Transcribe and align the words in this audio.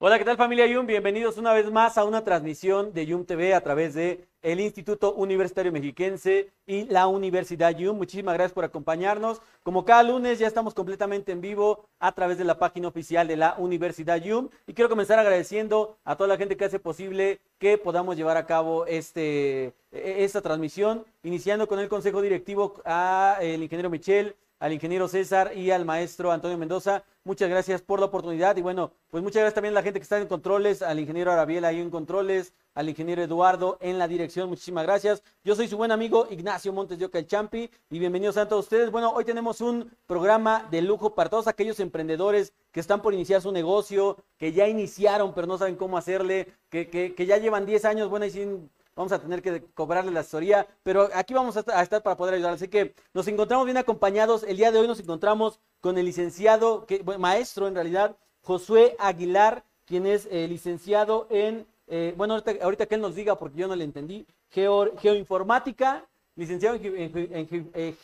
Hola, 0.00 0.16
¿qué 0.16 0.24
tal 0.24 0.36
familia 0.36 0.64
Yum? 0.64 0.86
Bienvenidos 0.86 1.38
una 1.38 1.52
vez 1.52 1.72
más 1.72 1.98
a 1.98 2.04
una 2.04 2.22
transmisión 2.22 2.92
de 2.92 3.04
Yum 3.04 3.24
TV 3.24 3.52
a 3.52 3.62
través 3.62 3.94
de 3.94 4.28
Instituto 4.44 5.12
Universitario 5.14 5.72
Mexiquense 5.72 6.52
y 6.68 6.84
la 6.84 7.08
Universidad 7.08 7.76
Yum. 7.76 7.96
Muchísimas 7.96 8.34
gracias 8.34 8.52
por 8.52 8.64
acompañarnos. 8.64 9.42
Como 9.64 9.84
cada 9.84 10.04
lunes 10.04 10.38
ya 10.38 10.46
estamos 10.46 10.72
completamente 10.72 11.32
en 11.32 11.40
vivo 11.40 11.88
a 11.98 12.12
través 12.12 12.38
de 12.38 12.44
la 12.44 12.60
página 12.60 12.86
oficial 12.86 13.26
de 13.26 13.38
la 13.38 13.56
Universidad 13.58 14.22
Yum 14.22 14.50
y 14.68 14.74
quiero 14.74 14.88
comenzar 14.88 15.18
agradeciendo 15.18 15.98
a 16.04 16.14
toda 16.14 16.28
la 16.28 16.36
gente 16.36 16.56
que 16.56 16.66
hace 16.66 16.78
posible 16.78 17.40
que 17.58 17.76
podamos 17.76 18.16
llevar 18.16 18.36
a 18.36 18.46
cabo 18.46 18.86
este, 18.86 19.74
e-, 19.90 20.22
esta 20.22 20.40
transmisión, 20.40 21.06
iniciando 21.24 21.66
con 21.66 21.80
el 21.80 21.88
consejo 21.88 22.22
directivo 22.22 22.80
a 22.84 23.38
el 23.40 23.64
ingeniero 23.64 23.90
Michel, 23.90 24.36
al 24.60 24.72
ingeniero 24.72 25.08
César 25.08 25.52
y 25.56 25.70
al 25.70 25.84
maestro 25.84 26.32
Antonio 26.32 26.58
Mendoza. 26.58 27.04
Muchas 27.24 27.48
gracias 27.48 27.82
por 27.82 28.00
la 28.00 28.06
oportunidad 28.06 28.56
y 28.56 28.62
bueno, 28.62 28.92
pues 29.10 29.22
muchas 29.22 29.40
gracias 29.40 29.54
también 29.54 29.74
a 29.74 29.76
la 29.76 29.82
gente 29.82 29.98
que 29.98 30.02
está 30.02 30.18
en 30.18 30.26
controles, 30.26 30.82
al 30.82 30.98
ingeniero 30.98 31.30
Arabiel 31.30 31.64
ahí 31.64 31.80
en 31.80 31.90
controles, 31.90 32.54
al 32.74 32.88
ingeniero 32.88 33.22
Eduardo 33.22 33.76
en 33.80 33.98
la 33.98 34.08
dirección. 34.08 34.48
Muchísimas 34.48 34.84
gracias. 34.84 35.22
Yo 35.44 35.54
soy 35.54 35.68
su 35.68 35.76
buen 35.76 35.92
amigo 35.92 36.26
Ignacio 36.30 36.72
Montes 36.72 36.98
de 36.98 37.04
Oca 37.04 37.18
el 37.18 37.26
Champi 37.26 37.70
y 37.90 37.98
bienvenidos 37.98 38.36
a 38.36 38.48
todos 38.48 38.64
ustedes. 38.64 38.90
Bueno, 38.90 39.12
hoy 39.12 39.24
tenemos 39.24 39.60
un 39.60 39.90
programa 40.06 40.66
de 40.70 40.82
lujo 40.82 41.14
para 41.14 41.28
todos 41.30 41.48
aquellos 41.48 41.80
emprendedores 41.80 42.52
que 42.72 42.80
están 42.80 43.02
por 43.02 43.14
iniciar 43.14 43.42
su 43.42 43.52
negocio, 43.52 44.16
que 44.38 44.52
ya 44.52 44.66
iniciaron 44.66 45.34
pero 45.34 45.46
no 45.46 45.58
saben 45.58 45.76
cómo 45.76 45.98
hacerle, 45.98 46.48
que, 46.70 46.88
que, 46.88 47.14
que 47.14 47.26
ya 47.26 47.36
llevan 47.38 47.66
10 47.66 47.84
años, 47.84 48.08
bueno, 48.08 48.26
y 48.26 48.30
sin 48.30 48.70
vamos 48.98 49.12
a 49.12 49.20
tener 49.20 49.40
que 49.40 49.62
cobrarle 49.74 50.10
la 50.10 50.20
asesoría, 50.20 50.66
pero 50.82 51.08
aquí 51.14 51.32
vamos 51.32 51.56
a 51.56 51.60
estar 51.82 52.02
para 52.02 52.16
poder 52.16 52.34
ayudar. 52.34 52.54
Así 52.54 52.66
que 52.66 52.96
nos 53.14 53.28
encontramos 53.28 53.64
bien 53.64 53.76
acompañados. 53.76 54.42
El 54.42 54.56
día 54.56 54.72
de 54.72 54.80
hoy 54.80 54.88
nos 54.88 54.98
encontramos 54.98 55.60
con 55.80 55.96
el 55.98 56.04
licenciado, 56.04 56.84
que, 56.84 57.04
maestro 57.16 57.68
en 57.68 57.76
realidad, 57.76 58.16
Josué 58.42 58.96
Aguilar, 58.98 59.62
quien 59.86 60.04
es 60.04 60.26
eh, 60.32 60.48
licenciado 60.48 61.28
en, 61.30 61.64
eh, 61.86 62.12
bueno, 62.16 62.42
ahorita, 62.60 62.86
que 62.86 62.96
él 62.96 63.00
nos 63.00 63.14
diga, 63.14 63.38
porque 63.38 63.58
yo 63.58 63.68
no 63.68 63.76
le 63.76 63.84
entendí, 63.84 64.26
geoinformática, 64.50 66.04
licenciado 66.34 66.74
en, 66.74 67.70
eh, 67.74 67.94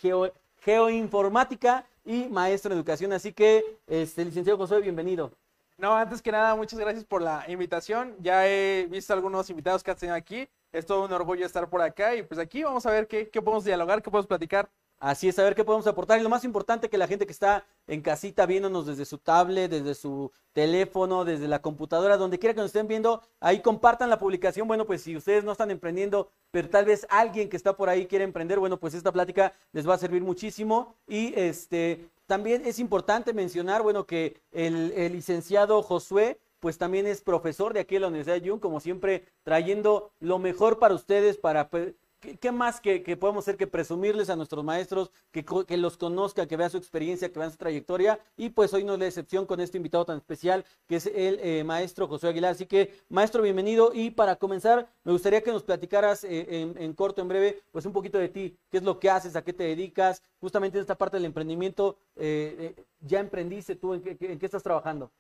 geoinformática 0.61 1.85
y 2.05 2.27
maestro 2.27 2.71
en 2.71 2.79
educación. 2.79 3.13
Así 3.13 3.33
que, 3.33 3.79
este, 3.89 4.25
licenciado 4.25 4.59
Josué, 4.59 4.81
bienvenido. 4.81 5.33
No, 5.77 5.93
antes 5.97 6.23
que 6.23 6.31
nada, 6.31 6.55
muchas 6.55 6.79
gracias 6.79 7.05
por 7.05 7.21
la 7.21 7.45
invitación. 7.49 8.15
Ya 8.21 8.47
he 8.47 8.87
visto 8.89 9.13
algunos 9.13 9.51
invitados 9.51 9.83
que 9.83 9.91
has 9.91 9.97
tenido 9.97 10.15
aquí 10.15 10.49
es 10.75 10.85
todo 10.85 11.05
un 11.05 11.13
orgullo 11.13 11.47
estar 11.47 11.71
por 11.71 11.81
acá 11.81 12.17
y 12.17 12.25
pues 12.25 12.39
aquí 12.41 12.65
vamos 12.65 12.85
a 12.85 12.91
ver 12.91 13.07
qué, 13.07 13.27
podemos 13.27 13.65
dialogar, 13.65 14.03
qué 14.03 14.11
podemos 14.11 14.27
platicar. 14.27 14.69
Así 14.99 15.29
es, 15.29 15.39
a 15.39 15.45
ver 15.45 15.55
qué 15.55 15.65
podemos 15.65 15.87
aportar. 15.87 16.19
Y 16.19 16.23
lo 16.23 16.29
más 16.29 16.45
importante 16.45 16.89
que 16.89 16.99
la 16.99 17.07
gente 17.07 17.27
que 17.27 17.33
está 17.33 17.65
en 17.87 18.01
casita 18.01 18.47
viéndonos 18.47 18.87
desde 18.87 19.05
su 19.05 19.19
tablet, 19.19 19.71
desde 19.71 19.95
su 19.95 20.33
teléfono, 20.53 21.25
desde 21.25 21.47
la 21.47 21.61
computadora, 21.61 22.17
donde 22.17 22.39
quiera 22.39 22.55
que 22.55 22.61
nos 22.61 22.69
estén 22.69 22.89
viendo, 22.89 23.23
ahí 23.39 23.61
compartan 23.61 24.11
la 24.11 24.19
publicación. 24.19 24.67
Bueno, 24.67 24.85
pues 24.85 25.03
si 25.03 25.17
ustedes 25.17 25.45
no 25.45 25.53
están 25.53 25.71
emprendiendo, 25.71 26.31
pero 26.51 26.69
tal 26.71 26.87
vez 26.87 27.07
alguien 27.11 27.49
que 27.49 27.57
está 27.57 27.77
por 27.77 27.89
ahí 27.89 28.07
quiere 28.07 28.25
emprender, 28.25 28.59
bueno, 28.59 28.81
pues 28.81 28.95
esta 28.95 29.13
plática 29.13 29.53
les 29.73 29.89
va 29.89 29.95
a 29.95 29.99
servir 29.99 30.23
muchísimo. 30.23 30.97
Y 31.07 31.39
este 31.39 32.09
también 32.27 32.63
es 32.65 32.79
importante 32.79 33.33
mencionar, 33.33 33.83
bueno, 33.83 34.07
que 34.07 34.41
el 34.51 35.13
licenciado 35.13 35.83
Josué 35.83 36.41
pues 36.65 36.79
también 36.79 37.07
es 37.07 37.21
profesor 37.21 37.75
de 37.75 37.81
aquí 37.81 37.97
en 37.97 38.01
la 38.01 38.09
Universidad 38.09 38.41
de 38.41 38.49
Jung, 38.49 38.59
como 38.59 38.81
siempre, 38.81 39.27
trayendo 39.43 40.13
lo 40.19 40.39
mejor 40.39 40.79
para 40.79 40.95
ustedes, 40.95 41.37
para... 41.37 41.69
Pues, 41.69 41.93
¿Qué, 42.41 42.53
más 42.53 42.81
que, 42.81 43.01
podemos 43.19 43.45
hacer 43.45 43.59
que 43.59 43.67
presumirles 43.67 44.31
a 44.31 44.37
nuestros 44.37 44.65
maestros, 44.65 45.11
que, 45.31 45.45
que, 45.45 45.77
los 45.77 45.99
conozca, 45.99 46.47
que 46.47 46.57
vean 46.57 46.71
su 46.71 46.79
experiencia, 46.79 47.31
que 47.31 47.39
vean 47.39 47.51
su 47.51 47.59
trayectoria? 47.59 48.19
Y 48.39 48.49
pues 48.49 48.73
hoy 48.73 48.83
no 48.83 48.95
es 48.95 48.99
la 48.99 49.07
excepción 49.09 49.45
con 49.45 49.61
este 49.61 49.77
invitado 49.77 50.07
tan 50.07 50.17
especial, 50.17 50.65
que 50.87 50.97
es 50.97 51.05
el 51.05 51.39
eh, 51.43 51.65
maestro 51.65 52.09
José 52.09 52.29
Aguilar. 52.29 52.53
Así 52.53 52.65
que, 52.65 52.95
maestro, 53.11 53.43
bienvenido. 53.43 53.91
Y 53.93 54.09
para 54.09 54.37
comenzar, 54.37 54.89
me 55.03 55.13
gustaría 55.13 55.43
que 55.43 55.53
nos 55.53 55.65
platicaras 55.65 56.25
eh, 56.25 56.73
en, 56.79 56.95
corto, 56.95 57.21
en 57.21 57.29
breve, 57.29 57.61
pues 57.73 57.85
un 57.85 57.93
poquito 57.93 58.17
de 58.17 58.31
ti. 58.31 58.57
¿Qué 58.71 58.79
es 58.79 58.85
lo 58.85 58.99
que 58.99 59.11
haces? 59.11 59.37
¿A 59.37 59.45
qué 59.45 59.53
te 59.53 59.65
dedicas? 59.65 60.23
Justamente 60.41 60.79
en 60.79 60.81
esta 60.81 60.97
parte 60.97 61.19
del 61.19 61.27
emprendimiento, 61.27 61.99
eh, 62.17 62.75
¿ya 63.01 63.21
emprendiste 63.21 63.77
tú? 63.77 63.93
¿En 63.93 64.01
qué, 64.01 64.17
en 64.19 64.39
qué 64.39 64.47
estás 64.47 64.63
trabajando? 64.63 65.11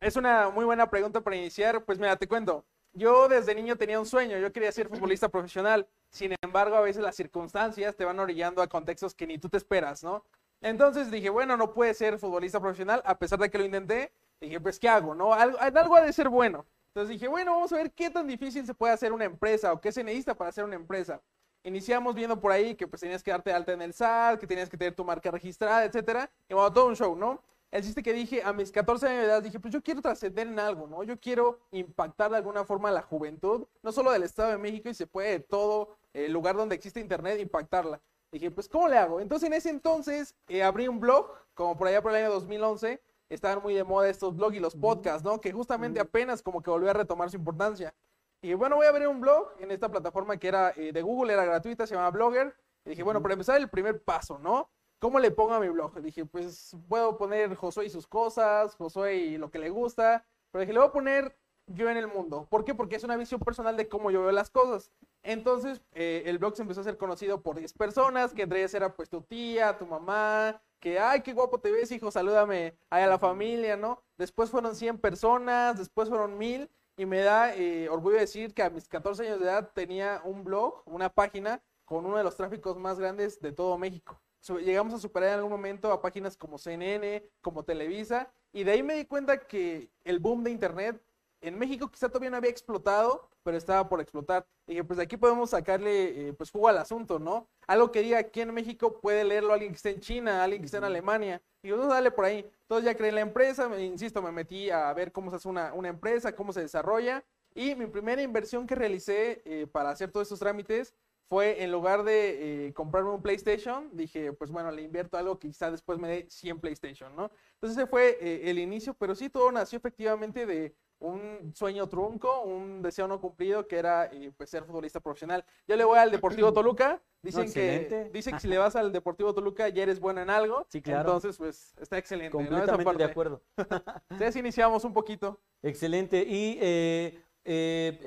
Es 0.00 0.16
una 0.16 0.50
muy 0.50 0.64
buena 0.64 0.90
pregunta 0.90 1.20
para 1.22 1.36
iniciar. 1.36 1.84
Pues 1.84 1.98
mira, 1.98 2.16
te 2.16 2.28
cuento. 2.28 2.64
Yo 2.92 3.28
desde 3.28 3.54
niño 3.54 3.76
tenía 3.76 4.00
un 4.00 4.06
sueño, 4.06 4.38
yo 4.38 4.52
quería 4.52 4.72
ser 4.72 4.88
futbolista 4.88 5.28
profesional. 5.28 5.86
Sin 6.10 6.34
embargo, 6.42 6.76
a 6.76 6.80
veces 6.80 7.02
las 7.02 7.14
circunstancias 7.14 7.94
te 7.94 8.04
van 8.04 8.18
orillando 8.18 8.62
a 8.62 8.68
contextos 8.68 9.14
que 9.14 9.26
ni 9.26 9.38
tú 9.38 9.48
te 9.50 9.58
esperas, 9.58 10.02
¿no? 10.02 10.24
Entonces 10.62 11.10
dije, 11.10 11.28
bueno, 11.28 11.56
no 11.56 11.74
puede 11.74 11.92
ser 11.92 12.18
futbolista 12.18 12.58
profesional, 12.58 13.02
a 13.04 13.18
pesar 13.18 13.38
de 13.38 13.50
que 13.50 13.58
lo 13.58 13.64
intenté. 13.64 14.12
Dije, 14.40 14.60
pues, 14.60 14.78
¿qué 14.78 14.88
hago? 14.88 15.14
¿No? 15.14 15.34
Algo, 15.34 15.58
algo 15.60 15.96
ha 15.96 16.00
de 16.00 16.12
ser 16.12 16.28
bueno. 16.30 16.64
Entonces 16.88 17.10
dije, 17.10 17.28
bueno, 17.28 17.52
vamos 17.52 17.72
a 17.72 17.76
ver 17.76 17.92
qué 17.92 18.08
tan 18.08 18.26
difícil 18.26 18.64
se 18.64 18.72
puede 18.72 18.94
hacer 18.94 19.12
una 19.12 19.26
empresa 19.26 19.72
o 19.72 19.80
qué 19.80 19.92
se 19.92 20.02
necesita 20.02 20.34
para 20.34 20.48
hacer 20.48 20.64
una 20.64 20.76
empresa. 20.76 21.20
Iniciamos 21.64 22.14
viendo 22.14 22.40
por 22.40 22.52
ahí 22.52 22.74
que 22.74 22.86
pues 22.86 23.00
tenías 23.00 23.22
que 23.22 23.30
darte 23.30 23.52
alta 23.52 23.72
en 23.72 23.82
el 23.82 23.92
SAT, 23.92 24.40
que 24.40 24.46
tenías 24.46 24.70
que 24.70 24.78
tener 24.78 24.94
tu 24.94 25.04
marca 25.04 25.30
registrada, 25.30 25.84
etcétera. 25.84 26.30
Y 26.48 26.54
bueno, 26.54 26.72
todo 26.72 26.86
un 26.86 26.96
show, 26.96 27.14
¿no? 27.14 27.42
El 27.76 27.82
chiste 27.82 28.02
que 28.02 28.12
dije, 28.12 28.42
a 28.42 28.52
mis 28.52 28.70
14 28.70 29.06
años 29.06 29.20
de 29.20 29.26
edad, 29.26 29.42
dije, 29.42 29.60
pues 29.60 29.72
yo 29.72 29.82
quiero 29.82 30.00
trascender 30.00 30.46
en 30.46 30.58
algo, 30.58 30.86
¿no? 30.86 31.02
Yo 31.02 31.18
quiero 31.20 31.60
impactar 31.70 32.30
de 32.30 32.38
alguna 32.38 32.64
forma 32.64 32.88
a 32.88 32.92
la 32.92 33.02
juventud, 33.02 33.66
no 33.82 33.92
solo 33.92 34.12
del 34.12 34.22
Estado 34.22 34.50
de 34.50 34.58
México, 34.58 34.88
y 34.88 34.94
se 34.94 35.06
puede 35.06 35.40
todo 35.40 35.96
el 36.12 36.32
lugar 36.32 36.56
donde 36.56 36.74
existe 36.74 37.00
Internet 37.00 37.38
impactarla. 37.40 38.00
Dije, 38.32 38.50
pues, 38.50 38.68
¿cómo 38.68 38.88
le 38.88 38.98
hago? 38.98 39.20
Entonces, 39.20 39.46
en 39.46 39.52
ese 39.52 39.70
entonces, 39.70 40.34
eh, 40.48 40.62
abrí 40.62 40.88
un 40.88 41.00
blog, 41.00 41.30
como 41.54 41.76
por 41.76 41.88
allá 41.88 42.02
por 42.02 42.12
el 42.12 42.24
año 42.24 42.32
2011, 42.32 43.00
estaban 43.28 43.62
muy 43.62 43.74
de 43.74 43.84
moda 43.84 44.08
estos 44.08 44.34
blogs 44.34 44.56
y 44.56 44.60
los 44.60 44.74
podcasts, 44.74 45.24
¿no? 45.24 45.40
Que 45.40 45.52
justamente 45.52 46.00
apenas 46.00 46.42
como 46.42 46.62
que 46.62 46.70
volvió 46.70 46.90
a 46.90 46.94
retomar 46.94 47.30
su 47.30 47.36
importancia. 47.36 47.94
Y 48.42 48.54
bueno, 48.54 48.76
voy 48.76 48.86
a 48.86 48.90
abrir 48.90 49.08
un 49.08 49.20
blog 49.20 49.52
en 49.58 49.70
esta 49.70 49.90
plataforma 49.90 50.36
que 50.36 50.48
era 50.48 50.72
eh, 50.76 50.92
de 50.92 51.02
Google, 51.02 51.32
era 51.32 51.44
gratuita, 51.44 51.86
se 51.86 51.94
llama 51.94 52.10
Blogger. 52.10 52.54
Y 52.84 52.90
dije, 52.90 53.02
bueno, 53.02 53.20
para 53.20 53.34
empezar, 53.34 53.56
el 53.60 53.68
primer 53.68 54.02
paso, 54.02 54.38
¿no? 54.38 54.70
¿Cómo 54.98 55.18
le 55.18 55.30
pongo 55.30 55.52
a 55.52 55.60
mi 55.60 55.68
blog? 55.68 56.00
Dije, 56.00 56.24
pues 56.24 56.74
puedo 56.88 57.18
poner 57.18 57.54
Josué 57.54 57.86
y 57.86 57.90
sus 57.90 58.06
cosas, 58.06 58.74
Josué 58.76 59.16
y 59.16 59.36
lo 59.36 59.50
que 59.50 59.58
le 59.58 59.68
gusta, 59.68 60.24
pero 60.50 60.60
dije, 60.60 60.72
le 60.72 60.78
voy 60.78 60.88
a 60.88 60.92
poner 60.92 61.36
yo 61.66 61.90
en 61.90 61.98
el 61.98 62.06
mundo. 62.06 62.46
¿Por 62.48 62.64
qué? 62.64 62.74
Porque 62.74 62.96
es 62.96 63.04
una 63.04 63.16
visión 63.16 63.40
personal 63.40 63.76
de 63.76 63.88
cómo 63.88 64.10
yo 64.10 64.22
veo 64.22 64.32
las 64.32 64.50
cosas. 64.50 64.90
Entonces, 65.22 65.82
eh, 65.92 66.22
el 66.26 66.38
blog 66.38 66.56
se 66.56 66.62
empezó 66.62 66.80
a 66.80 66.84
ser 66.84 66.96
conocido 66.96 67.42
por 67.42 67.58
10 67.58 67.72
personas, 67.74 68.32
que 68.32 68.42
entre 68.42 68.60
ellas 68.60 68.72
era 68.74 68.94
pues 68.94 69.10
tu 69.10 69.20
tía, 69.20 69.76
tu 69.76 69.84
mamá, 69.86 70.62
que, 70.80 70.98
ay, 70.98 71.20
qué 71.20 71.34
guapo 71.34 71.58
te 71.58 71.70
ves, 71.70 71.90
hijo, 71.92 72.10
salúdame 72.10 72.78
a 72.88 73.06
la 73.06 73.18
familia, 73.18 73.76
¿no? 73.76 74.02
Después 74.16 74.50
fueron 74.50 74.74
100 74.74 74.98
personas, 74.98 75.76
después 75.76 76.08
fueron 76.08 76.38
1000, 76.38 76.70
y 76.96 77.04
me 77.04 77.20
da 77.20 77.54
eh, 77.54 77.88
orgullo 77.90 78.16
decir 78.16 78.54
que 78.54 78.62
a 78.62 78.70
mis 78.70 78.88
14 78.88 79.26
años 79.26 79.40
de 79.40 79.46
edad 79.46 79.72
tenía 79.74 80.22
un 80.24 80.44
blog, 80.44 80.82
una 80.86 81.10
página, 81.10 81.62
con 81.84 82.06
uno 82.06 82.16
de 82.16 82.24
los 82.24 82.36
tráficos 82.36 82.78
más 82.78 82.98
grandes 82.98 83.40
de 83.40 83.52
todo 83.52 83.76
México 83.78 84.20
llegamos 84.54 84.94
a 84.94 84.98
superar 84.98 85.30
en 85.30 85.34
algún 85.36 85.52
momento 85.52 85.92
a 85.92 86.00
páginas 86.00 86.36
como 86.36 86.58
CNN, 86.58 87.22
como 87.40 87.64
Televisa, 87.64 88.30
y 88.52 88.64
de 88.64 88.72
ahí 88.72 88.82
me 88.82 88.94
di 88.94 89.04
cuenta 89.04 89.38
que 89.46 89.90
el 90.04 90.18
boom 90.18 90.44
de 90.44 90.50
Internet 90.50 91.02
en 91.40 91.58
México 91.58 91.90
quizá 91.90 92.08
todavía 92.08 92.30
no 92.30 92.36
había 92.36 92.50
explotado, 92.50 93.28
pero 93.42 93.56
estaba 93.56 93.88
por 93.88 94.00
explotar. 94.00 94.46
Y 94.66 94.72
dije, 94.72 94.84
pues 94.84 94.98
aquí 94.98 95.16
podemos 95.16 95.50
sacarle 95.50 96.28
eh, 96.28 96.32
pues 96.32 96.50
jugo 96.50 96.68
al 96.68 96.78
asunto, 96.78 97.18
¿no? 97.18 97.48
Algo 97.66 97.92
que 97.92 98.02
diga 98.02 98.18
aquí 98.18 98.40
en 98.40 98.52
México 98.52 99.00
puede 99.00 99.24
leerlo 99.24 99.52
alguien 99.52 99.72
que 99.72 99.76
esté 99.76 99.90
en 99.90 100.00
China, 100.00 100.42
alguien 100.42 100.62
que 100.62 100.66
esté 100.66 100.78
en 100.78 100.84
Alemania. 100.84 101.40
Y 101.62 101.68
yo, 101.68 101.76
no, 101.76 101.86
dale 101.86 102.10
por 102.10 102.24
ahí. 102.24 102.50
Entonces 102.62 102.84
ya 102.84 102.96
creé 102.96 103.12
la 103.12 103.20
empresa, 103.20 103.68
me, 103.68 103.84
insisto, 103.84 104.20
me 104.22 104.32
metí 104.32 104.70
a 104.70 104.92
ver 104.92 105.12
cómo 105.12 105.30
se 105.30 105.36
hace 105.36 105.48
una, 105.48 105.72
una 105.74 105.88
empresa, 105.88 106.34
cómo 106.34 106.52
se 106.52 106.62
desarrolla. 106.62 107.22
Y 107.54 107.74
mi 107.74 107.86
primera 107.86 108.20
inversión 108.20 108.66
que 108.66 108.74
realicé 108.74 109.42
eh, 109.44 109.66
para 109.70 109.90
hacer 109.90 110.10
todos 110.10 110.26
estos 110.26 110.40
trámites 110.40 110.94
fue 111.28 111.62
en 111.62 111.72
lugar 111.72 112.04
de 112.04 112.66
eh, 112.68 112.72
comprarme 112.72 113.10
un 113.10 113.22
PlayStation, 113.22 113.90
dije, 113.92 114.32
pues 114.32 114.50
bueno, 114.50 114.70
le 114.70 114.82
invierto 114.82 115.16
algo 115.16 115.38
que 115.38 115.48
quizá 115.48 115.70
después 115.70 115.98
me 115.98 116.08
dé 116.08 116.26
100 116.28 116.60
PlayStation, 116.60 117.14
¿no? 117.16 117.30
Entonces 117.54 117.78
ese 117.78 117.86
fue 117.86 118.18
eh, 118.20 118.50
el 118.50 118.58
inicio, 118.58 118.94
pero 118.94 119.14
sí 119.14 119.28
todo 119.28 119.50
nació 119.50 119.78
efectivamente 119.78 120.46
de 120.46 120.74
un 120.98 121.52
sueño 121.54 121.88
trunco, 121.88 122.42
un 122.42 122.80
deseo 122.80 123.08
no 123.08 123.20
cumplido, 123.20 123.66
que 123.66 123.76
era 123.76 124.06
eh, 124.06 124.32
pues 124.36 124.48
ser 124.50 124.64
futbolista 124.64 125.00
profesional. 125.00 125.44
Yo 125.66 125.76
le 125.76 125.84
voy 125.84 125.98
al 125.98 126.10
Deportivo 126.10 126.52
Toluca, 126.52 127.02
dicen 127.22 127.52
que 127.52 128.08
dicen 128.12 128.34
que 128.34 128.40
si 128.40 128.48
le 128.48 128.56
vas 128.56 128.76
al 128.76 128.92
Deportivo 128.92 129.34
Toluca 129.34 129.68
ya 129.68 129.82
eres 129.82 129.98
bueno 129.98 130.22
en 130.22 130.30
algo, 130.30 130.64
sí, 130.68 130.80
claro. 130.80 131.00
entonces 131.00 131.36
pues 131.36 131.74
está 131.80 131.98
excelente. 131.98 132.30
Completamente 132.30 132.98
de 132.98 133.04
acuerdo. 133.04 133.42
Entonces 134.10 134.36
iniciamos 134.36 134.84
un 134.84 134.94
poquito. 134.94 135.40
Excelente, 135.60 136.24
y 136.26 137.20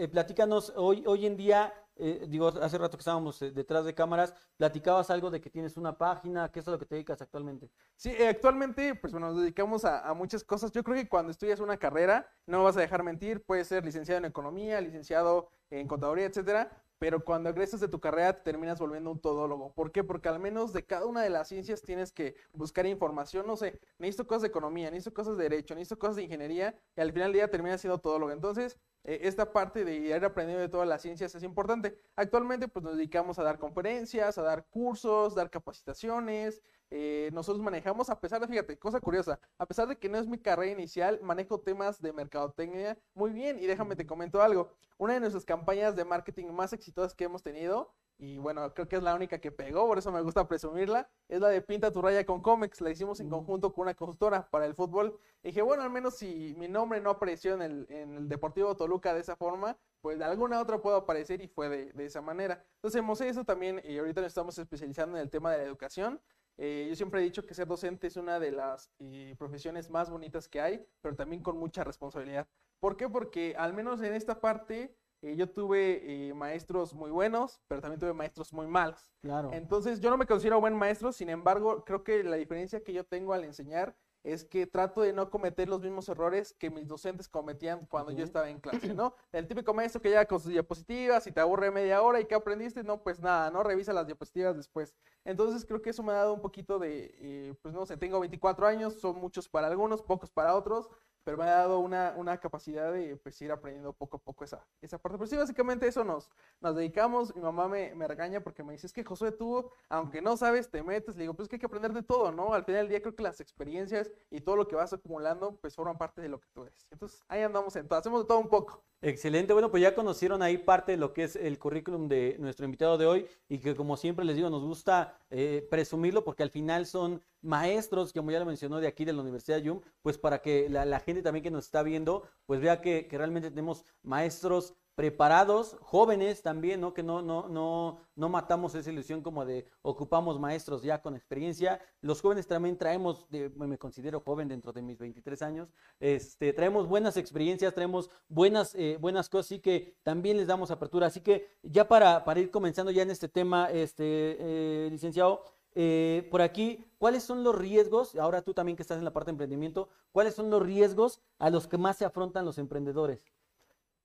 platícanos, 0.08 0.74
hoy, 0.76 1.04
hoy 1.06 1.26
en 1.26 1.36
día 1.38 1.74
eh, 2.00 2.26
digo, 2.28 2.48
hace 2.48 2.78
rato 2.78 2.98
que 2.98 3.02
estábamos 3.02 3.42
eh, 3.42 3.52
detrás 3.52 3.86
de 3.86 3.94
cámaras, 3.94 4.34
platicabas 4.58 5.10
algo 5.10 5.30
de 5.30 5.42
que 5.42 5.50
tienes 5.50 5.78
una 5.78 5.98
página, 5.98 6.52
¿qué 6.52 6.60
es 6.60 6.68
lo 6.68 6.80
que 6.80 6.86
te 6.86 6.96
dedicas 6.96 7.22
actualmente? 7.22 7.70
Sí, 7.96 8.10
eh, 8.10 8.30
actualmente, 8.30 8.96
pues 8.96 9.14
nos 9.14 9.38
dedicamos 9.38 9.84
a, 9.86 10.14
muchas 10.14 10.44
cosas. 10.44 10.72
Yo 10.72 10.84
creo 10.84 10.96
que 10.96 11.10
cuando 11.10 11.32
estudias 11.32 11.60
una 11.60 11.78
carrera, 11.78 12.28
no 12.46 12.64
vas 12.64 12.78
a 12.78 12.82
dejar 12.82 13.04
mentir, 13.04 13.44
puedes 13.44 13.68
ser 13.68 13.84
licenciado 13.84 14.18
en 14.18 14.26
economía, 14.26 14.80
licenciado 14.82 15.50
en 15.70 15.88
contaduría, 15.88 16.26
etcétera, 16.26 16.72
pero 17.00 17.24
cuando 17.24 17.50
egresas 17.50 17.80
de 17.80 17.88
tu 17.88 18.00
carrera 18.00 18.34
te 18.34 18.52
terminas 18.52 18.80
volviendo 18.80 19.12
un 19.12 19.20
todólogo. 19.20 19.74
¿Por 19.74 19.92
qué? 19.92 20.04
Porque 20.04 20.30
al 20.30 20.40
menos 20.40 20.74
de 20.74 20.86
cada 20.86 21.06
una 21.06 21.22
de 21.22 21.30
las 21.30 21.48
ciencias 21.48 21.82
tienes 21.82 22.12
que 22.12 22.36
buscar 22.54 22.86
información, 22.86 23.48
no 23.48 23.56
sé, 23.56 23.80
necesito 23.98 24.28
cosas 24.28 24.44
de 24.44 24.48
economía, 24.50 24.92
necesito 24.92 25.14
cosas 25.14 25.38
de 25.38 25.44
derecho, 25.44 25.76
necesito 25.76 26.00
cosas 26.00 26.18
de 26.18 26.24
ingeniería, 26.24 26.80
y 26.96 27.02
al 27.02 27.12
final 27.12 27.32
del 27.32 27.34
día 27.34 27.50
terminas 27.50 27.82
siendo 27.82 28.00
todólogo. 28.00 28.32
Entonces, 28.32 28.78
eh, 29.04 29.20
esta 29.24 29.52
parte 29.52 29.86
de 29.86 29.96
ir 29.96 30.26
aprendiendo 30.26 30.62
de 30.62 30.70
todas 30.70 30.88
las 30.88 31.02
ciencias 31.02 31.34
es 31.36 31.44
importante. 31.44 31.98
Actualmente, 32.16 32.68
pues 32.68 32.84
nos 32.84 32.96
dedicamos 32.96 33.40
a 33.40 33.44
dar 33.44 33.60
conferencias, 33.60 34.38
a 34.38 34.42
dar 34.42 34.68
cursos, 34.70 35.36
dar 35.36 35.50
capacitaciones, 35.50 36.62
eh, 36.92 37.30
nosotros 37.34 37.64
manejamos, 37.64 38.10
a 38.10 38.20
pesar 38.20 38.42
de, 38.42 38.48
fíjate, 38.48 38.80
cosa 38.80 39.00
curiosa, 39.00 39.40
a 39.60 39.66
pesar 39.68 39.88
de 39.88 39.98
que 39.98 40.10
no 40.10 40.18
es 40.18 40.28
mi 40.28 40.40
carrera 40.40 40.72
inicial, 40.72 41.20
manejo 41.22 41.60
temas 41.60 42.02
de 42.02 42.14
mercadotecnia 42.14 42.98
muy 43.14 43.32
bien. 43.32 43.60
Y 43.60 43.68
déjame 43.68 43.96
te 43.96 44.06
comento 44.08 44.42
algo. 44.42 44.72
Una 44.98 45.14
de 45.14 45.20
nuestras 45.20 45.46
campañas 45.46 45.96
de 45.96 46.06
marketing 46.06 46.48
más 46.48 46.74
exitosas 46.74 47.14
que 47.14 47.26
hemos 47.26 47.44
tenido, 47.44 47.94
y 48.20 48.38
bueno, 48.38 48.74
creo 48.74 48.90
que 48.90 48.98
es 48.98 49.02
la 49.04 49.16
única 49.16 49.40
que 49.40 49.50
pegó, 49.50 49.88
por 49.88 49.98
eso 49.98 50.12
me 50.12 50.22
gusta 50.22 50.46
presumirla, 50.46 51.10
es 51.30 51.40
la 51.40 51.48
de 51.48 51.62
Pinta 51.62 51.90
tu 51.90 52.02
raya 52.02 52.26
con 52.26 52.42
cómics. 52.42 52.82
La 52.82 52.90
hicimos 52.90 53.22
en 53.22 53.30
conjunto 53.30 53.72
con 53.72 53.84
una 53.84 53.94
consultora 53.94 54.50
para 54.50 54.66
el 54.66 54.76
fútbol. 54.76 55.18
Y 55.42 55.48
dije, 55.48 55.62
bueno, 55.62 55.84
al 55.84 55.90
menos 55.90 56.18
si 56.18 56.54
mi 56.58 56.68
nombre 56.68 57.00
no 57.00 57.12
apareció 57.12 57.54
en 57.54 57.62
el, 57.62 57.88
en 57.90 58.16
el 58.16 58.28
Deportivo 58.28 58.76
Toluca 58.76 59.14
de 59.14 59.22
esa 59.22 59.38
forma, 59.38 59.78
pues 60.02 60.20
de 60.20 60.26
alguna 60.26 60.60
otra 60.60 60.82
puedo 60.82 60.98
aparecer 60.98 61.40
y 61.40 61.48
fue 61.48 61.70
de, 61.70 61.94
de 61.94 62.06
esa 62.06 62.22
manera. 62.22 62.62
Entonces 62.76 63.00
hemos 63.00 63.22
hecho 63.22 63.30
eso 63.30 63.46
también 63.46 63.82
y 63.86 63.98
ahorita 63.98 64.20
nos 64.20 64.28
estamos 64.28 64.58
especializando 64.58 65.16
en 65.16 65.24
el 65.24 65.30
tema 65.30 65.54
de 65.54 65.60
la 65.60 65.64
educación. 65.64 66.20
Eh, 66.58 66.88
yo 66.90 66.96
siempre 66.98 67.22
he 67.22 67.24
dicho 67.24 67.46
que 67.46 67.54
ser 67.54 67.68
docente 67.68 68.08
es 68.08 68.18
una 68.18 68.38
de 68.38 68.52
las 68.52 68.92
eh, 69.00 69.34
profesiones 69.40 69.90
más 69.90 70.10
bonitas 70.10 70.50
que 70.50 70.60
hay, 70.60 70.86
pero 71.00 71.16
también 71.16 71.42
con 71.42 71.58
mucha 71.58 71.86
responsabilidad. 71.86 72.50
¿Por 72.82 72.98
qué? 72.98 73.08
Porque 73.08 73.56
al 73.58 73.74
menos 73.74 74.02
en 74.02 74.14
esta 74.14 74.42
parte 74.42 74.94
eh, 75.22 75.36
yo 75.36 75.50
tuve 75.50 76.32
maestros 76.36 76.94
muy 76.94 77.12
buenos, 77.12 77.60
pero 77.68 77.82
también 77.82 78.00
tuve 78.00 78.14
maestros 78.14 78.54
muy 78.54 78.68
malos. 78.68 79.12
Claro. 79.22 79.52
Entonces 79.54 80.00
yo 80.00 80.10
no 80.10 80.18
me 80.18 80.26
considero 80.26 80.60
buen 80.60 80.76
maestro, 80.76 81.12
sin 81.12 81.30
embargo, 81.30 81.84
creo 81.86 82.04
que 82.04 82.24
la 82.24 82.36
diferencia 82.36 82.84
que 82.84 82.94
yo 82.94 83.04
tengo 83.04 83.34
al 83.34 83.44
enseñar 83.44 83.96
es 84.24 84.44
que 84.44 84.68
trato 84.68 85.02
de 85.02 85.14
no 85.14 85.30
cometer 85.30 85.70
los 85.70 85.82
mismos 85.82 86.10
errores 86.10 86.54
que 86.54 86.70
mis 86.70 86.88
docentes 86.88 87.30
cometían 87.30 87.86
cuando 87.86 88.12
yo 88.12 88.24
estaba 88.24 88.50
en 88.50 88.60
clase, 88.60 88.70
¿no? 88.94 89.16
El 89.32 89.48
típico 89.48 89.74
maestro 89.74 90.02
que 90.02 90.10
llega 90.10 90.26
con 90.26 90.40
sus 90.40 90.52
diapositivas 90.52 91.26
y 91.28 91.32
te 91.32 91.40
aburre 91.40 91.72
media 91.72 92.02
hora 92.02 92.20
y 92.20 92.26
¿qué 92.26 92.36
aprendiste? 92.36 92.84
No, 92.84 93.02
pues 93.02 93.20
nada, 93.22 93.50
¿no? 93.50 93.64
Revisa 93.64 93.94
las 93.94 94.06
diapositivas 94.06 94.56
después. 94.58 94.94
Entonces 95.24 95.66
creo 95.66 95.82
que 95.82 95.92
eso 95.92 96.04
me 96.04 96.12
ha 96.12 96.18
dado 96.18 96.34
un 96.34 96.42
poquito 96.42 96.80
de, 96.80 97.16
eh, 97.20 97.54
pues 97.62 97.74
no 97.74 97.86
sé, 97.86 97.98
tengo 97.98 98.20
24 98.20 98.68
años, 98.68 99.00
son 99.00 99.18
muchos 99.18 99.48
para 99.48 99.68
algunos, 99.68 100.02
pocos 100.02 100.32
para 100.32 100.56
otros, 100.56 100.90
pero 101.24 101.38
me 101.38 101.44
ha 101.44 101.48
dado 101.48 101.80
una, 101.80 102.14
una 102.18 102.40
capacidad 102.40 102.92
de 102.92 103.16
pues, 103.18 103.42
ir 103.42 103.52
aprendiendo 103.52 103.94
poco 103.94 104.18
a 104.18 104.20
poco 104.20 104.44
esa, 104.44 104.66
esa 104.82 104.98
parte. 104.98 105.18
Pero 105.18 105.28
sí, 105.28 105.36
básicamente 105.36 105.88
eso 105.88 106.04
nos, 106.04 106.30
nos 106.62 106.76
dedicamos. 106.76 107.36
Mi 107.36 107.42
mamá 107.42 107.68
me, 107.68 107.94
me 107.96 108.08
regaña 108.08 108.42
porque 108.42 108.64
me 108.64 108.74
dice, 108.74 108.88
es 108.88 108.94
que 108.94 109.04
Josué, 109.04 109.32
tú, 109.32 109.70
aunque 109.90 110.22
no 110.22 110.38
sabes, 110.38 110.70
te 110.70 110.84
metes. 110.84 111.16
Le 111.16 111.24
digo, 111.24 111.34
pues 111.34 111.46
es 111.46 111.50
que 111.50 111.56
hay 111.56 111.60
que 111.60 111.66
aprender 111.66 111.94
de 111.94 112.04
todo, 112.04 112.32
¿no? 112.32 112.54
Al 112.54 112.64
final 112.64 112.82
del 112.82 112.90
día 112.90 113.02
creo 113.02 113.16
que 113.16 113.24
las 113.24 113.40
experiencias 113.42 114.12
y 114.30 114.42
todo 114.42 114.56
lo 114.56 114.68
que 114.68 114.76
vas 114.76 114.94
acumulando, 114.94 115.56
pues 115.58 115.76
forman 115.76 115.98
parte 115.98 116.22
de 116.22 116.30
lo 116.30 116.40
que 116.40 116.48
tú 116.54 116.64
eres. 116.64 116.88
Entonces, 116.92 117.24
ahí 117.28 117.42
andamos 117.42 117.76
en 117.76 117.88
todo, 117.88 118.00
hacemos 118.00 118.22
de 118.22 118.28
todo 118.28 118.40
un 118.40 118.50
poco. 118.50 118.84
Excelente, 119.02 119.54
bueno, 119.54 119.72
pues 119.72 119.82
ya 119.82 119.96
conocieron 119.96 120.42
ahí 120.42 120.58
parte 120.58 120.92
de 120.92 120.98
lo 120.98 121.14
que 121.14 121.24
es 121.24 121.38
el 121.38 121.58
currículum 121.58 122.10
de 122.10 122.36
nuestro 122.40 122.66
invitado 122.66 122.98
de 122.98 123.06
hoy 123.06 123.28
y 123.48 123.60
que 123.60 123.74
como 123.74 123.96
siempre 123.96 124.26
les 124.26 124.36
digo, 124.36 124.50
nos 124.50 124.64
gusta 124.64 125.18
eh, 125.30 125.66
presumirlo 125.70 126.26
porque 126.26 126.44
al 126.44 126.50
final 126.50 126.86
son 126.86 127.24
maestros, 127.42 128.14
como 128.14 128.32
ya 128.32 128.40
lo 128.40 128.46
mencionó 128.46 128.80
de 128.80 128.88
aquí 128.88 129.06
de 129.06 129.14
la 129.14 129.22
Universidad 129.22 129.58
de 129.58 129.64
Yum, 129.64 129.82
pues 130.02 130.18
para 130.18 130.42
que 130.42 130.70
la, 130.70 131.00
gente 131.00 131.22
también 131.22 131.44
que 131.44 131.52
nos 131.52 131.66
está 131.66 131.84
viendo, 131.84 132.24
pues 132.46 132.60
vea 132.60 132.82
que, 132.82 133.08
realmente 133.12 133.50
tenemos 133.50 133.86
maestros 134.04 134.74
preparados, 134.96 135.78
jóvenes 135.80 136.42
también, 136.42 136.82
¿no? 136.82 136.94
Que 136.94 137.04
no, 137.04 137.22
no, 137.22 137.48
no, 137.48 138.02
no 138.16 138.30
matamos 138.30 138.76
esa 138.76 138.92
ilusión 138.92 139.22
como 139.22 139.46
de 139.46 139.66
ocupamos 139.82 140.38
maestros 140.42 140.84
ya 140.84 141.02
con 141.02 141.16
experiencia. 141.16 141.80
Los 142.02 142.20
jóvenes 142.20 142.48
también 142.48 142.78
traemos, 142.78 143.26
me 143.32 143.78
considero 143.78 144.20
joven 144.20 144.50
dentro 144.50 144.74
de 144.74 144.82
mis 144.82 144.98
23 144.98 145.42
años, 145.42 145.70
este, 146.02 146.52
traemos 146.52 146.86
buenas 146.86 147.16
experiencias, 147.16 147.74
traemos 147.74 148.10
buenas, 148.28 148.76
eh, 148.76 148.98
buenas 149.00 149.30
cosas 149.30 149.54
y 149.54 149.60
que 149.62 149.96
también 150.04 150.36
les 150.36 150.48
damos 150.48 150.70
apertura. 150.70 151.08
Así 151.08 151.22
que 151.22 151.48
ya 151.64 151.88
para, 151.88 152.26
para 152.26 152.42
ir 152.42 152.52
comenzando 152.52 152.92
ya 152.92 153.04
en 153.04 153.12
este 153.12 153.30
tema, 153.30 153.72
este, 153.72 154.04
eh, 154.06 154.90
licenciado, 154.92 155.46
eh, 155.76 156.28
por 156.32 156.42
aquí, 156.42 156.86
¿cuáles 156.98 157.24
son 157.24 157.44
los 157.44 157.58
riesgos? 157.58 158.16
Ahora 158.16 158.42
tú 158.42 158.54
también 158.54 158.76
que 158.76 158.82
estás 158.82 158.98
en 158.98 159.06
la 159.06 159.14
parte 159.14 159.28
de 159.28 159.34
emprendimiento, 159.34 159.90
¿cuáles 160.12 160.36
son 160.36 160.50
los 160.50 160.62
riesgos 160.62 161.22
a 161.38 161.50
los 161.50 161.68
que 161.68 161.78
más 161.78 161.98
se 161.98 162.06
afrontan 162.06 162.46
los 162.46 162.58
emprendedores? 162.58 163.26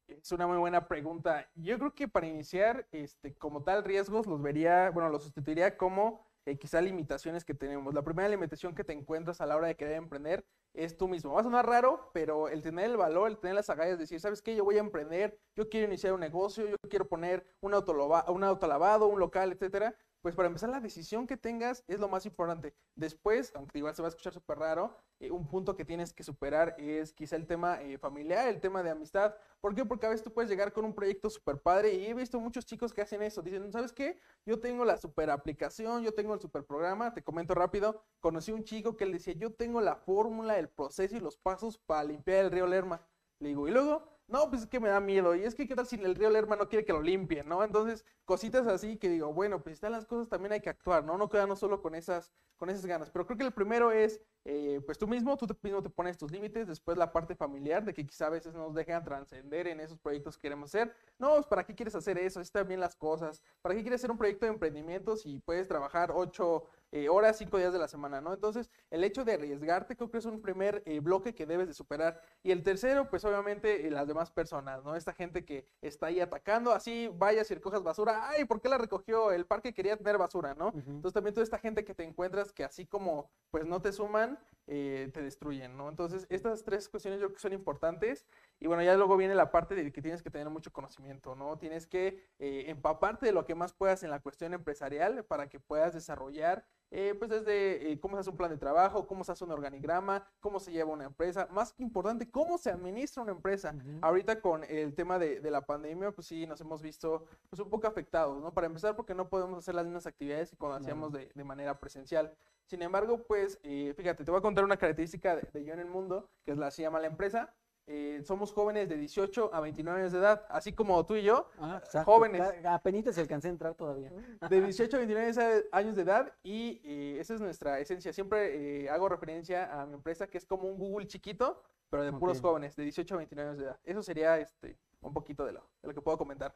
Es 0.07 0.33
una 0.33 0.47
muy 0.47 0.59
buena 0.59 0.87
pregunta. 0.87 1.49
Yo 1.55 1.79
creo 1.79 1.95
que 1.95 2.09
para 2.09 2.27
iniciar, 2.27 2.87
este, 2.93 3.35
como 3.35 3.63
tal, 3.63 3.85
riesgos 3.85 4.27
los 4.27 4.41
vería, 4.43 4.91
bueno, 4.91 5.09
los 5.09 5.23
sustituiría 5.23 5.77
como 5.79 6.27
eh, 6.47 6.59
quizá 6.59 6.81
limitaciones 6.83 7.45
que 7.45 7.55
tenemos. 7.55 7.95
La 7.95 8.03
primera 8.03 8.29
limitación 8.29 8.75
que 8.75 8.85
te 8.85 8.93
encuentras 8.93 9.41
a 9.41 9.47
la 9.47 9.57
hora 9.57 9.69
de 9.69 9.77
querer 9.77 9.97
emprender 9.97 10.45
es 10.75 10.97
tú 10.97 11.09
mismo. 11.09 11.33
Va 11.33 11.41
a 11.41 11.45
sonar 11.45 11.67
raro, 11.67 12.11
pero 12.13 12.49
el 12.49 12.61
tener 12.61 12.91
el 12.91 12.97
valor, 12.99 13.29
el 13.29 13.39
tener 13.39 13.55
las 13.55 13.71
agallas, 13.71 13.99
decir, 13.99 14.21
¿sabes 14.21 14.43
qué? 14.43 14.55
Yo 14.55 14.65
voy 14.65 14.77
a 14.77 14.81
emprender, 14.81 15.39
yo 15.57 15.69
quiero 15.71 15.87
iniciar 15.87 16.13
un 16.13 16.21
negocio, 16.21 16.67
yo 16.67 16.77
quiero 16.91 17.09
poner 17.09 17.47
un, 17.61 17.73
autolavado, 17.73 19.07
un 19.07 19.21
local, 19.21 19.53
etcétera 19.53 19.95
pues 20.25 20.35
para 20.35 20.49
empezar 20.49 20.71
la 20.71 20.81
decisión 20.81 21.27
que 21.27 21.37
tengas 21.37 21.85
es 21.87 22.01
lo 22.01 22.09
más 22.09 22.25
importante. 22.25 22.75
Después, 22.97 23.53
aunque 23.55 23.77
igual 23.77 23.95
se 23.95 24.01
va 24.01 24.09
a 24.09 24.09
escuchar 24.09 24.33
súper 24.33 24.59
raro, 24.59 24.97
eh, 25.21 25.31
un 25.31 25.47
punto 25.47 25.77
que 25.77 25.85
tienes 25.85 26.15
que 26.15 26.25
superar 26.25 26.75
es 26.79 27.13
quizá 27.13 27.37
el 27.37 27.47
tema 27.47 27.83
eh, 27.83 27.99
familiar, 27.99 28.49
el 28.49 28.59
tema 28.59 28.83
de 28.83 28.89
amistad. 28.89 29.35
¿Por 29.61 29.75
qué? 29.75 29.85
Porque 29.85 30.07
a 30.07 30.09
veces 30.09 30.25
tú 30.25 30.33
puedes 30.33 30.51
llegar 30.51 30.73
con 30.73 30.87
un 30.87 30.95
proyecto 30.95 31.29
súper 31.29 31.61
padre 31.61 31.93
y 31.93 32.07
he 32.07 32.15
visto 32.15 32.41
muchos 32.41 32.65
chicos 32.65 32.95
que 32.95 33.03
hacen 33.03 33.21
eso. 33.21 33.43
Dicen, 33.43 33.71
¿sabes 33.71 33.93
qué? 33.93 34.19
Yo 34.47 34.59
tengo 34.59 34.87
la 34.87 34.97
super 34.97 35.29
aplicación, 35.29 36.03
yo 36.03 36.15
tengo 36.15 36.33
el 36.33 36.41
super 36.41 36.65
programa. 36.65 37.13
Te 37.13 37.23
comento 37.23 37.55
rápido, 37.55 38.03
conocí 38.21 38.51
un 38.51 38.65
chico 38.65 38.97
que 38.97 39.05
él 39.05 39.13
decía, 39.13 39.35
yo 39.35 39.53
tengo 39.53 39.83
la 39.83 39.97
fórmula, 39.97 40.59
el 40.59 40.71
proceso 40.71 41.15
y 41.15 41.21
los 41.21 41.37
pasos 41.37 41.77
para 41.77 42.03
limpiar 42.03 42.47
el 42.47 42.51
río 42.51 42.67
Lerma. 42.67 43.07
Le 43.41 43.49
digo, 43.49 43.69
¿y 43.69 43.73
luego? 43.73 44.14
No, 44.27 44.49
pues 44.49 44.63
es 44.63 44.69
que 44.69 44.81
me 44.81 44.89
da 44.89 45.01
miedo. 45.01 45.35
Y 45.35 45.45
es 45.45 45.55
que, 45.55 45.69
¿qué 45.69 45.75
tal 45.77 45.87
si 45.87 45.97
el 45.97 46.15
río 46.15 46.31
Lerma 46.31 46.57
no 46.57 46.69
quiere 46.69 46.85
que 46.85 46.93
lo 46.95 47.03
limpie, 47.03 47.45
no? 47.45 47.63
Entonces, 47.63 48.05
cositas 48.25 48.67
así 48.67 48.97
que 48.97 49.11
digo, 49.11 49.33
bueno, 49.35 49.63
pues 49.63 49.75
están 49.75 49.93
las 49.93 50.07
cosas, 50.07 50.29
también 50.31 50.53
hay 50.53 50.61
que 50.61 50.71
actuar, 50.71 51.05
¿no? 51.05 51.19
No 51.19 51.29
quedarnos 51.29 51.59
solo 51.59 51.83
con 51.83 51.95
esas, 51.95 52.33
con 52.57 52.71
esas 52.71 52.87
ganas. 52.87 53.11
Pero 53.11 53.27
creo 53.27 53.37
que 53.37 53.45
el 53.45 53.53
primero 53.53 53.93
es, 53.93 54.23
eh, 54.47 54.81
pues 54.87 54.97
tú 54.97 55.07
mismo, 55.07 55.37
tú 55.37 55.47
mismo 55.63 55.83
te 55.83 55.91
pones 55.91 56.17
tus 56.17 56.31
límites. 56.33 56.67
Después 56.67 56.97
la 56.97 57.13
parte 57.13 57.37
familiar, 57.37 57.85
de 57.85 57.93
que 57.93 58.07
quizá 58.07 58.29
a 58.29 58.31
veces 58.31 58.55
nos 58.55 58.75
dejan 58.75 59.05
trascender 59.05 59.67
en 59.67 59.81
esos 59.81 59.99
proyectos 59.99 60.37
que 60.37 60.43
queremos 60.43 60.71
hacer. 60.71 60.95
No, 61.19 61.35
pues, 61.35 61.47
¿para 61.47 61.65
qué 61.65 61.75
quieres 61.75 61.95
hacer 61.95 62.17
eso? 62.17 62.41
Están 62.41 62.67
bien 62.67 62.81
las 62.81 62.97
cosas. 62.97 63.43
¿Para 63.61 63.75
qué 63.75 63.83
quieres 63.83 64.01
hacer 64.01 64.11
un 64.11 64.19
proyecto 64.19 64.47
de 64.47 64.53
emprendimiento 64.53 65.17
si 65.17 65.39
puedes 65.41 65.69
trabajar 65.69 66.11
ocho 66.15 66.65
eh, 66.95 67.09
horas, 67.09 67.37
cinco 67.37 67.59
días 67.59 67.73
de 67.73 67.81
la 67.81 67.89
semana, 67.89 68.21
¿no? 68.21 68.33
Entonces, 68.33 68.71
el 68.89 69.03
hecho 69.03 69.25
de 69.25 69.33
arriesgarte 69.33 69.97
creo 69.97 70.13
que 70.13 70.19
es 70.19 70.27
un 70.27 70.41
primer 70.41 70.81
eh, 70.87 71.01
bloque 71.01 71.35
que 71.35 71.45
debes 71.45 71.67
de 71.67 71.75
superar. 71.75 72.21
Y 72.45 72.53
el 72.53 72.63
tercero, 72.63 73.11
pues 73.11 73.25
obviamente, 73.25 73.91
las 73.91 74.07
demás 74.07 74.31
personas, 74.31 74.85
¿no? 74.85 74.95
Esta 74.95 75.13
gente 75.13 75.45
que 75.45 75.67
está 75.83 76.07
ahí 76.07 76.21
atacando, 76.21 76.71
así 76.71 77.11
vayas 77.13 77.51
y 77.51 77.55
recojas 77.55 77.83
basura, 77.83 78.29
ay, 78.29 78.45
¿por 78.45 78.61
qué 78.61 78.69
la 78.69 78.79
recogió? 78.79 79.33
El 79.33 79.45
parque 79.45 79.75
quería 79.75 79.97
tener 79.97 80.19
basura, 80.19 80.55
¿no? 80.55 80.73
Entonces 80.87 81.13
también 81.13 81.35
toda 81.35 81.43
esta 81.43 81.59
gente 81.59 81.85
que 81.85 81.97
te 81.97 82.05
encuentras 82.05 82.53
que 82.53 82.63
así 82.63 82.87
como 82.87 83.29
pues 83.51 83.67
no 83.67 83.83
te 83.83 83.93
suman, 83.93 84.39
eh, 84.69 85.11
te 85.13 85.21
destruyen, 85.21 85.77
¿no? 85.77 85.89
Entonces 85.89 86.27
estas 86.31 86.63
tres 86.63 86.89
cuestiones 86.89 87.21
yo 87.21 87.27
creo 87.27 87.35
que 87.35 87.43
son 87.43 87.53
importantes 87.53 88.25
y 88.61 88.67
bueno, 88.67 88.83
ya 88.83 88.97
luego 88.97 89.17
viene 89.17 89.35
la 89.35 89.51
parte 89.51 89.75
de 89.75 89.93
que 89.93 90.01
tienes 90.01 90.23
que 90.23 90.31
tener 90.31 90.49
mucho 90.49 90.73
conocimiento, 90.73 91.35
¿no? 91.35 91.59
Tienes 91.59 91.87
que 91.87 92.29
eh, 92.39 92.65
empaparte 92.69 93.27
de 93.27 93.33
lo 93.33 93.45
que 93.45 93.55
más 93.55 93.75
puedas 93.75 94.03
en 94.05 94.11
la 94.11 94.21
cuestión 94.21 94.55
empresarial 94.55 95.25
para 95.25 95.49
que 95.49 95.61
puedas 95.61 95.93
desarrollar 95.93 96.67
eh, 96.97 97.13
pues 97.19 97.29
desde 97.29 97.91
eh, 97.91 97.99
cómo 97.99 98.15
se 98.15 98.21
hace 98.21 98.31
un 98.31 98.37
plan 98.37 98.51
de 98.51 98.57
trabajo, 98.57 99.05
cómo 99.05 99.25
se 99.25 99.33
hace 99.33 99.43
un 99.43 99.51
organigrama, 99.51 100.25
cómo 100.39 100.61
se 100.61 100.71
lleva 100.71 100.93
una 100.93 101.07
empresa, 101.07 101.49
más 101.51 101.75
importante, 101.79 102.31
cómo 102.31 102.57
se 102.57 102.71
administra 102.71 103.25
una 103.25 103.33
empresa. 103.33 103.75
Ahorita 104.01 104.41
con 104.41 104.63
el 104.63 104.95
tema 104.95 105.19
de, 105.19 105.41
de, 105.41 105.51
la 105.51 105.67
pandemia, 105.67 106.13
pues 106.13 106.29
sí, 106.29 106.47
nos 106.47 106.61
hemos 106.61 106.83
visto 106.83 107.27
pues 107.51 107.59
un 107.59 107.69
poco 107.69 107.89
afectados, 107.89 108.41
¿no? 108.41 108.55
Para 108.55 108.69
empezar, 108.69 108.95
porque 108.95 109.13
no 109.13 109.29
podemos 109.29 109.59
hacer 109.59 109.75
las 109.75 109.85
mismas 109.87 110.07
actividades 110.07 110.51
que 110.51 110.57
cuando 110.57 110.77
hacíamos 110.77 111.11
de, 111.11 111.33
de, 111.35 111.45
manera 111.45 111.81
presencial. 111.81 112.33
Sin 112.65 112.81
embargo, 112.81 113.25
pues, 113.27 113.59
eh, 113.65 113.93
fíjate, 113.97 114.25
te 114.25 114.31
voy 114.31 114.39
a 114.39 114.43
contar 114.43 114.63
una 114.63 114.77
característica 114.77 115.35
de, 115.35 115.49
de 115.53 115.65
Yo 115.65 115.75
en 115.75 115.81
el 115.81 115.89
Mundo, 115.89 116.31
que 116.45 116.53
es 116.53 116.59
la 116.59 116.71
se 116.71 116.83
llama 116.83 117.01
la 117.01 117.09
empresa. 117.09 117.53
Eh, 117.87 118.23
somos 118.25 118.51
jóvenes 118.51 118.89
de 118.89 118.97
18 118.97 119.51
a 119.53 119.61
29 119.61 120.01
años 120.01 120.13
de 120.13 120.19
edad, 120.19 120.47
así 120.49 120.73
como 120.73 121.05
tú 121.05 121.17
y 121.17 121.23
yo, 121.23 121.51
ah, 121.59 121.83
jóvenes. 122.05 122.43
Apenas 122.65 123.15
se 123.15 123.21
alcancé 123.21 123.49
a 123.49 123.51
entrar 123.51 123.75
todavía. 123.75 124.11
De 124.49 124.63
18 124.63 124.97
a 124.97 125.01
29 125.01 125.69
años 125.71 125.95
de 125.95 126.03
edad 126.03 126.33
y 126.43 126.81
eh, 126.83 127.19
esa 127.21 127.35
es 127.35 127.41
nuestra 127.41 127.79
esencia. 127.81 128.13
Siempre 128.13 128.85
eh, 128.85 128.89
hago 128.89 129.09
referencia 129.09 129.81
a 129.81 129.85
mi 129.85 129.95
empresa 129.95 130.27
que 130.27 130.39
es 130.39 130.47
como 130.47 130.67
un 130.67 130.79
Google 130.79 131.07
chiquito, 131.07 131.63
pero 131.91 132.05
de 132.05 132.13
puros 132.13 132.41
jóvenes, 132.41 132.75
de 132.75 132.85
18 132.85 133.15
a 133.15 133.19
29 133.19 133.51
años 133.51 133.59
de 133.59 133.67
edad. 133.67 133.79
Eso 133.85 134.03
sería 134.03 134.39
este, 134.39 134.79
un 135.03 135.13
poquito 135.13 135.45
de 135.45 135.53
lo, 135.53 135.69
de 135.83 135.89
lo 135.89 135.95
que 135.95 136.01
puedo 136.01 136.17
comentar. 136.17 136.55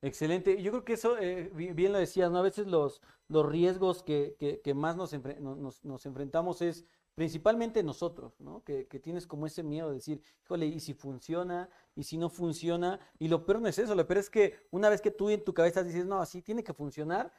Excelente. 0.00 0.60
Yo 0.62 0.72
creo 0.72 0.84
que 0.84 0.94
eso, 0.94 1.16
bien 1.52 1.92
lo 1.92 1.98
decías, 1.98 2.30
¿no? 2.30 2.38
A 2.38 2.42
veces 2.42 2.66
los, 2.66 3.02
los 3.28 3.46
riesgos 3.46 4.02
que, 4.02 4.36
que, 4.38 4.60
que 4.60 4.74
más 4.74 4.96
nos, 4.96 5.12
nos, 5.12 5.84
nos 5.84 6.06
enfrentamos 6.06 6.62
es 6.62 6.86
principalmente 7.14 7.82
nosotros, 7.82 8.40
¿no? 8.40 8.62
Que, 8.64 8.86
que, 8.86 8.98
tienes 8.98 9.26
como 9.26 9.46
ese 9.46 9.62
miedo 9.62 9.88
de 9.88 9.96
decir, 9.96 10.22
híjole, 10.44 10.66
¿y 10.66 10.80
si 10.80 10.94
funciona? 10.94 11.68
¿Y 11.94 12.04
si 12.04 12.16
no 12.16 12.30
funciona? 12.30 13.00
Y 13.18 13.28
lo 13.28 13.44
peor 13.44 13.60
no 13.60 13.68
es 13.68 13.78
eso, 13.78 13.94
lo 13.94 14.06
peor 14.06 14.18
es 14.18 14.30
que 14.30 14.54
una 14.70 14.88
vez 14.88 15.00
que 15.00 15.10
tú 15.10 15.28
en 15.30 15.44
tu 15.44 15.52
cabeza 15.52 15.82
dices, 15.82 16.06
no, 16.06 16.20
así 16.20 16.42
tiene 16.42 16.64
que 16.64 16.72
funcionar, 16.72 17.32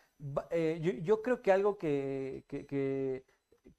eh, 0.51 0.79
yo, 0.81 0.91
yo, 0.91 1.21
creo 1.21 1.41
que 1.41 1.51
algo 1.51 1.77
que, 1.77 2.45
que, 2.47 2.65
que, 2.65 3.25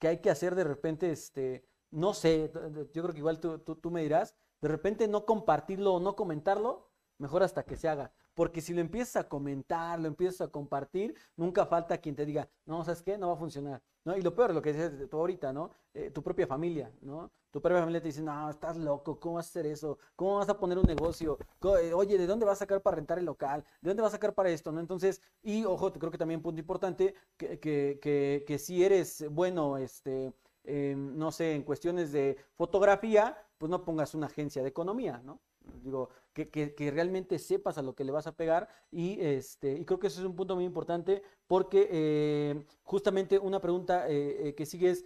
hay 0.08 0.18
que 0.20 0.30
hacer 0.30 0.54
de 0.54 0.64
repente, 0.64 1.10
este, 1.10 1.64
no 1.90 2.12
sé, 2.12 2.50
yo 2.92 3.02
creo 3.02 3.12
que 3.12 3.18
igual 3.18 3.40
tú, 3.40 3.58
tú, 3.60 3.76
tú 3.76 3.90
me 3.90 4.02
dirás, 4.02 4.34
de 4.60 4.68
repente 4.68 5.08
no 5.08 5.24
compartirlo 5.24 5.94
o 5.94 6.00
no 6.00 6.16
comentarlo, 6.16 6.90
mejor 7.18 7.42
hasta 7.42 7.64
que 7.64 7.76
se 7.76 7.88
haga. 7.88 8.12
Porque 8.34 8.60
si 8.60 8.74
lo 8.74 8.80
empiezas 8.80 9.16
a 9.16 9.28
comentar, 9.28 10.00
lo 10.00 10.08
empiezas 10.08 10.48
a 10.48 10.50
compartir, 10.50 11.14
nunca 11.36 11.66
falta 11.66 11.98
quien 11.98 12.16
te 12.16 12.26
diga, 12.26 12.48
no, 12.66 12.84
¿sabes 12.84 13.02
qué? 13.02 13.16
No 13.16 13.28
va 13.28 13.34
a 13.34 13.38
funcionar. 13.38 13.82
¿No? 14.04 14.16
Y 14.16 14.22
lo 14.22 14.34
peor, 14.34 14.52
lo 14.52 14.60
que 14.60 14.72
dices 14.72 15.08
tú 15.08 15.16
ahorita, 15.18 15.52
¿no? 15.52 15.70
Eh, 15.94 16.10
tu 16.10 16.22
propia 16.22 16.46
familia, 16.46 16.92
¿no? 17.00 17.30
Tu 17.50 17.60
propia 17.62 17.80
familia 17.80 18.02
te 18.02 18.08
dice, 18.08 18.20
no, 18.22 18.50
estás 18.50 18.76
loco, 18.76 19.18
¿cómo 19.18 19.36
vas 19.36 19.46
a 19.46 19.48
hacer 19.50 19.66
eso? 19.66 19.98
¿Cómo 20.16 20.36
vas 20.36 20.48
a 20.48 20.58
poner 20.58 20.76
un 20.76 20.84
negocio? 20.84 21.38
Eh, 21.80 21.94
oye, 21.94 22.18
¿de 22.18 22.26
dónde 22.26 22.44
vas 22.44 22.58
a 22.58 22.64
sacar 22.64 22.82
para 22.82 22.96
rentar 22.96 23.18
el 23.18 23.24
local? 23.24 23.64
¿De 23.80 23.88
dónde 23.90 24.02
vas 24.02 24.12
a 24.12 24.16
sacar 24.16 24.34
para 24.34 24.50
esto? 24.50 24.72
¿no? 24.72 24.80
Entonces, 24.80 25.22
y 25.42 25.64
ojo, 25.64 25.92
creo 25.92 26.10
que 26.10 26.18
también 26.18 26.38
un 26.38 26.42
punto 26.42 26.60
importante, 26.60 27.14
que, 27.36 27.58
que, 27.60 27.98
que, 28.02 28.44
que 28.46 28.58
si 28.58 28.84
eres 28.84 29.24
bueno, 29.30 29.78
este, 29.78 30.34
eh, 30.64 30.94
no 30.96 31.30
sé, 31.30 31.54
en 31.54 31.62
cuestiones 31.62 32.12
de 32.12 32.36
fotografía, 32.54 33.38
pues 33.58 33.70
no 33.70 33.84
pongas 33.84 34.14
una 34.14 34.26
agencia 34.26 34.62
de 34.62 34.68
economía, 34.68 35.20
¿no? 35.24 35.40
Digo, 35.82 36.10
que, 36.32 36.48
que, 36.48 36.74
que, 36.74 36.90
realmente 36.90 37.38
sepas 37.38 37.78
a 37.78 37.82
lo 37.82 37.94
que 37.94 38.04
le 38.04 38.12
vas 38.12 38.26
a 38.26 38.36
pegar 38.36 38.68
y, 38.90 39.20
este, 39.20 39.72
y 39.72 39.84
creo 39.84 39.98
que 39.98 40.08
eso 40.08 40.20
es 40.20 40.26
un 40.26 40.36
punto 40.36 40.54
muy 40.54 40.64
importante 40.64 41.22
porque 41.46 41.88
eh, 41.90 42.66
justamente 42.82 43.38
una 43.38 43.60
pregunta 43.60 44.08
eh, 44.08 44.48
eh, 44.48 44.54
que 44.54 44.66
sigue 44.66 44.90
es, 44.90 45.04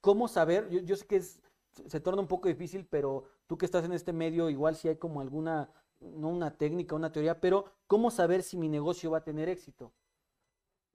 ¿cómo 0.00 0.28
saber? 0.28 0.68
Yo, 0.70 0.80
yo, 0.80 0.96
sé 0.96 1.06
que 1.06 1.16
es, 1.16 1.40
se 1.86 2.00
torna 2.00 2.20
un 2.20 2.28
poco 2.28 2.48
difícil, 2.48 2.86
pero 2.86 3.24
tú 3.46 3.56
que 3.56 3.66
estás 3.66 3.84
en 3.84 3.92
este 3.92 4.12
medio, 4.12 4.50
igual 4.50 4.76
si 4.76 4.88
hay 4.88 4.96
como 4.96 5.20
alguna, 5.20 5.70
no 6.00 6.28
una 6.28 6.56
técnica, 6.56 6.94
una 6.94 7.12
teoría, 7.12 7.40
pero 7.40 7.66
¿cómo 7.86 8.10
saber 8.10 8.42
si 8.42 8.56
mi 8.56 8.68
negocio 8.68 9.10
va 9.10 9.18
a 9.18 9.24
tener 9.24 9.48
éxito? 9.48 9.92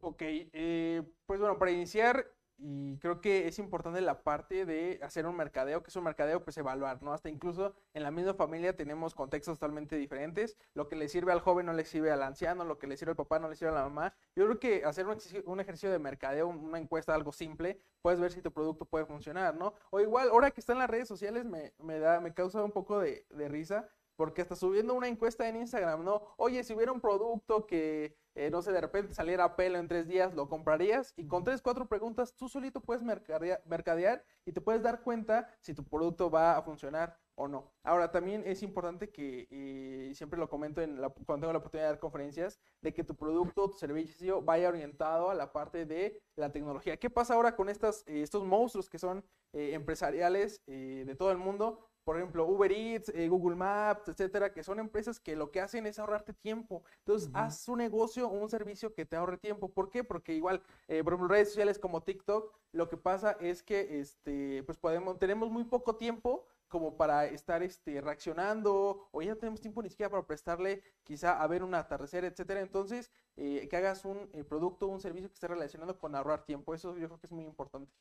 Ok, 0.02 0.22
pues 1.26 1.40
bueno, 1.40 1.58
para 1.58 1.72
iniciar, 1.72 2.28
y 2.66 2.98
creo 3.00 3.20
que 3.20 3.50
es 3.50 3.60
importante 3.60 4.00
la 4.00 4.24
parte 4.24 4.66
de 4.66 4.98
hacer 5.04 5.26
un 5.26 5.36
mercadeo, 5.36 5.84
que 5.84 5.90
es 5.90 5.96
un 5.98 6.06
mercadeo, 6.06 6.42
pues 6.46 6.58
evaluar, 6.58 7.04
¿no? 7.04 7.12
Hasta 7.12 7.30
incluso 7.30 7.74
en 7.94 8.04
la 8.04 8.12
misma 8.12 8.36
familia 8.36 8.74
tenemos 8.74 9.14
contextos 9.14 9.60
totalmente 9.60 9.98
diferentes. 9.98 10.56
Lo 10.74 10.88
que 10.88 10.96
le 10.96 11.10
sirve 11.10 11.34
al 11.34 11.42
joven 11.42 11.66
no 11.66 11.74
le 11.74 11.84
sirve 11.84 12.10
al 12.10 12.24
anciano, 12.24 12.64
lo 12.64 12.80
que 12.80 12.88
le 12.88 12.96
sirve 12.96 13.12
al 13.12 13.18
papá 13.18 13.38
no 13.38 13.50
le 13.50 13.58
sirve 13.58 13.72
a 13.72 13.76
la 13.76 13.84
mamá. 13.84 14.14
Yo 14.34 14.46
creo 14.46 14.60
que 14.60 14.86
hacer 14.86 15.06
un 15.08 15.18
un 15.46 15.60
ejercicio 15.60 15.92
de 15.92 16.00
mercadeo, 16.00 16.48
una 16.48 16.80
encuesta, 16.80 17.14
algo 17.14 17.34
simple, 17.34 17.80
puedes 18.02 18.20
ver 18.20 18.32
si 18.32 18.42
tu 18.42 18.52
producto 18.52 18.86
puede 18.86 19.06
funcionar, 19.06 19.56
¿no? 19.56 19.74
O 19.90 20.00
igual, 20.00 20.30
ahora 20.30 20.52
que 20.52 20.62
está 20.62 20.74
en 20.74 20.80
las 20.80 20.90
redes 20.90 21.08
sociales, 21.08 21.44
me, 21.46 21.74
me 21.80 22.00
da, 22.00 22.20
me 22.22 22.34
causa 22.34 22.64
un 22.64 22.72
poco 22.72 23.00
de, 23.00 23.26
de 23.30 23.50
risa, 23.50 23.90
porque 24.16 24.42
hasta 24.42 24.56
subiendo 24.56 24.94
una 24.94 25.08
encuesta 25.08 25.48
en 25.50 25.58
Instagram, 25.58 26.04
¿no? 26.04 26.22
Oye, 26.38 26.64
si 26.64 26.74
hubiera 26.74 26.92
un 26.92 27.02
producto 27.02 27.66
que 27.66 28.16
eh, 28.36 28.50
no 28.50 28.62
sé, 28.62 28.72
de 28.72 28.82
repente 28.82 29.14
saliera 29.14 29.44
a 29.44 29.56
pelo 29.56 29.78
en 29.78 29.88
tres 29.88 30.08
días, 30.08 30.34
¿lo 30.34 30.50
comprarías? 30.50 31.14
Y 31.16 31.28
con 31.28 31.44
tres, 31.44 31.62
cuatro 31.62 31.88
preguntas, 31.88 32.36
tú 32.36 32.50
solito 32.50 32.82
puedes 32.82 33.04
mercadear, 33.04 33.62
mercadear, 33.66 34.24
y 34.46 34.52
te 34.52 34.62
puedes 34.62 34.82
dar 34.82 35.02
cuenta 35.02 35.48
si 35.60 35.74
tu 35.74 35.84
producto 35.84 36.30
va 36.30 36.58
a 36.58 36.62
funcionar 36.62 37.18
o 37.36 37.48
no. 37.48 37.72
Ahora, 37.84 38.12
también 38.12 38.44
es 38.46 38.62
importante 38.64 39.12
que, 39.12 39.48
y 39.50 40.14
siempre 40.16 40.40
lo 40.40 40.50
comento 40.50 40.82
en 40.82 41.02
la, 41.02 41.10
cuando 41.10 41.46
tengo 41.46 41.54
la 41.54 41.60
oportunidad 41.60 41.88
de 41.88 41.94
dar 41.94 42.00
conferencias, 42.00 42.60
de 42.82 42.94
que 42.94 43.04
tu 43.04 43.16
producto, 43.16 43.70
tu 43.70 43.78
servicio 43.78 44.42
vaya 44.42 44.70
orientado 44.70 45.30
a 45.30 45.36
la 45.36 45.52
parte 45.52 45.86
de 45.86 46.22
la 46.36 46.52
tecnología. 46.52 46.98
¿Qué 46.98 47.10
pasa 47.10 47.34
ahora 47.34 47.56
con 47.56 47.70
estas, 47.70 48.04
eh, 48.08 48.22
estos 48.22 48.46
monstruos 48.46 48.90
que 48.90 49.00
son 49.00 49.26
eh, 49.54 49.74
empresariales 49.74 50.64
de 50.66 51.16
todo 51.18 51.32
el 51.32 51.38
mundo? 51.38 51.88
Por 52.04 52.18
ejemplo, 52.18 52.46
Uber 52.46 52.72
Eats, 52.72 53.10
eh, 53.10 53.28
Google 53.30 53.56
Maps, 53.56 54.10
etcétera, 54.10 54.52
que 54.54 54.64
son 54.64 54.80
empresas 54.80 55.20
que 55.20 55.36
lo 55.36 55.52
que 55.52 55.62
hacen 55.62 55.86
es 55.86 56.00
ahorrarte 56.00 56.34
tiempo. 56.34 56.84
Entonces, 57.00 57.30
haz 57.34 57.68
un 57.70 57.78
negocio 57.78 58.28
o 58.28 58.32
un 58.32 58.50
servicio 58.50 58.94
que 58.94 59.06
te 59.06 59.16
ahorre 59.16 59.38
tiempo. 59.38 59.70
¿Por 59.70 59.90
qué? 59.90 60.04
Porque 60.04 60.34
igual, 60.34 60.62
eh, 60.88 61.04
por 61.04 61.14
ejemplo, 61.14 61.30
redes 61.30 61.50
sociales 61.50 61.80
como 61.80 62.04
TikTok, 62.04 62.54
lo 62.74 62.90
que 62.90 62.98
pasa 62.98 63.38
es 63.40 63.64
que, 63.64 64.00
este, 64.00 64.64
pues 64.64 64.78
podemos, 64.78 65.18
tenemos 65.18 65.50
muy 65.50 65.64
poco 65.64 65.96
tiempo 65.96 66.46
como 66.68 66.98
para 66.98 67.26
estar 67.28 67.62
este, 67.62 68.02
reaccionando, 68.02 69.08
o 69.12 69.22
ya 69.22 69.30
no 69.30 69.38
tenemos 69.38 69.62
tiempo 69.62 69.84
ni 69.84 69.90
siquiera 69.90 70.10
para 70.10 70.26
prestarle 70.26 70.82
quizá 71.04 71.40
a 71.40 71.48
ver 71.48 71.64
un 71.64 71.76
atardecer, 71.76 72.26
etcétera. 72.26 72.62
Entonces, 72.62 73.12
eh, 73.38 73.68
que 73.70 73.78
hagas 73.78 74.06
un 74.06 74.28
producto, 74.50 74.88
un 74.88 75.00
servicio 75.00 75.30
que 75.30 75.36
esté 75.36 75.48
relacionado 75.48 76.00
con 76.00 76.16
ahorrar 76.16 76.46
tiempo. 76.46 76.74
Eso 76.74 76.98
yo 76.98 77.08
creo 77.08 77.20
que 77.20 77.28
es 77.28 77.32
muy 77.32 77.46
importante. 77.46 77.94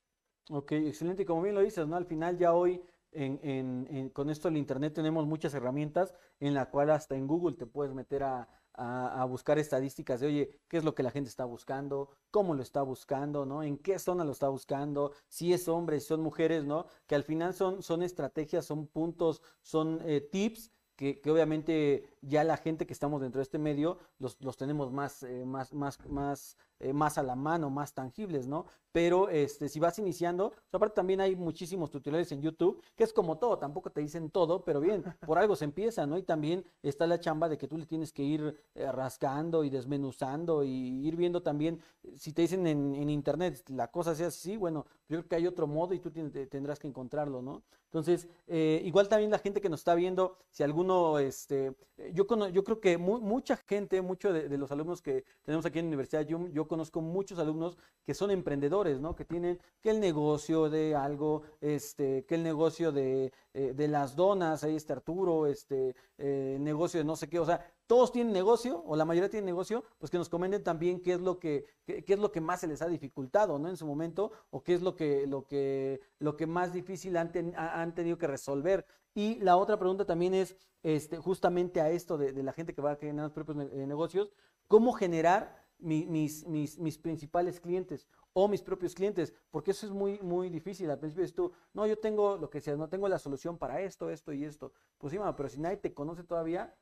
Ok, 0.51 0.73
excelente. 0.73 1.23
Y 1.23 1.27
como 1.27 1.43
bien 1.43 1.55
lo 1.55 1.61
dices, 1.61 1.87
¿no? 1.87 1.97
Al 1.97 2.07
final 2.07 2.37
ya 2.37 2.53
hoy 2.53 2.83
en, 3.13 4.11
con 4.11 4.31
esto 4.31 4.49
del 4.49 4.57
Internet 4.57 4.95
tenemos 4.95 5.27
muchas 5.27 5.55
herramientas 5.55 6.15
en 6.41 6.55
la 6.55 6.71
cual 6.71 6.91
hasta 6.91 7.15
en 7.15 7.27
Google 7.27 7.57
te 7.57 7.67
puedes 7.67 7.95
meter 7.95 8.23
a, 8.23 8.49
a, 8.75 9.23
a, 9.23 9.25
buscar 9.27 9.59
estadísticas 9.59 10.21
de, 10.21 10.27
oye, 10.27 10.61
qué 10.69 10.79
es 10.79 10.85
lo 10.85 10.95
que 10.95 11.03
la 11.03 11.11
gente 11.11 11.29
está 11.29 11.45
buscando, 11.45 12.11
cómo 12.31 12.55
lo 12.55 12.63
está 12.63 12.83
buscando, 12.83 13.45
¿no? 13.45 13.63
En 13.63 13.79
qué 13.79 13.99
zona 13.99 14.25
lo 14.25 14.33
está 14.33 14.49
buscando, 14.49 15.13
si 15.29 15.53
es 15.53 15.69
hombre, 15.69 16.01
si 16.01 16.07
son 16.07 16.23
mujeres, 16.23 16.65
¿no? 16.65 16.87
Que 17.07 17.15
al 17.15 17.25
final 17.25 17.55
son, 17.55 17.83
son 17.83 18.03
estrategias, 18.03 18.65
son 18.65 18.87
puntos, 18.87 19.43
son 19.61 20.01
eh, 20.05 20.21
tips 20.21 20.73
que, 20.97 21.21
que, 21.21 21.31
obviamente 21.31 22.17
ya 22.21 22.45
la 22.45 22.57
gente 22.57 22.87
que 22.87 22.93
estamos 22.93 23.21
dentro 23.21 23.39
de 23.39 23.45
este 23.45 23.59
medio 23.59 23.99
los, 24.19 24.41
los 24.41 24.57
tenemos 24.57 24.93
más, 24.93 25.23
eh, 25.23 25.45
más, 25.45 25.73
más, 25.73 25.99
más 26.09 26.57
eh, 26.83 26.93
más 26.93 27.17
a 27.17 27.23
la 27.23 27.37
mano, 27.37 27.71
más 27.71 27.95
tangibles, 27.95 28.49
¿no? 28.49 28.67
Pero 28.91 29.29
este, 29.29 29.69
si 29.69 29.79
vas 29.79 29.99
iniciando, 30.01 30.53
aparte 30.73 30.97
también 30.97 31.21
hay 31.21 31.37
muchísimos 31.37 31.91
tutoriales 31.91 32.33
en 32.33 32.43
YouTube, 32.43 32.83
que 32.97 33.05
es 33.05 33.13
como 33.13 33.39
todo, 33.39 33.57
tampoco 33.57 33.91
te 33.91 34.01
dicen 34.01 34.31
todo, 34.31 34.65
pero 34.65 34.81
bien, 34.81 35.05
por 35.27 35.39
algo 35.39 35.55
se 35.55 35.65
empieza, 35.65 36.07
¿no? 36.07 36.19
Y 36.19 36.25
también 36.25 36.65
está 36.83 37.07
la 37.07 37.21
chamba 37.21 37.49
de 37.49 37.57
que 37.57 37.69
tú 37.69 37.79
le 37.79 37.87
tienes 37.87 38.13
que 38.13 38.25
ir 38.25 38.61
eh, 38.75 38.91
rascando 38.91 39.63
y 39.63 39.71
desmenuzando 39.71 40.65
y 40.65 41.07
ir 41.07 41.15
viendo 41.15 41.41
también, 41.41 41.81
si 42.17 42.33
te 42.33 42.43
dicen 42.43 42.67
en, 42.67 42.97
en, 42.97 43.09
internet 43.09 43.63
la 43.71 43.89
cosa 43.89 44.15
sea 44.15 44.27
así, 44.27 44.57
bueno, 44.57 44.85
yo 45.09 45.19
creo 45.19 45.29
que 45.29 45.37
hay 45.37 45.47
otro 45.47 45.67
modo 45.69 45.95
y 45.95 46.01
tú 46.01 46.11
tendrás 46.11 46.81
que 46.81 46.89
encontrarlo, 46.89 47.43
¿no? 47.43 47.63
Entonces, 47.93 48.27
eh, 48.47 48.81
igual 48.87 49.07
también 49.07 49.31
la 49.31 49.39
gente 49.39 49.61
que 49.61 49.69
nos 49.69 49.81
está 49.81 49.95
viendo, 49.95 50.39
si 50.51 50.63
alguno, 50.63 51.19
este, 51.19 51.75
yo, 52.15 52.25
yo 52.49 52.65
creo 52.65 52.81
que 52.81 52.97
mu 52.97 53.21
mucha 53.21 53.55
gente, 53.59 54.01
muchos 54.01 54.33
de, 54.33 54.49
de, 54.49 54.57
los 54.57 54.73
alumnos 54.73 55.03
que 55.03 55.25
tenemos 55.43 55.67
aquí 55.67 55.79
en 55.79 55.85
la 55.85 55.89
Universidad 55.89 56.23
yo, 56.23 56.49
yo 56.49 56.67
conozco 56.73 57.03
muchos 57.03 57.39
alumnos 57.39 57.77
que 58.07 58.15
son 58.15 58.31
emprendedores, 58.31 58.99
¿no? 58.99 59.15
Que 59.15 59.27
tienen 59.27 59.61
que 59.83 59.91
el 59.91 60.01
negocio 60.01 60.71
de 60.71 60.95
algo, 60.95 61.43
este, 61.61 62.25
que 62.25 62.37
el 62.37 62.43
negocio 62.43 62.93
de, 62.93 63.31
eh, 63.53 63.75
de 63.75 63.89
las 63.89 64.17
donas, 64.17 64.65
ahí 64.65 64.75
está 64.75 64.95
Arturo, 64.95 65.47
este, 65.47 65.95
eh, 66.17 66.57
negocio 66.59 66.99
de 66.99 67.05
no 67.05 67.15
sé 67.15 67.29
qué, 67.29 67.39
o 67.39 67.45
sea, 67.45 67.61
todos 67.87 68.11
tienen 68.11 68.33
negocio, 68.33 68.83
o 68.87 68.97
la 68.97 69.05
mayoría 69.05 69.29
tienen 69.29 69.45
negocio, 69.45 69.85
pues 69.99 70.11
que 70.11 70.17
nos 70.17 70.31
comenten 70.31 70.65
también 70.65 71.03
qué 71.03 71.13
es 71.13 71.21
lo 71.21 71.39
que, 71.39 71.67
qué, 71.85 72.05
es 72.07 72.19
lo 72.19 72.33
que 72.33 72.41
más 72.41 72.61
se 72.61 72.69
les 72.69 72.81
ha 72.81 72.89
dificultado, 72.89 73.59
¿no? 73.59 73.69
En 73.69 73.77
su 73.77 73.87
momento, 73.87 74.33
o 74.49 74.63
qué 74.63 74.73
es 74.73 74.81
lo 74.81 74.97
que, 74.97 75.27
lo 75.27 75.47
que, 75.47 76.01
lo 76.21 76.39
que 76.39 76.47
más 76.47 76.73
difícil 76.73 77.19
han, 77.19 77.33
ten, 77.33 77.53
han 77.55 77.95
tenido 77.95 78.17
que 78.17 78.27
resolver. 78.27 78.87
Y 79.15 79.35
la 79.41 79.59
otra 79.59 79.79
pregunta 79.79 80.07
también 80.07 80.33
es, 80.33 80.57
este, 80.83 81.19
justamente 81.19 81.83
a 81.83 81.91
esto 81.91 82.17
de, 82.17 82.33
de 82.33 82.43
la 82.43 82.55
gente 82.55 82.75
que 82.75 82.81
va 82.81 82.93
a 82.93 82.97
generar 82.97 83.25
los 83.25 83.33
propios 83.33 83.59
negocios, 83.59 84.33
¿cómo 84.69 84.95
generar 84.95 85.62
mi, 85.83 86.07
mis, 86.07 86.47
mis, 86.47 86.99
principales 86.99 87.61
clientes 87.61 88.07
o 88.33 88.49
mis 88.49 88.63
propios 88.63 88.95
clientes, 88.95 89.35
porque 89.51 89.73
eso 89.73 89.87
es 89.87 89.93
muy, 89.93 90.19
muy 90.21 90.49
difícil. 90.49 90.91
Al 90.91 90.99
principio 90.99 91.23
dices 91.23 91.35
tú, 91.35 91.53
no, 91.75 91.87
yo 91.87 91.99
tengo 91.99 92.37
lo 92.37 92.49
que 92.49 92.61
sea, 92.61 92.77
no 92.77 92.89
tengo 92.89 93.09
la 93.09 93.19
solución 93.19 93.59
para 93.59 93.81
esto, 93.81 94.11
esto 94.11 94.33
y 94.33 94.45
esto. 94.45 94.73
Pues 94.99 95.13
sí, 95.13 95.19
pero 95.37 95.49
si 95.49 95.61
nadie 95.61 95.77
te 95.77 95.93
conoce 95.93 96.25
todavía, 96.25 96.75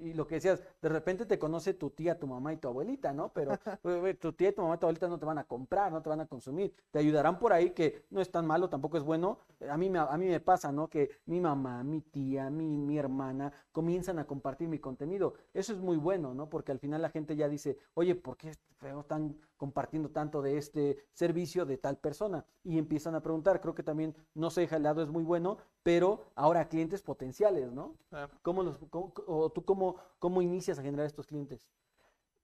y 0.00 0.14
lo 0.14 0.26
que 0.26 0.36
decías, 0.36 0.62
de 0.80 0.88
repente 0.88 1.26
te 1.26 1.38
conoce 1.38 1.74
tu 1.74 1.90
tía, 1.90 2.18
tu 2.18 2.26
mamá 2.26 2.52
y 2.52 2.56
tu 2.56 2.68
abuelita, 2.68 3.12
¿no? 3.12 3.32
Pero 3.32 3.52
tu 4.20 4.32
tía, 4.32 4.54
tu 4.54 4.62
mamá 4.62 4.76
y 4.76 4.78
tu 4.78 4.86
abuelita 4.86 5.08
no 5.08 5.18
te 5.18 5.26
van 5.26 5.38
a 5.38 5.44
comprar, 5.44 5.92
no 5.92 6.02
te 6.02 6.08
van 6.08 6.20
a 6.20 6.26
consumir. 6.26 6.74
Te 6.90 6.98
ayudarán 6.98 7.38
por 7.38 7.52
ahí, 7.52 7.70
que 7.70 8.04
no 8.10 8.20
es 8.20 8.30
tan 8.30 8.46
malo, 8.46 8.68
tampoco 8.68 8.96
es 8.96 9.02
bueno. 9.02 9.38
A 9.68 9.76
mí 9.76 9.90
me, 9.90 9.98
a 9.98 10.16
mí 10.16 10.26
me 10.26 10.40
pasa, 10.40 10.72
¿no? 10.72 10.88
Que 10.88 11.10
mi 11.26 11.40
mamá, 11.40 11.82
mi 11.82 12.00
tía, 12.00 12.50
mi, 12.50 12.76
mi 12.76 12.98
hermana 12.98 13.52
comienzan 13.72 14.18
a 14.18 14.26
compartir 14.26 14.68
mi 14.68 14.78
contenido. 14.78 15.34
Eso 15.54 15.72
es 15.72 15.78
muy 15.80 15.96
bueno, 15.96 16.34
¿no? 16.34 16.48
Porque 16.48 16.72
al 16.72 16.78
final 16.78 17.02
la 17.02 17.10
gente 17.10 17.36
ya 17.36 17.48
dice, 17.48 17.78
oye, 17.94 18.14
¿por 18.14 18.36
qué 18.36 18.50
están 18.50 19.36
compartiendo 19.56 20.10
tanto 20.10 20.42
de 20.42 20.58
este 20.58 21.04
servicio 21.12 21.64
de 21.66 21.78
tal 21.78 21.96
persona? 21.98 22.44
Y 22.62 22.78
empiezan 22.78 23.14
a 23.14 23.22
preguntar. 23.22 23.60
Creo 23.60 23.74
que 23.74 23.82
también 23.82 24.14
no 24.34 24.50
se 24.50 24.62
deja 24.62 24.76
el 24.76 24.82
lado, 24.82 25.02
es 25.02 25.08
muy 25.08 25.24
bueno, 25.24 25.58
pero 25.86 26.32
ahora 26.34 26.68
clientes 26.68 27.00
potenciales, 27.00 27.70
¿no? 27.70 27.94
¿Cómo 28.42 28.64
los, 28.64 28.76
cómo, 28.90 29.12
o 29.28 29.50
tú 29.50 29.64
cómo, 29.64 29.94
cómo 30.18 30.42
inicias 30.42 30.80
a 30.80 30.82
generar 30.82 31.06
estos 31.06 31.28
clientes? 31.28 31.64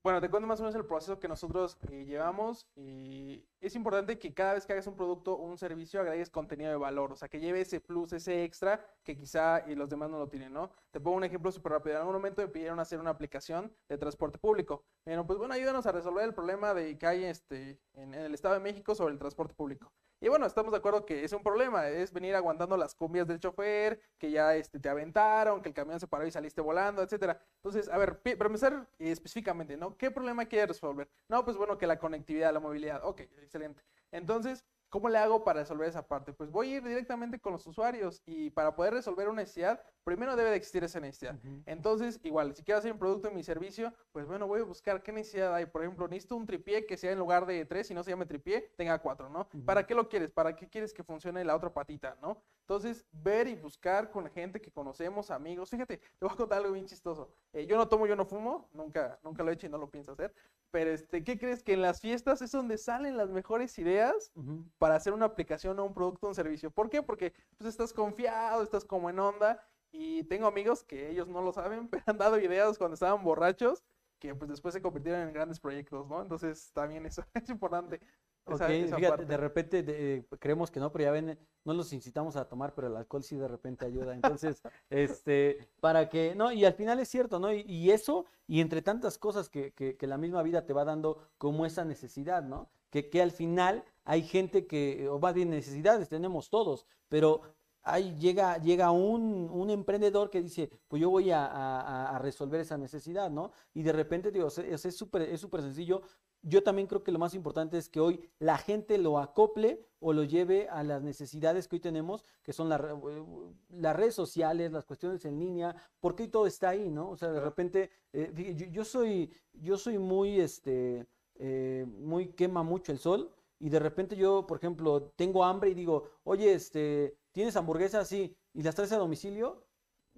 Bueno, 0.05 0.21
te 0.21 0.31
cuento 0.31 0.47
más 0.47 0.61
o 0.61 0.63
menos 0.63 0.77
el 0.77 0.87
proceso 0.87 1.19
que 1.19 1.27
nosotros 1.27 1.77
eh, 1.91 2.05
llevamos 2.05 2.69
y 2.77 3.45
es 3.67 3.75
importante 3.77 4.19
que 4.19 4.35
cada 4.35 4.55
vez 4.55 4.67
que 4.67 4.73
hagas 4.73 4.87
un 4.87 4.97
producto 4.97 5.35
o 5.35 5.45
un 5.45 5.57
servicio 5.57 6.01
agregues 6.01 6.31
contenido 6.31 6.71
de 6.71 6.77
valor, 6.77 7.13
o 7.13 7.17
sea, 7.17 7.29
que 7.29 7.41
lleve 7.41 7.61
ese 7.61 7.81
plus, 7.81 8.13
ese 8.13 8.45
extra 8.45 8.85
que 9.05 9.17
quizá 9.17 9.63
y 9.69 9.75
los 9.75 9.89
demás 9.89 10.11
no 10.11 10.19
lo 10.19 10.29
tienen, 10.29 10.53
¿no? 10.53 10.71
Te 10.91 11.01
pongo 11.01 11.17
un 11.17 11.25
ejemplo 11.25 11.53
súper 11.53 11.73
rápido. 11.73 11.95
En 11.95 12.01
algún 12.01 12.15
momento 12.17 12.43
me 12.43 12.49
pidieron 12.49 12.81
hacer 12.81 12.99
una 12.99 13.11
aplicación 13.11 13.73
de 13.89 13.99
transporte 13.99 14.39
público. 14.39 14.85
Bueno, 15.05 15.27
pues 15.27 15.39
bueno, 15.39 15.55
ayúdanos 15.55 15.87
a 15.87 15.93
resolver 15.93 16.25
el 16.25 16.35
problema 16.35 16.75
de 16.75 16.99
que 16.99 17.07
hay 17.07 17.25
este, 17.25 17.79
en 17.95 18.15
el 18.15 18.35
Estado 18.35 18.55
de 18.55 18.61
México 18.61 18.95
sobre 18.95 19.13
el 19.13 19.19
transporte 19.19 19.55
público. 19.55 19.93
Y 20.23 20.29
bueno, 20.29 20.47
estamos 20.47 20.71
de 20.71 20.79
acuerdo 20.79 21.05
que 21.05 21.25
es 21.25 21.33
un 21.33 21.43
problema, 21.43 21.89
es 21.89 22.13
venir 22.13 22.37
aguantando 22.37 22.77
las 22.77 22.95
cumbias 22.95 23.27
del 23.27 23.41
chofer, 23.41 24.01
que 24.19 24.31
ya 24.31 24.55
este, 24.55 24.79
te 24.79 24.89
aventaron, 24.89 25.61
que 25.61 25.71
el 25.71 25.75
camión 25.75 25.99
se 25.99 26.07
paró 26.07 26.25
y 26.25 26.31
saliste 26.31 26.61
volando, 26.61 27.03
etcétera. 27.03 27.41
Entonces, 27.57 27.89
a 27.89 27.99
ver, 27.99 28.21
para 28.21 28.47
empezar 28.47 28.89
específicamente, 29.01 29.77
¿no? 29.77 29.97
¿Qué 29.97 30.13
problema 30.13 30.47
quieres 30.47 30.69
resolver? 30.69 31.11
No, 31.29 31.45
pues 31.45 31.57
bueno, 31.57 31.77
que 31.77 31.89
la 31.89 31.99
conectividad, 31.99 32.53
la 32.53 32.61
movilidad. 32.61 33.01
Ok, 33.03 33.23
excelente. 33.53 33.83
Entonces, 34.11 34.65
¿Cómo 34.93 35.09
le 35.09 35.17
hago 35.17 35.43
para 35.43 35.61
resolver 35.61 35.89
esa 35.89 36.07
parte? 36.07 36.35
Pues 36.35 36.51
voy 36.51 36.69
a 36.69 36.77
ir 36.77 36.85
directamente 36.85 37.41
con 37.41 37.55
los 37.55 37.67
usuarios 37.67 38.21
y 38.27 38.51
para 38.51 38.77
poder 38.77 38.93
resolver 38.93 39.27
una 39.27 39.41
necesidad, 39.41 39.83
primero 40.05 40.37
debe 40.37 40.51
de 40.51 40.57
existir 40.57 40.85
esa 40.85 41.01
necesidad. 41.01 41.35
Entonces, 41.65 42.21
igual, 42.25 42.55
si 42.55 42.63
quiero 42.63 42.79
hacer 42.79 42.93
un 42.93 42.99
producto 42.99 43.29
en 43.29 43.35
mi 43.35 43.43
servicio, 43.43 43.95
pues 44.13 44.27
bueno, 44.27 44.47
voy 44.47 44.61
a 44.61 44.65
buscar 44.65 45.03
qué 45.03 45.11
necesidad 45.11 45.55
hay. 45.55 45.65
Por 45.65 45.83
ejemplo, 45.83 46.07
necesito 46.09 46.37
un 46.37 46.45
tripié 46.45 46.85
que 46.85 46.99
sea 46.99 47.11
en 47.11 47.19
lugar 47.19 47.47
de 47.47 47.65
tres, 47.65 47.87
si 47.87 47.95
no 47.95 48.03
se 48.03 48.11
llame 48.11 48.27
tripié, 48.27 48.71
tenga 48.77 48.99
cuatro, 48.99 49.31
¿no? 49.31 49.49
¿Para 49.65 49.87
qué 49.87 49.95
lo 49.95 50.11
quieres? 50.11 50.31
¿Para 50.31 50.55
qué 50.55 50.69
quieres 50.69 50.93
que 50.93 51.03
funcione 51.03 51.43
la 51.43 51.57
otra 51.57 51.73
patita, 51.73 52.19
¿no? 52.21 52.43
Entonces, 52.63 53.05
ver 53.13 53.49
y 53.49 53.55
buscar 53.55 54.11
con 54.11 54.31
gente 54.31 54.61
que 54.61 54.71
conocemos, 54.71 55.31
amigos. 55.31 55.69
Fíjate, 55.71 55.99
te 55.99 56.25
voy 56.25 56.31
a 56.33 56.37
contar 56.37 56.59
algo 56.59 56.73
bien 56.73 56.87
chistoso. 56.87 57.29
Eh, 57.53 57.67
yo 57.67 57.77
no 57.77 57.89
tomo, 57.89 58.07
yo 58.07 58.17
no 58.17 58.25
fumo, 58.25 58.69
nunca, 58.73 59.19
nunca 59.23 59.43
lo 59.43 59.51
he 59.51 59.55
hecho 59.55 59.67
y 59.67 59.71
no 59.71 59.79
lo 59.79 59.91
pienso 59.91 60.13
hacer. 60.13 60.33
Pero, 60.71 60.91
este, 60.91 61.23
¿qué 61.25 61.39
crees? 61.39 61.63
Que 61.63 61.75
en 61.75 61.83
las 61.83 62.01
fiestas 62.01 62.41
es 62.41 62.53
donde 62.53 62.79
salen 62.79 63.17
las 63.17 63.29
mejores 63.29 63.79
ideas 63.79 64.33
para 64.79 64.95
hacer 64.95 65.13
una 65.13 65.27
aplicación 65.27 65.79
o 65.79 65.85
un 65.85 65.93
producto 65.93 66.27
o 66.27 66.31
un 66.31 66.35
servicio. 66.35 66.71
¿Por 66.71 66.89
qué? 66.89 67.03
Porque 67.03 67.35
pues, 67.59 67.69
estás 67.69 67.93
confiado, 67.93 68.63
estás 68.63 68.85
como 68.85 69.11
en 69.11 69.19
onda. 69.19 69.61
Y 69.91 70.25
tengo 70.25 70.47
amigos 70.47 70.83
que 70.83 71.11
ellos 71.11 71.29
no 71.29 71.43
lo 71.43 71.53
saben, 71.53 71.89
pero 71.91 72.03
han 72.07 72.17
dado 72.17 72.39
ideas 72.39 72.79
cuando 72.79 72.95
estaban 72.95 73.23
borrachos 73.23 73.83
que 74.23 74.37
pues 74.37 74.49
después 74.49 74.73
se 74.73 74.81
convirtieron 74.81 75.23
en 75.23 75.33
grandes 75.33 75.59
proyectos, 75.59 76.07
¿no? 76.07 76.23
Entonces 76.23 76.71
también 76.73 77.05
eso 77.07 77.25
es 77.35 77.49
importante. 77.51 78.01
Ok, 78.45 78.63
fíjate, 78.97 79.25
de 79.25 79.37
repente 79.37 79.85
eh, 79.87 80.27
creemos 80.41 80.71
que 80.71 80.81
no, 80.81 80.91
pero 80.91 81.05
ya 81.05 81.11
ven, 81.13 81.39
no 81.65 81.75
los 81.75 81.93
incitamos 81.93 82.35
a 82.35 82.49
tomar, 82.49 82.75
pero 82.75 82.89
el 82.89 82.97
alcohol 82.97 83.23
sí 83.23 83.37
de 83.37 83.47
repente 83.47 83.87
ayuda. 83.87 84.15
Entonces, 84.15 84.61
este, 84.91 85.69
para 85.81 86.09
que, 86.09 86.35
no, 86.35 86.51
y 86.51 86.65
al 86.65 86.75
final 86.75 86.99
es 86.99 87.09
cierto, 87.09 87.39
¿no? 87.39 87.53
Y, 87.53 87.91
eso, 87.93 88.27
y 88.49 88.61
entre 88.61 88.83
tantas 88.83 89.17
cosas 89.17 89.49
que, 89.49 89.73
que, 89.73 89.97
que, 89.97 90.07
la 90.09 90.19
misma 90.19 90.43
vida 90.43 90.67
te 90.67 90.73
va 90.73 90.85
dando 90.85 91.29
como 91.39 91.67
esa 91.67 91.85
necesidad, 91.85 92.43
¿no? 92.43 92.71
Que, 92.91 93.09
que 93.11 93.23
al 93.23 93.31
final 93.31 93.85
hay 94.05 94.23
gente 94.23 94.67
que, 94.67 95.09
o 95.09 95.21
más 95.21 95.35
bien 95.35 95.51
necesidades 95.51 96.09
tenemos 96.09 96.51
todos, 96.51 96.87
pero 97.09 97.43
ahí 97.83 98.17
llega, 98.19 98.59
llega 98.59 98.91
un, 98.91 99.49
un, 99.51 99.71
emprendedor 99.71 100.31
que 100.31 100.43
dice, 100.43 100.71
pues 100.89 101.01
yo 101.01 101.11
voy 101.11 101.31
a, 101.31 101.47
a, 101.47 102.19
resolver 102.19 102.61
esa 102.61 102.79
necesidad, 102.79 103.31
¿no? 103.31 103.53
Y 103.75 103.83
de 103.83 103.93
repente, 103.93 104.31
digo, 104.31 104.49
es 104.49 104.97
súper 104.97 105.23
es 105.23 105.41
súper 105.41 105.63
sencillo, 105.63 106.03
yo 106.43 106.63
también 106.63 106.89
creo 106.89 107.03
que 107.03 107.13
lo 107.13 107.19
más 107.19 107.35
importante 107.35 107.79
es 107.79 107.89
que 107.89 108.01
hoy 108.01 108.21
la 108.39 108.59
gente 108.59 108.99
lo 108.99 109.19
acople 109.19 109.87
o 110.01 110.13
lo 110.13 110.25
lleve 110.25 110.69
a 110.69 110.83
las 110.83 111.01
necesidades 111.03 111.69
que 111.69 111.77
hoy 111.77 111.81
tenemos, 111.81 112.25
que 112.43 112.53
son 112.53 112.73
eh, 112.73 113.25
las 113.71 113.97
redes 113.97 114.15
sociales, 114.15 114.73
las 114.73 114.85
cuestiones 114.85 115.25
en 115.25 115.39
línea, 115.39 115.75
porque 116.01 116.25
hoy 116.25 116.29
todo 116.29 116.47
está 116.47 116.71
ahí, 116.71 116.91
¿no? 116.91 117.11
O 117.11 117.17
sea, 117.17 117.31
de 117.31 117.41
repente, 117.41 117.91
eh, 118.13 118.69
yo, 118.73 118.85
soy, 118.85 119.33
yo 119.53 119.79
soy 119.79 119.99
muy, 119.99 120.41
este, 120.41 121.07
eh, 121.37 121.87
muy 121.89 122.33
quema 122.33 122.65
mucho 122.65 122.91
el 122.91 122.99
sol 122.99 123.31
y 123.61 123.69
de 123.69 123.79
repente 123.79 124.17
yo, 124.17 124.45
por 124.47 124.59
ejemplo, 124.59 125.13
tengo 125.15 125.45
hambre 125.45 125.71
y 125.71 125.75
digo, 125.75 126.11
oye, 126.25 126.53
este, 126.53 127.17
¿tienes 127.31 127.55
hamburguesas? 127.55 128.09
Sí, 128.09 128.37
¿y 128.53 128.63
las 128.63 128.75
traes 128.75 128.91
a 128.91 128.99
domicilio? 128.99 129.65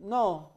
No, 0.04 0.52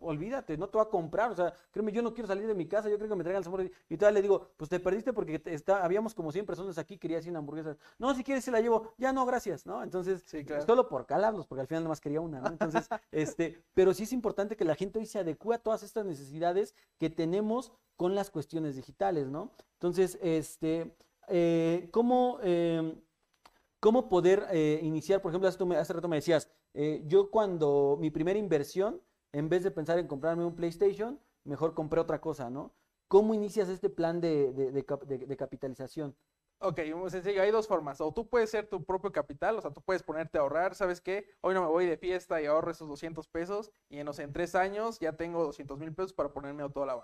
olvídate, 0.00 0.56
no 0.56 0.68
te 0.68 0.78
va 0.78 0.84
a 0.84 0.88
comprar. 0.88 1.30
O 1.30 1.36
sea, 1.36 1.52
créeme, 1.70 1.92
yo 1.92 2.00
no 2.00 2.14
quiero 2.14 2.26
salir 2.26 2.46
de 2.46 2.54
mi 2.54 2.66
casa, 2.66 2.88
yo 2.88 2.96
creo 2.96 3.10
que 3.10 3.14
me 3.14 3.24
traigan 3.24 3.40
el 3.40 3.44
sabor. 3.44 3.70
Y 3.90 3.96
todavía 3.98 4.14
le 4.14 4.22
digo, 4.22 4.52
pues 4.56 4.70
te 4.70 4.80
perdiste 4.80 5.12
porque 5.12 5.42
está, 5.44 5.84
habíamos 5.84 6.14
como 6.14 6.32
100 6.32 6.46
personas 6.46 6.78
aquí, 6.78 6.96
quería 6.96 7.20
100 7.20 7.36
hamburguesas. 7.36 7.76
No, 7.98 8.14
si 8.14 8.24
quieres 8.24 8.42
se 8.42 8.50
la 8.50 8.60
llevo. 8.60 8.94
Ya 8.96 9.12
no, 9.12 9.26
gracias, 9.26 9.66
¿no? 9.66 9.82
Entonces, 9.82 10.24
solo 10.66 10.88
por 10.88 11.04
calarlos, 11.04 11.46
porque 11.46 11.60
al 11.60 11.66
final 11.66 11.82
nada 11.82 11.90
más 11.90 12.00
quería 12.00 12.22
una, 12.22 12.40
¿no? 12.40 12.48
Entonces, 12.48 12.88
este, 13.12 13.62
pero 13.74 13.92
sí 13.92 14.04
es 14.04 14.14
importante 14.14 14.56
que 14.56 14.64
la 14.64 14.74
gente 14.74 14.98
hoy 14.98 15.06
se 15.06 15.18
adecue 15.18 15.54
a 15.54 15.58
todas 15.58 15.82
estas 15.82 16.06
necesidades 16.06 16.74
que 16.98 17.10
tenemos 17.10 17.72
con 17.96 18.14
las 18.14 18.30
cuestiones 18.30 18.76
digitales, 18.76 19.28
¿no? 19.28 19.52
Entonces, 19.74 20.18
este, 20.22 20.96
eh, 21.28 21.90
¿cómo, 21.92 22.38
eh, 22.42 22.94
¿cómo 23.78 24.08
poder 24.08 24.46
eh, 24.52 24.80
iniciar? 24.82 25.20
Por 25.20 25.32
ejemplo, 25.32 25.48
hace, 25.48 25.76
hace 25.76 25.92
rato 25.92 26.08
me 26.08 26.16
decías, 26.16 26.50
eh, 26.76 27.02
yo 27.06 27.30
cuando 27.30 27.96
mi 27.98 28.10
primera 28.10 28.38
inversión, 28.38 29.00
en 29.32 29.48
vez 29.48 29.64
de 29.64 29.70
pensar 29.70 29.98
en 29.98 30.06
comprarme 30.06 30.44
un 30.44 30.54
PlayStation, 30.54 31.18
mejor 31.44 31.74
compré 31.74 32.00
otra 32.00 32.20
cosa, 32.20 32.50
¿no? 32.50 32.74
¿Cómo 33.08 33.32
inicias 33.34 33.70
este 33.70 33.88
plan 33.88 34.20
de, 34.20 34.52
de, 34.52 35.36
capitalización? 35.36 36.14
Ok, 36.58 36.80
muy 36.94 37.08
sencillo. 37.10 37.40
Hay 37.40 37.50
dos 37.50 37.66
formas. 37.66 38.00
O 38.00 38.12
tú 38.12 38.28
puedes 38.28 38.50
ser 38.50 38.68
tu 38.68 38.84
propio 38.84 39.10
capital, 39.10 39.56
o 39.56 39.62
sea, 39.62 39.70
tú 39.70 39.80
puedes 39.80 40.02
ponerte 40.02 40.38
a 40.38 40.42
ahorrar. 40.42 40.74
¿Sabes 40.74 41.00
qué? 41.00 41.26
Hoy 41.40 41.54
no 41.54 41.62
me 41.62 41.68
voy 41.68 41.86
de 41.86 41.96
fiesta 41.96 42.42
y 42.42 42.46
ahorro 42.46 42.72
esos 42.72 42.88
200 42.88 43.28
pesos 43.28 43.70
y 43.88 43.98
en, 43.98 44.32
tres 44.32 44.54
años 44.54 44.98
ya 44.98 45.12
tengo 45.16 45.44
200 45.44 45.78
mil 45.78 45.94
pesos 45.94 46.12
para 46.12 46.32
ponerme 46.32 46.62
a 46.62 46.68
todo 46.68 46.84
la 46.84 46.96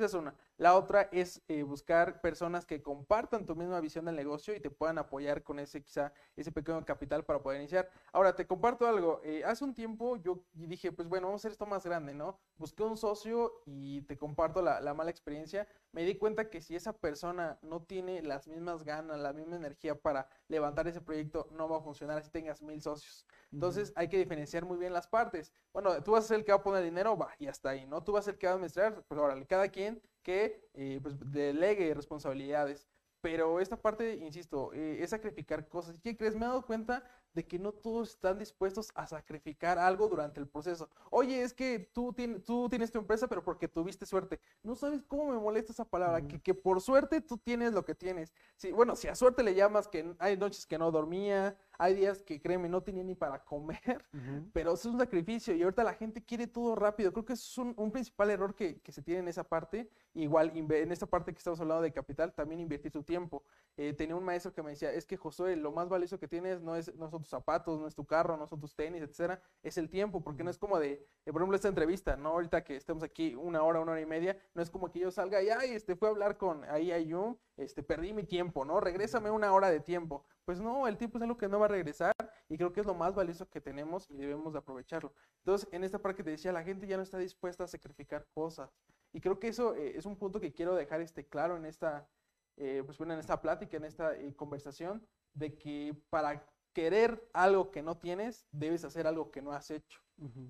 esa 0.00 0.06
es 0.06 0.14
una. 0.14 0.34
La 0.60 0.76
otra 0.76 1.08
es 1.10 1.40
eh, 1.48 1.62
buscar 1.62 2.20
personas 2.20 2.66
que 2.66 2.82
compartan 2.82 3.46
tu 3.46 3.56
misma 3.56 3.80
visión 3.80 4.04
del 4.04 4.14
negocio 4.14 4.54
y 4.54 4.60
te 4.60 4.68
puedan 4.68 4.98
apoyar 4.98 5.42
con 5.42 5.58
ese 5.58 5.82
quizá 5.82 6.12
ese 6.36 6.52
pequeño 6.52 6.84
capital 6.84 7.24
para 7.24 7.40
poder 7.40 7.60
iniciar. 7.60 7.88
Ahora, 8.12 8.36
te 8.36 8.46
comparto 8.46 8.86
algo. 8.86 9.22
Eh, 9.24 9.42
hace 9.42 9.64
un 9.64 9.74
tiempo 9.74 10.16
yo 10.16 10.44
dije, 10.52 10.92
pues 10.92 11.08
bueno, 11.08 11.28
vamos 11.28 11.40
a 11.40 11.40
hacer 11.40 11.52
esto 11.52 11.64
más 11.64 11.86
grande, 11.86 12.12
¿no? 12.12 12.38
Busqué 12.58 12.82
un 12.82 12.98
socio 12.98 13.62
y 13.64 14.02
te 14.02 14.18
comparto 14.18 14.60
la, 14.60 14.82
la 14.82 14.92
mala 14.92 15.10
experiencia. 15.10 15.66
Me 15.92 16.04
di 16.04 16.16
cuenta 16.16 16.50
que 16.50 16.60
si 16.60 16.76
esa 16.76 16.92
persona 16.92 17.58
no 17.62 17.80
tiene 17.84 18.20
las 18.20 18.46
mismas 18.46 18.84
ganas, 18.84 19.18
la 19.18 19.32
misma 19.32 19.56
energía 19.56 19.94
para 19.94 20.28
levantar 20.46 20.86
ese 20.86 21.00
proyecto, 21.00 21.48
no 21.52 21.70
va 21.70 21.78
a 21.78 21.80
funcionar 21.80 22.18
así 22.18 22.28
tengas 22.28 22.60
mil 22.60 22.82
socios. 22.82 23.26
Entonces 23.50 23.94
hay 23.96 24.08
que 24.08 24.18
diferenciar 24.18 24.66
muy 24.66 24.76
bien 24.76 24.92
las 24.92 25.08
partes. 25.08 25.54
Bueno, 25.72 26.02
tú 26.02 26.12
vas 26.12 26.26
a 26.26 26.28
ser 26.28 26.40
el 26.40 26.44
que 26.44 26.52
va 26.52 26.58
a 26.58 26.62
poner 26.62 26.84
dinero, 26.84 27.16
va, 27.16 27.30
y 27.38 27.46
hasta 27.46 27.70
ahí, 27.70 27.86
¿no? 27.86 28.04
Tú 28.04 28.12
vas 28.12 28.24
a 28.24 28.24
ser 28.26 28.34
el 28.34 28.38
que 28.38 28.46
va 28.46 28.52
a 28.52 28.54
administrar, 28.56 29.02
pues 29.08 29.18
ahora, 29.18 29.42
cada 29.46 29.66
quien 29.68 30.02
que 30.22 30.68
eh, 30.74 31.00
pues, 31.02 31.16
delegue 31.32 31.94
responsabilidades. 31.94 32.88
Pero 33.20 33.60
esta 33.60 33.76
parte, 33.80 34.16
insisto, 34.16 34.72
eh, 34.72 35.02
es 35.02 35.10
sacrificar 35.10 35.68
cosas. 35.68 35.96
¿Y 35.96 36.00
qué 36.00 36.16
crees? 36.16 36.34
Me 36.34 36.46
he 36.46 36.48
dado 36.48 36.64
cuenta 36.64 37.04
de 37.32 37.46
que 37.46 37.58
no 37.58 37.72
todos 37.72 38.10
están 38.10 38.38
dispuestos 38.38 38.90
a 38.94 39.06
sacrificar 39.06 39.78
algo 39.78 40.08
durante 40.08 40.40
el 40.40 40.48
proceso. 40.48 40.88
Oye, 41.10 41.42
es 41.42 41.54
que 41.54 41.90
tú, 41.92 42.12
tienes, 42.12 42.44
tú 42.44 42.68
tienes 42.68 42.90
tu 42.90 42.98
empresa, 42.98 43.28
pero 43.28 43.44
porque 43.44 43.68
tuviste 43.68 44.06
suerte. 44.06 44.40
No 44.62 44.74
sabes 44.74 45.02
cómo 45.06 45.30
me 45.30 45.38
molesta 45.38 45.72
esa 45.72 45.84
palabra, 45.84 46.26
que, 46.26 46.40
que, 46.40 46.54
por 46.54 46.80
suerte 46.80 47.20
tú 47.20 47.38
tienes 47.38 47.72
lo 47.72 47.84
que 47.84 47.94
tienes. 47.94 48.32
Sí, 48.56 48.72
bueno, 48.72 48.96
si 48.96 49.08
a 49.08 49.14
suerte 49.14 49.42
le 49.42 49.54
llamas 49.54 49.88
que 49.88 50.14
hay 50.18 50.36
noches 50.36 50.66
que 50.66 50.78
no 50.78 50.90
dormía, 50.90 51.56
hay 51.78 51.94
días 51.94 52.22
que, 52.22 52.40
créeme, 52.40 52.68
no 52.68 52.82
tenía 52.82 53.02
ni 53.02 53.14
para 53.14 53.42
comer, 53.42 54.04
pero 54.52 54.74
eso 54.74 54.88
es 54.88 54.94
un 54.94 55.00
sacrificio 55.00 55.54
y 55.54 55.62
ahorita 55.62 55.82
la 55.82 55.94
gente 55.94 56.22
quiere 56.22 56.46
todo 56.46 56.74
rápido. 56.74 57.12
Creo 57.12 57.24
que 57.24 57.32
es 57.32 57.58
un, 57.58 57.74
un 57.76 57.90
principal 57.90 58.30
error 58.30 58.54
que, 58.54 58.80
que, 58.80 58.92
se 58.92 59.02
tiene 59.02 59.20
en 59.20 59.28
esa 59.28 59.44
parte. 59.44 59.88
Igual, 60.12 60.52
en 60.54 60.92
esta 60.92 61.06
parte 61.06 61.32
que 61.32 61.38
estamos 61.38 61.60
hablando 61.60 61.82
de 61.82 61.92
capital, 61.92 62.34
también 62.34 62.60
invertir 62.60 62.92
tu 62.92 63.02
tiempo. 63.02 63.44
Eh, 63.76 63.94
tenía 63.94 64.14
un 64.14 64.24
maestro 64.24 64.52
que 64.52 64.62
me 64.62 64.70
decía, 64.70 64.92
es 64.92 65.06
que 65.06 65.16
Josué, 65.16 65.56
lo 65.56 65.72
más 65.72 65.88
valioso 65.88 66.18
que 66.18 66.28
tienes 66.28 66.60
no, 66.60 66.76
es, 66.76 66.94
no 66.96 67.10
tus 67.20 67.30
zapatos, 67.30 67.80
no 67.80 67.86
es 67.86 67.94
tu 67.94 68.04
carro, 68.04 68.36
no 68.36 68.46
son 68.46 68.60
tus 68.60 68.74
tenis, 68.74 69.02
etcétera, 69.02 69.40
es 69.62 69.78
el 69.78 69.88
tiempo, 69.88 70.22
porque 70.22 70.42
no 70.42 70.50
es 70.50 70.58
como 70.58 70.78
de, 70.78 70.92
eh, 71.24 71.32
por 71.32 71.36
ejemplo, 71.36 71.56
esta 71.56 71.68
entrevista, 71.68 72.16
¿no? 72.16 72.30
Ahorita 72.30 72.64
que 72.64 72.76
estemos 72.76 73.02
aquí 73.02 73.34
una 73.34 73.62
hora, 73.62 73.80
una 73.80 73.92
hora 73.92 74.00
y 74.00 74.06
media, 74.06 74.38
no 74.54 74.62
es 74.62 74.70
como 74.70 74.90
que 74.90 75.00
yo 75.00 75.10
salga 75.10 75.42
y, 75.42 75.50
ay, 75.50 75.70
este, 75.72 75.96
fue 75.96 76.08
a 76.08 76.10
hablar 76.10 76.36
con 76.36 76.64
ahí 76.64 76.92
Ayun, 76.92 77.38
este, 77.56 77.82
perdí 77.82 78.12
mi 78.12 78.24
tiempo, 78.24 78.64
¿no? 78.64 78.80
Regrésame 78.80 79.30
una 79.30 79.52
hora 79.52 79.70
de 79.70 79.80
tiempo. 79.80 80.24
Pues 80.44 80.60
no, 80.60 80.88
el 80.88 80.96
tiempo 80.96 81.18
es 81.18 81.22
algo 81.22 81.36
que 81.36 81.48
no 81.48 81.60
va 81.60 81.66
a 81.66 81.68
regresar 81.68 82.12
y 82.48 82.56
creo 82.56 82.72
que 82.72 82.80
es 82.80 82.86
lo 82.86 82.94
más 82.94 83.14
valioso 83.14 83.48
que 83.48 83.60
tenemos 83.60 84.08
y 84.10 84.16
debemos 84.16 84.52
de 84.52 84.58
aprovecharlo. 84.58 85.12
Entonces, 85.38 85.68
en 85.72 85.84
esta 85.84 86.00
parte 86.00 86.18
que 86.18 86.24
te 86.24 86.30
decía, 86.30 86.52
la 86.52 86.64
gente 86.64 86.86
ya 86.86 86.96
no 86.96 87.02
está 87.02 87.18
dispuesta 87.18 87.64
a 87.64 87.68
sacrificar 87.68 88.26
cosas. 88.34 88.70
Y 89.12 89.20
creo 89.20 89.38
que 89.38 89.48
eso 89.48 89.74
eh, 89.74 89.96
es 89.96 90.06
un 90.06 90.16
punto 90.16 90.40
que 90.40 90.52
quiero 90.52 90.74
dejar 90.74 91.00
este 91.00 91.26
claro 91.26 91.56
en 91.56 91.66
esta, 91.66 92.08
eh, 92.56 92.82
pues 92.84 92.98
bueno, 92.98 93.12
en 93.12 93.20
esta 93.20 93.40
plática, 93.40 93.76
en 93.76 93.84
esta 93.84 94.12
conversación, 94.36 95.06
de 95.34 95.56
que 95.56 95.94
para 96.10 96.44
querer 96.72 97.28
algo 97.32 97.70
que 97.70 97.82
no 97.82 97.96
tienes, 97.96 98.46
debes 98.52 98.84
hacer 98.84 99.06
algo 99.06 99.30
que 99.30 99.42
no 99.42 99.52
has 99.52 99.70
hecho. 99.70 100.00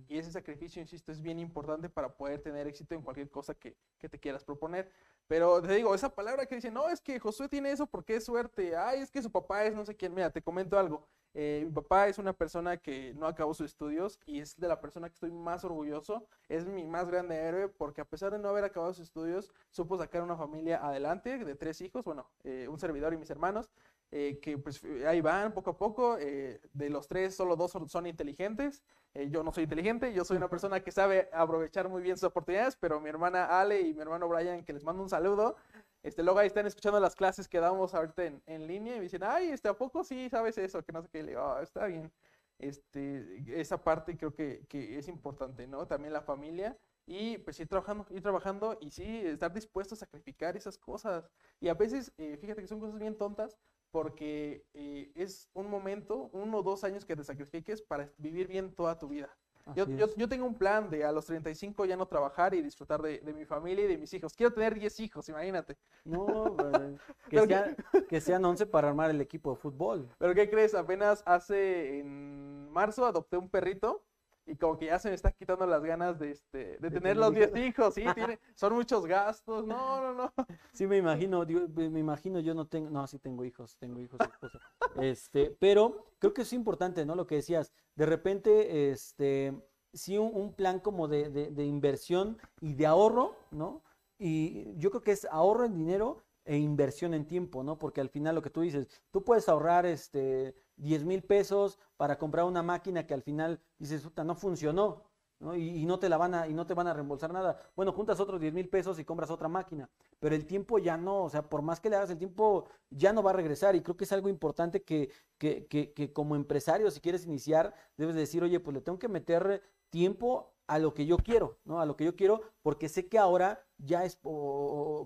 Y 0.09 0.19
ese 0.19 0.33
sacrificio, 0.33 0.83
insisto, 0.83 1.13
es 1.13 1.23
bien 1.23 1.39
importante 1.39 1.89
para 1.89 2.13
poder 2.13 2.43
tener 2.43 2.67
éxito 2.67 2.95
en 2.95 3.03
cualquier 3.03 3.31
cosa 3.31 3.55
que, 3.55 3.77
que, 3.99 4.09
te 4.09 4.19
quieras 4.19 4.45
proponer. 4.45 4.91
Pero 5.29 5.63
te 5.63 5.73
digo, 5.75 5.95
esa 5.95 6.13
palabra 6.13 6.45
que 6.45 6.57
dice, 6.57 6.73
no, 6.73 6.89
es 6.89 7.01
que 7.01 7.21
Josué 7.21 7.49
tiene 7.49 7.71
eso 7.71 7.87
porque 7.87 8.17
es 8.17 8.25
suerte, 8.25 8.77
ay, 8.77 9.01
es 9.01 9.13
que 9.13 9.23
su 9.23 9.31
papá 9.31 9.65
es 9.65 9.75
no 9.75 9.85
sé 9.85 9.95
quién, 9.95 10.13
mira, 10.13 10.31
te 10.31 10.43
comento 10.43 10.77
algo. 10.77 11.07
Eh, 11.33 11.63
mi 11.65 11.71
papá 11.71 12.09
es 12.09 12.19
una 12.19 12.33
persona 12.33 12.77
que 12.77 13.15
no 13.15 13.27
acabó 13.27 13.55
sus 13.55 13.67
estudios 13.67 14.19
y 14.27 14.41
es 14.41 14.59
de 14.59 14.67
la 14.67 14.81
persona 14.81 15.09
que 15.09 15.15
estoy 15.15 15.31
más 15.31 15.65
orgulloso. 15.65 16.27
Es 16.49 16.67
mi 16.67 16.85
más 16.89 17.07
grande 17.07 17.37
héroe 17.37 17.69
porque 17.69 18.01
a 18.01 18.05
pesar 18.05 18.33
de 18.33 18.39
no 18.39 18.49
haber 18.49 18.65
acabado 18.65 18.93
sus 18.93 19.05
estudios, 19.05 19.53
supo 19.71 19.97
sacar 19.97 20.23
una 20.23 20.37
familia 20.37 20.85
adelante 20.85 21.39
de 21.39 21.55
tres 21.55 21.81
hijos, 21.81 22.05
bueno, 22.05 22.29
eh, 22.43 22.67
un 22.69 22.81
servidor 22.81 23.13
y 23.15 23.17
mis 23.17 23.31
hermanos, 23.31 23.71
eh, 24.13 24.39
que 24.41 24.59
pues 24.59 24.83
ahí 25.07 25.21
van 25.21 25.53
poco 25.53 25.71
a 25.71 25.77
poco. 25.77 26.17
de 26.17 26.91
los 26.91 27.09
tres, 27.09 27.35
solo 27.35 27.57
dos 27.57 27.71
son, 27.71 27.89
son 27.89 28.07
inteligentes. 28.07 28.83
yo 29.29 29.43
no 29.43 29.53
soy 29.53 29.65
inteligente, 29.65 30.13
yo 30.13 30.25
soy 30.25 30.37
una 30.37 30.49
persona 30.49 30.81
que 30.81 30.93
sabe 30.93 31.29
aprovechar 31.33 31.89
muy 31.89 32.03
bien 32.03 32.17
sus 32.17 32.25
oportunidades, 32.25 32.77
pero 32.77 33.01
mi 33.01 33.09
hermana 33.09 33.47
Ale 33.61 33.81
y 33.81 33.95
mi 33.95 34.03
hermano 34.03 34.29
Brian, 34.29 34.65
que 34.65 34.73
les 34.73 34.85
mando 34.85 35.03
un 35.03 35.09
saludo, 35.09 35.57
este, 36.03 36.23
luego 36.23 36.39
ahí 36.39 36.47
están 36.47 36.67
escuchando 36.67 36.99
las 36.99 37.15
clases 37.15 37.47
que 37.49 37.61
damos 37.61 37.95
ahorita 37.95 38.25
en, 38.25 38.43
en, 38.47 38.67
línea 38.67 38.95
y 38.95 38.99
me 38.99 39.03
dicen, 39.05 39.23
ay, 39.23 39.51
este, 39.51 39.69
¿a 39.69 39.75
poco 39.75 40.03
sí 40.03 40.29
sabes 40.31 40.57
eso? 40.57 40.83
Que 40.83 40.93
no 40.93 41.03
sé 41.03 41.09
qué. 41.09 41.23
le 41.23 41.31
digo, 41.31 41.43
oh, 41.43 41.61
está 41.61 41.87
bien. 41.87 42.11
Este, 42.59 43.61
esa 43.61 43.83
parte 43.83 44.17
creo 44.17 44.35
que, 44.35 44.65
que, 44.69 44.99
es 44.99 45.09
importante, 45.09 45.67
¿no? 45.67 45.87
También 45.87 46.13
la 46.13 46.23
familia 46.23 46.77
y 47.07 47.39
pues 47.39 47.59
ir 47.61 47.69
trabajando, 47.69 48.07
ir 48.11 48.23
trabajando 48.23 48.79
y 48.81 48.91
sí, 48.91 49.23
estar 49.27 49.53
dispuesto 49.53 49.95
a 49.95 49.99
sacrificar 49.99 50.57
esas 50.57 50.79
cosas. 50.79 51.31
Y 51.59 51.69
a 51.69 51.75
veces, 51.75 52.13
eh, 52.19 52.37
fíjate 52.41 52.63
que 52.63 52.69
son 52.69 52.81
cosas 52.81 52.99
bien 52.99 53.17
tontas 53.17 53.59
porque 53.91 54.65
eh, 54.75 55.13
es 55.15 55.51
un 55.55 55.69
momento, 55.69 56.31
uno 56.33 56.59
o 56.59 56.63
dos 56.63 56.85
años 56.85 57.05
que 57.05 57.17
te 57.17 57.25
sacrifiques 57.25 57.83
para 57.83 58.11
vivir 58.19 58.49
bien 58.49 58.75
toda 58.75 58.99
tu 58.99 59.09
vida. 59.09 59.29
Yo, 59.77 59.87
yo, 59.87 60.09
yo, 60.17 60.29
tengo 60.29 60.47
un 60.47 60.55
plan 60.55 60.91
de 60.91 61.05
a 61.05 61.13
los 61.13 61.27
35 61.27 61.85
ya 61.85 61.97
no 61.97 62.07
trabajar 62.07 62.55
y 62.55 62.63
disfrutar 62.63 63.01
de, 63.03 63.19
de 63.19 63.33
mi 63.33 63.45
familia 63.45 63.85
y 63.85 63.89
de 63.89 63.99
mis 63.99 64.13
hijos. 64.15 64.35
Quiero 64.35 64.53
tener 64.53 64.75
10 64.75 65.01
hijos, 65.01 65.29
imagínate. 65.29 65.77
No, 66.05 66.57
que, 67.31 67.47
sean, 67.47 67.77
que 68.09 68.21
sean 68.21 68.45
11 68.45 68.67
para 68.67 68.89
armar 68.89 69.11
el 69.11 69.21
equipo 69.21 69.51
de 69.51 69.57
fútbol. 69.57 70.09
Pero 70.19 70.35
¿qué 70.35 70.51
crees? 70.51 70.75
Apenas 70.75 71.23
hace 71.27 72.01
en 72.01 72.69
marzo 72.71 73.05
adopté 73.05 73.37
un 73.37 73.49
perrito 73.49 74.05
y 74.51 74.57
como 74.57 74.77
que 74.77 74.87
ya 74.87 74.99
se 74.99 75.09
me 75.09 75.15
están 75.15 75.33
quitando 75.39 75.65
las 75.67 75.83
ganas 75.83 76.19
de, 76.19 76.33
este, 76.33 76.79
de, 76.79 76.91
tener 76.91 77.17
los 77.17 77.33
10 77.33 77.57
hijos, 77.57 77.95
sí, 77.95 78.05
tiene, 78.15 78.39
son 78.55 78.75
muchos 78.75 79.07
gastos, 79.07 79.65
no, 79.65 80.01
no, 80.01 80.15
no. 80.15 80.33
Sí, 80.73 80.87
me 80.87 80.97
imagino, 80.97 81.45
me 81.47 82.01
imagino, 82.01 82.41
yo 82.41 82.55
no 82.55 82.67
tengo, 82.67 82.91
no, 82.91 83.07
sí 83.07 83.19
tengo 83.19 83.45
hijos, 83.45 83.77
tengo 83.79 84.01
hijos, 84.01 84.19
esposa. 84.21 84.59
Este, 85.01 85.57
pero 85.59 86.07
creo 86.19 86.35
que 86.35 86.43
es 86.43 86.53
importante, 86.53 87.07
¿no? 87.07 87.15
Lo 87.15 87.27
que 87.27 87.37
decías, 87.37 87.73
de 87.95 88.07
repente, 88.07 88.91
este, 88.91 89.55
sí, 89.93 90.19
un, 90.19 90.53
plan 90.55 90.81
como 90.81 91.07
de, 91.07 91.31
de, 91.31 91.65
inversión 91.65 92.39
y 92.61 92.75
de 92.75 92.87
ahorro, 92.87 93.37
¿no? 93.51 93.83
Y 94.19 94.77
yo 94.79 94.91
creo 94.91 95.03
que 95.03 95.13
es 95.13 95.27
ahorro 95.31 95.65
en 95.65 95.75
dinero 95.75 96.25
e 96.45 96.57
inversión 96.57 97.15
en 97.15 97.27
tiempo, 97.27 97.63
¿no? 97.63 97.79
Porque 97.79 98.01
al 98.01 98.09
final 98.09 98.35
lo 98.35 98.43
que 98.43 98.51
tú 98.51 98.63
dices, 98.63 98.89
tú 99.11 99.23
puedes 99.23 99.49
ahorrar 99.49 99.87
este 99.87 100.55
10 100.81 101.05
mil 101.05 101.23
pesos 101.23 101.79
para 101.97 102.19
comprar 102.19 102.45
una 102.45 102.63
máquina 102.63 103.07
que 103.07 103.15
al 103.15 103.23
final 103.23 103.61
dices, 103.79 104.03
puta, 104.03 104.25
no 104.25 104.35
funcionó, 104.35 105.05
¿no? 105.39 105.57
Y, 105.57 105.85
no 105.87 105.99
te 105.99 106.09
la 106.09 106.17
van 106.17 106.35
a, 106.35 106.49
y 106.49 106.55
no 106.55 106.67
te 106.67 106.75
van 106.75 106.87
a 106.87 106.93
reembolsar 106.93 107.33
nada. 107.33 107.59
Bueno, 107.77 107.93
juntas 107.93 108.21
otros 108.21 108.41
10 108.41 108.53
mil 108.53 108.69
pesos 108.69 108.99
y 108.99 109.05
compras 109.05 109.31
otra 109.31 109.49
máquina, 109.49 109.89
pero 110.19 110.35
el 110.35 110.47
tiempo 110.47 110.79
ya 110.79 110.97
no, 110.97 111.25
o 111.25 111.31
sea, 111.31 111.49
por 111.49 111.63
más 111.63 111.81
que 111.81 111.91
le 111.91 111.97
hagas 111.97 112.11
el 112.11 112.19
tiempo, 112.19 112.69
ya 112.91 113.13
no 113.13 113.23
va 113.23 113.31
a 113.31 113.35
regresar. 113.35 113.75
Y 113.77 113.83
creo 113.83 113.97
que 113.97 114.05
es 114.05 114.13
algo 114.13 114.29
importante 114.29 114.83
que, 114.83 115.11
que, 115.39 115.67
que, 115.67 115.93
que 115.93 116.13
como 116.13 116.37
empresario, 116.37 116.91
si 116.91 117.01
quieres 117.01 117.25
iniciar, 117.25 117.75
debes 117.97 118.15
decir, 118.15 118.43
oye, 118.43 118.61
pues 118.61 118.75
le 118.75 118.81
tengo 118.81 118.99
que 118.99 119.09
meter 119.09 119.63
tiempo 119.91 120.50
a 120.71 120.79
lo 120.79 120.95
que 120.95 121.05
yo 121.05 121.17
quiero, 121.17 121.59
¿no? 121.65 121.81
A 121.81 121.85
lo 121.85 121.97
que 121.97 122.05
yo 122.05 122.15
quiero, 122.15 122.43
porque 122.63 122.89
sé 122.89 123.09
que 123.09 123.19
ahora 123.19 123.61
ya 123.77 124.05
es, 124.05 124.21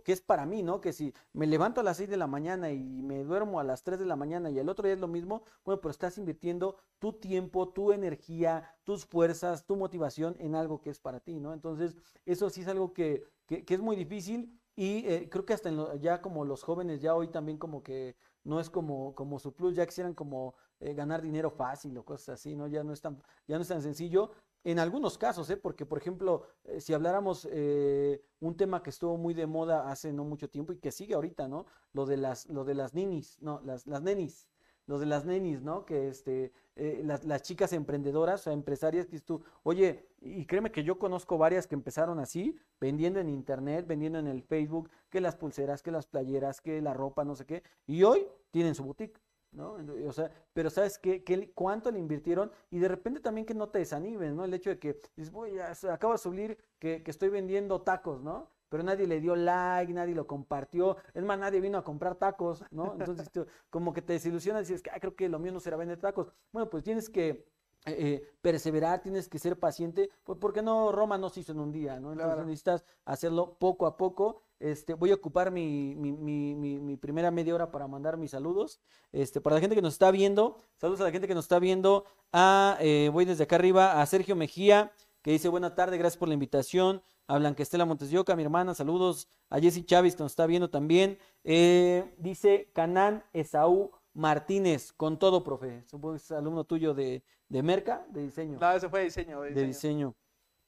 que 0.04 0.12
es 0.12 0.20
para 0.20 0.44
mí, 0.44 0.62
¿no? 0.62 0.82
Que 0.82 0.92
si 0.92 1.14
me 1.32 1.46
levanto 1.46 1.80
a 1.80 1.84
las 1.84 1.96
6 1.96 2.10
de 2.10 2.18
la 2.18 2.26
mañana 2.26 2.70
y 2.70 3.02
me 3.02 3.24
duermo 3.24 3.58
a 3.58 3.64
las 3.64 3.82
3 3.82 3.98
de 3.98 4.04
la 4.04 4.14
mañana 4.14 4.50
y 4.50 4.58
el 4.58 4.68
otro 4.68 4.84
día 4.84 4.92
es 4.92 5.00
lo 5.00 5.08
mismo, 5.08 5.42
bueno, 5.64 5.80
pero 5.80 5.90
estás 5.90 6.18
invirtiendo 6.18 6.76
tu 6.98 7.14
tiempo, 7.14 7.70
tu 7.70 7.92
energía, 7.92 8.76
tus 8.84 9.06
fuerzas, 9.06 9.64
tu 9.64 9.74
motivación 9.76 10.36
en 10.38 10.54
algo 10.54 10.82
que 10.82 10.90
es 10.90 11.00
para 11.00 11.20
ti, 11.20 11.40
¿no? 11.40 11.54
Entonces, 11.54 11.96
eso 12.26 12.50
sí 12.50 12.60
es 12.60 12.68
algo 12.68 12.92
que, 12.92 13.24
que, 13.46 13.64
es 13.66 13.80
muy 13.80 13.96
difícil 13.96 14.60
y 14.76 15.06
eh, 15.08 15.30
creo 15.30 15.46
que 15.46 15.54
hasta 15.54 15.70
ya 15.96 16.20
como 16.20 16.44
los 16.44 16.62
jóvenes 16.62 17.00
ya 17.00 17.14
hoy 17.14 17.28
también 17.28 17.56
como 17.56 17.82
que 17.82 18.16
no 18.44 18.60
es 18.60 18.68
como, 18.68 19.14
como 19.14 19.38
su 19.38 19.54
plus, 19.54 19.74
ya 19.74 19.86
quisieran 19.86 20.12
como 20.14 20.54
eh, 20.80 20.94
ganar 20.94 21.22
dinero 21.22 21.50
fácil 21.50 21.96
o 21.96 22.04
cosas 22.04 22.40
así, 22.40 22.54
¿no? 22.54 22.66
Ya 22.66 22.84
no 22.84 22.92
es 22.92 23.00
tan, 23.00 23.22
ya 23.48 23.56
no 23.56 23.62
es 23.62 23.68
tan 23.68 23.80
sencillo. 23.82 24.32
En 24.64 24.78
algunos 24.78 25.18
casos, 25.18 25.50
¿eh? 25.50 25.58
porque 25.58 25.84
por 25.84 25.98
ejemplo, 25.98 26.46
eh, 26.64 26.80
si 26.80 26.94
habláramos 26.94 27.46
eh, 27.50 28.22
un 28.40 28.56
tema 28.56 28.82
que 28.82 28.88
estuvo 28.88 29.18
muy 29.18 29.34
de 29.34 29.46
moda 29.46 29.90
hace 29.90 30.10
no 30.10 30.24
mucho 30.24 30.48
tiempo 30.48 30.72
y 30.72 30.78
que 30.78 30.90
sigue 30.90 31.14
ahorita, 31.14 31.48
¿no? 31.48 31.66
Lo 31.92 32.06
de 32.06 32.16
las, 32.16 32.48
lo 32.48 32.64
de 32.64 32.74
las 32.74 32.94
ninis, 32.94 33.36
no, 33.42 33.60
las, 33.62 33.86
las 33.86 34.00
nenis, 34.00 34.48
lo 34.86 34.98
de 34.98 35.04
las 35.04 35.26
nenis, 35.26 35.60
¿no? 35.62 35.84
Que 35.84 36.08
este, 36.08 36.50
eh, 36.76 37.02
las, 37.04 37.24
las, 37.24 37.42
chicas 37.42 37.74
emprendedoras 37.74 38.46
o 38.46 38.52
empresarias 38.52 39.06
que 39.06 39.20
tú, 39.20 39.42
oye, 39.64 40.08
y 40.22 40.46
créeme 40.46 40.72
que 40.72 40.82
yo 40.82 40.98
conozco 40.98 41.36
varias 41.36 41.66
que 41.66 41.74
empezaron 41.74 42.18
así, 42.18 42.58
vendiendo 42.80 43.20
en 43.20 43.28
internet, 43.28 43.86
vendiendo 43.86 44.18
en 44.18 44.26
el 44.26 44.42
Facebook, 44.42 44.88
que 45.10 45.20
las 45.20 45.36
pulseras, 45.36 45.82
que 45.82 45.90
las 45.90 46.06
playeras, 46.06 46.62
que 46.62 46.80
la 46.80 46.94
ropa, 46.94 47.24
no 47.24 47.34
sé 47.34 47.44
qué, 47.44 47.62
y 47.86 48.02
hoy 48.02 48.26
tienen 48.50 48.74
su 48.74 48.84
boutique. 48.84 49.20
¿No? 49.54 49.76
O 50.06 50.12
sea, 50.12 50.30
pero 50.52 50.70
¿sabes 50.70 50.98
qué, 50.98 51.24
qué, 51.24 51.52
cuánto 51.52 51.90
le 51.90 51.98
invirtieron? 51.98 52.50
Y 52.70 52.78
de 52.78 52.88
repente 52.88 53.20
también 53.20 53.46
que 53.46 53.54
no 53.54 53.68
te 53.68 53.78
desanimes, 53.78 54.34
¿no? 54.34 54.44
El 54.44 54.54
hecho 54.54 54.70
de 54.70 54.78
que 54.78 55.00
dices, 55.16 55.32
voy, 55.32 55.58
acabo 55.58 56.12
de 56.12 56.18
subir 56.18 56.58
que, 56.78 57.02
que, 57.02 57.10
estoy 57.10 57.28
vendiendo 57.28 57.80
tacos, 57.82 58.22
¿no? 58.22 58.50
Pero 58.68 58.82
nadie 58.82 59.06
le 59.06 59.20
dio 59.20 59.36
like, 59.36 59.92
nadie 59.92 60.14
lo 60.14 60.26
compartió, 60.26 60.96
es 61.12 61.22
más, 61.22 61.38
nadie 61.38 61.60
vino 61.60 61.78
a 61.78 61.84
comprar 61.84 62.16
tacos, 62.16 62.64
¿no? 62.70 62.94
Entonces, 62.98 63.30
como 63.70 63.92
que 63.92 64.02
te 64.02 64.14
desilusionas 64.14 64.68
y 64.68 64.72
dices, 64.72 64.90
ah, 64.92 64.98
creo 64.98 65.14
que 65.14 65.28
lo 65.28 65.38
mío 65.38 65.52
no 65.52 65.60
será 65.60 65.76
vender 65.76 66.00
tacos. 66.00 66.32
Bueno, 66.52 66.68
pues 66.68 66.82
tienes 66.82 67.08
que 67.08 67.53
eh, 67.86 67.96
eh, 67.98 68.32
perseverar, 68.40 69.02
tienes 69.02 69.28
que 69.28 69.38
ser 69.38 69.58
paciente, 69.58 70.08
pues 70.24 70.38
porque 70.40 70.62
no, 70.62 70.90
Roma 70.90 71.18
no 71.18 71.28
se 71.28 71.40
hizo 71.40 71.52
en 71.52 71.60
un 71.60 71.70
día, 71.70 72.00
¿no? 72.00 72.12
Entonces 72.12 72.46
necesitas 72.46 72.84
hacerlo 73.04 73.58
poco 73.58 73.86
a 73.86 73.98
poco. 73.98 74.40
Este, 74.58 74.94
voy 74.94 75.10
a 75.10 75.14
ocupar 75.16 75.50
mi, 75.50 75.94
mi, 75.94 76.12
mi, 76.12 76.54
mi, 76.54 76.96
primera 76.96 77.30
media 77.30 77.54
hora 77.54 77.70
para 77.70 77.86
mandar 77.86 78.16
mis 78.16 78.30
saludos. 78.30 78.80
Este, 79.12 79.38
para 79.42 79.56
la 79.56 79.60
gente 79.60 79.76
que 79.76 79.82
nos 79.82 79.92
está 79.92 80.10
viendo, 80.10 80.62
saludos 80.76 81.02
a 81.02 81.04
la 81.04 81.10
gente 81.10 81.28
que 81.28 81.34
nos 81.34 81.44
está 81.44 81.58
viendo. 81.58 82.06
A, 82.32 82.78
eh, 82.80 83.10
voy 83.12 83.26
desde 83.26 83.44
acá 83.44 83.56
arriba 83.56 84.00
a 84.00 84.06
Sergio 84.06 84.34
Mejía, 84.34 84.90
que 85.20 85.32
dice 85.32 85.48
buena 85.50 85.74
tarde, 85.74 85.98
gracias 85.98 86.18
por 86.18 86.28
la 86.28 86.34
invitación. 86.34 87.02
A 87.26 87.36
Blanquestela 87.36 87.84
Montes 87.84 88.10
de 88.10 88.18
Oca, 88.18 88.34
mi 88.34 88.44
hermana, 88.44 88.74
saludos. 88.74 89.28
A 89.50 89.60
Jessy 89.60 89.84
Chávez, 89.84 90.16
que 90.16 90.22
nos 90.22 90.32
está 90.32 90.46
viendo 90.46 90.70
también. 90.70 91.18
dice 91.42 92.70
Canán 92.72 93.24
Esaú 93.34 93.90
Martínez, 94.14 94.92
con 94.92 95.18
todo, 95.18 95.42
profe. 95.42 95.84
Supongo 95.86 96.14
que 96.14 96.18
es 96.18 96.30
alumno 96.30 96.64
tuyo 96.64 96.94
de, 96.94 97.22
de 97.48 97.62
Merca, 97.62 98.06
de 98.10 98.22
diseño. 98.22 98.58
No, 98.60 98.72
ese 98.72 98.88
fue 98.88 99.00
de 99.00 99.04
diseño. 99.06 99.40
De 99.42 99.66
diseño. 99.66 100.14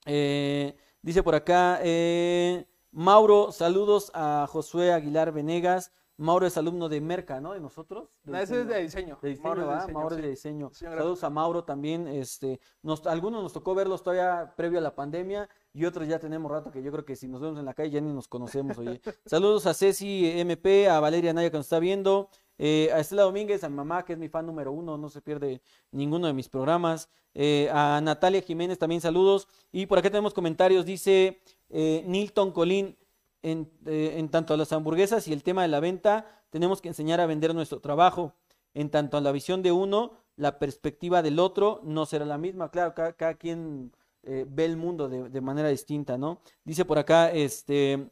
Eh, 0.05 0.77
dice 1.01 1.23
por 1.23 1.35
acá, 1.35 1.81
eh, 1.83 2.67
Mauro, 2.91 3.53
saludos 3.53 4.11
a 4.15 4.47
Josué 4.51 4.93
Aguilar 4.93 5.33
Venegas. 5.33 5.93
Mauro 6.19 6.47
es 6.47 6.57
alumno 6.57 6.89
de 6.89 7.01
Merca, 7.01 7.41
¿no? 7.41 7.53
De 7.53 7.61
nosotros. 7.61 8.09
no, 8.25 8.39
ese 8.39 8.63
es 8.63 8.69
de 8.69 8.81
diseño. 8.81 9.19
De 9.21 9.29
diseño, 9.31 9.55
Mauro, 9.93 10.17
es 10.17 10.23
de 10.23 10.31
diseño. 10.31 10.71
Saludos 10.73 11.23
a 11.25 11.31
Mauro 11.31 11.65
también. 11.65 12.09
Este, 12.09 12.59
nos, 12.83 13.07
algunos 13.07 13.43
nos 13.43 13.53
tocó 13.53 13.75
verlos 13.75 14.03
todavía 14.03 14.55
previo 14.57 14.79
a 14.79 14.83
la 14.83 14.95
pandemia 14.95 15.49
y 15.75 15.85
otros 15.85 16.09
ya 16.09 16.19
tenemos 16.19 16.51
rato 16.51 16.71
que 16.71 16.83
yo 16.83 16.91
creo 16.91 17.05
que 17.05 17.17
si 17.17 17.29
nos 17.29 17.43
vemos 17.43 17.59
en 17.59 17.67
la 17.67 17.75
calle 17.75 17.91
ya 17.91 18.01
ni 18.01 18.13
nos 18.15 18.29
conocemos, 18.29 18.79
oye. 18.79 19.01
Saludos 19.27 19.67
a 19.67 19.75
Ceci 19.75 20.41
MP, 20.41 20.89
a 20.89 21.01
Valeria 21.01 21.35
Naya 21.35 21.51
que 21.51 21.59
nos 21.59 21.67
está 21.67 21.81
viendo, 21.81 22.31
eh, 22.59 22.91
a 22.93 23.01
Estela 23.01 23.23
Domínguez, 23.23 23.65
a 23.65 23.69
mi 23.69 23.77
mamá, 23.77 24.05
que 24.05 24.15
es 24.15 24.19
mi 24.19 24.29
fan 24.29 24.47
número 24.47 24.73
uno, 24.73 24.97
no 24.97 25.09
se 25.09 25.21
pierde 25.21 25.61
ninguno 25.91 26.27
de 26.27 26.33
mis 26.33 26.49
programas. 26.49 27.09
Eh, 27.35 27.69
a 27.73 28.01
Natalia 28.03 28.41
Jiménez 28.41 28.79
también 28.79 29.01
saludos. 29.01 29.49
Y 29.73 29.87
por 29.87 29.99
acá 29.99 30.11
tenemos 30.11 30.33
comentarios, 30.33 30.87
dice 30.87 31.41
eh, 31.69 32.03
Nilton 32.07 32.53
Colín, 32.53 32.97
en, 33.43 33.71
en 33.85 34.29
tanto 34.29 34.55
a 34.55 34.57
las 34.57 34.73
hamburguesas 34.73 35.29
y 35.29 35.33
el 35.33 35.45
tema 35.45 35.63
de 35.63 35.69
la 35.69 35.79
venta, 35.79 36.43
tenemos 36.51 36.81
que 36.81 36.89
enseñar 36.89 37.21
a 37.21 37.27
vender 37.27 37.55
nuestro 37.55 37.81
trabajo. 37.81 38.35
En 38.75 38.91
tanto 38.91 39.17
a 39.17 39.21
la 39.21 39.31
visión 39.31 39.63
de 39.63 39.73
uno, 39.73 40.13
la 40.35 40.59
perspectiva 40.59 41.23
del 41.23 41.39
otro 41.39 41.81
no 41.85 42.07
será 42.07 42.25
la 42.25 42.39
misma. 42.39 42.71
Claro, 42.71 42.95
cada, 42.95 43.35
quien 43.35 43.93
ve 44.23 44.65
el 44.65 44.77
mundo 44.77 45.09
de, 45.09 45.29
de, 45.31 45.41
manera 45.41 45.69
distinta, 45.69 46.19
¿no? 46.19 46.41
Dice 46.65 46.85
por 46.85 46.99
acá, 46.99 47.31
este, 47.31 48.11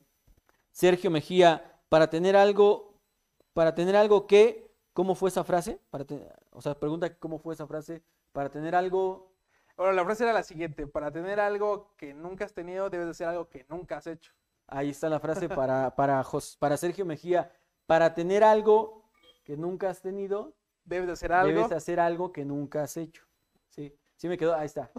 Sergio 0.70 1.11
Mejía, 1.11 1.80
para 1.88 2.09
tener 2.09 2.37
algo 2.37 2.93
para 3.54 3.74
tener 3.74 3.96
algo 3.96 4.26
que, 4.26 4.70
¿cómo 4.92 5.14
fue 5.14 5.30
esa 5.30 5.44
frase? 5.44 5.80
Para 5.90 6.04
o 6.50 6.60
sea, 6.60 6.78
pregunta 6.78 7.16
cómo 7.18 7.38
fue 7.38 7.54
esa 7.54 7.66
frase. 7.66 8.02
Para 8.32 8.50
tener 8.50 8.74
algo... 8.74 9.32
Bueno, 9.76 9.92
la 9.92 10.04
frase 10.04 10.24
era 10.24 10.32
la 10.32 10.42
siguiente, 10.42 10.86
para 10.86 11.10
tener 11.10 11.40
algo 11.40 11.94
que 11.96 12.14
nunca 12.14 12.44
has 12.44 12.52
tenido, 12.52 12.90
debes 12.90 13.06
de 13.06 13.10
hacer 13.12 13.28
algo 13.28 13.48
que 13.48 13.64
nunca 13.68 13.96
has 13.96 14.06
hecho. 14.06 14.32
Ahí 14.66 14.90
está 14.90 15.08
la 15.08 15.20
frase 15.20 15.48
para, 15.48 15.94
para, 15.96 16.24
para 16.58 16.76
Sergio 16.76 17.06
Mejía. 17.06 17.50
Para 17.86 18.14
tener 18.14 18.44
algo 18.44 19.10
que 19.42 19.56
nunca 19.56 19.90
has 19.90 20.00
tenido, 20.00 20.54
debes 20.84 21.06
de 21.06 21.12
hacer 21.12 21.32
algo. 21.32 21.54
Debes 21.54 21.72
hacer 21.72 22.00
algo 22.00 22.32
que 22.32 22.44
nunca 22.44 22.82
has 22.82 22.96
hecho. 22.96 23.24
Sí. 24.24 24.28
Me 24.28 24.38
quedó, 24.38 24.54
ahí 24.54 24.64
está. 24.64 24.90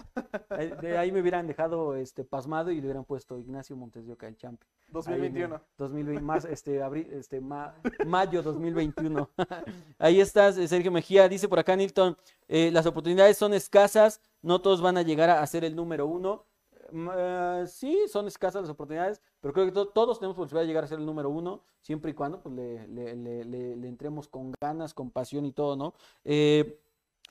Ahí, 0.50 0.72
de 0.82 0.98
ahí 1.00 1.12
me 1.12 1.20
hubieran 1.20 1.48
dejado 1.48 1.96
este 1.96 2.24
pasmado 2.24 2.70
y 2.70 2.76
le 2.76 2.82
hubieran 2.84 3.06
puesto 3.06 3.40
Ignacio 3.40 3.76
Montes 3.76 4.06
de 4.06 4.14
Oca, 4.14 4.28
el 4.28 4.38
champi. 4.38 4.68
Ahí 4.68 4.70
en 4.70 4.88
el 4.88 4.94
2021. 4.94 5.62
2020, 5.80 6.22
más, 6.24 6.46
este, 6.46 6.84
abril, 6.84 7.08
este, 7.12 7.42
ma- 7.42 7.74
mayo 8.06 8.44
2021. 8.44 9.28
Ahí 9.98 10.22
estás, 10.22 10.58
eh, 10.60 10.68
Sergio 10.68 10.92
Mejía. 10.92 11.28
Dice 11.28 11.48
por 11.50 11.58
acá, 11.58 11.76
Nilton, 11.76 12.16
eh, 12.48 12.70
las 12.72 12.86
oportunidades 12.86 13.36
son 13.36 13.56
escasas, 13.56 14.22
no 14.44 14.62
todos 14.62 14.80
van 14.82 14.98
a 14.98 15.02
llegar 15.02 15.32
a, 15.32 15.42
a 15.42 15.48
ser 15.48 15.64
el 15.66 15.76
número 15.76 16.06
uno. 16.06 16.44
Mm, 16.92 17.10
eh, 17.16 17.64
sí, 17.68 17.98
son 18.08 18.28
escasas 18.28 18.62
las 18.62 18.70
oportunidades, 18.70 19.20
pero 19.42 19.56
creo 19.56 19.66
que 19.66 19.72
to- 19.72 19.88
todos 19.88 20.20
tenemos 20.20 20.38
posibilidad 20.38 20.62
de 20.62 20.68
llegar 20.68 20.84
a 20.84 20.88
ser 20.88 21.00
el 21.00 21.06
número 21.08 21.32
uno, 21.32 21.64
siempre 21.82 22.12
y 22.12 22.14
cuando 22.14 22.40
pues, 22.42 22.54
le, 22.54 22.88
le- 22.90 23.16
le- 23.16 23.44
le- 23.44 23.76
le 23.76 23.88
entremos 23.88 24.28
con 24.28 24.54
ganas, 24.62 24.94
con 24.94 25.10
pasión 25.10 25.46
y 25.48 25.52
todo, 25.52 25.76
¿no? 25.76 25.96
Eh, 26.24 26.80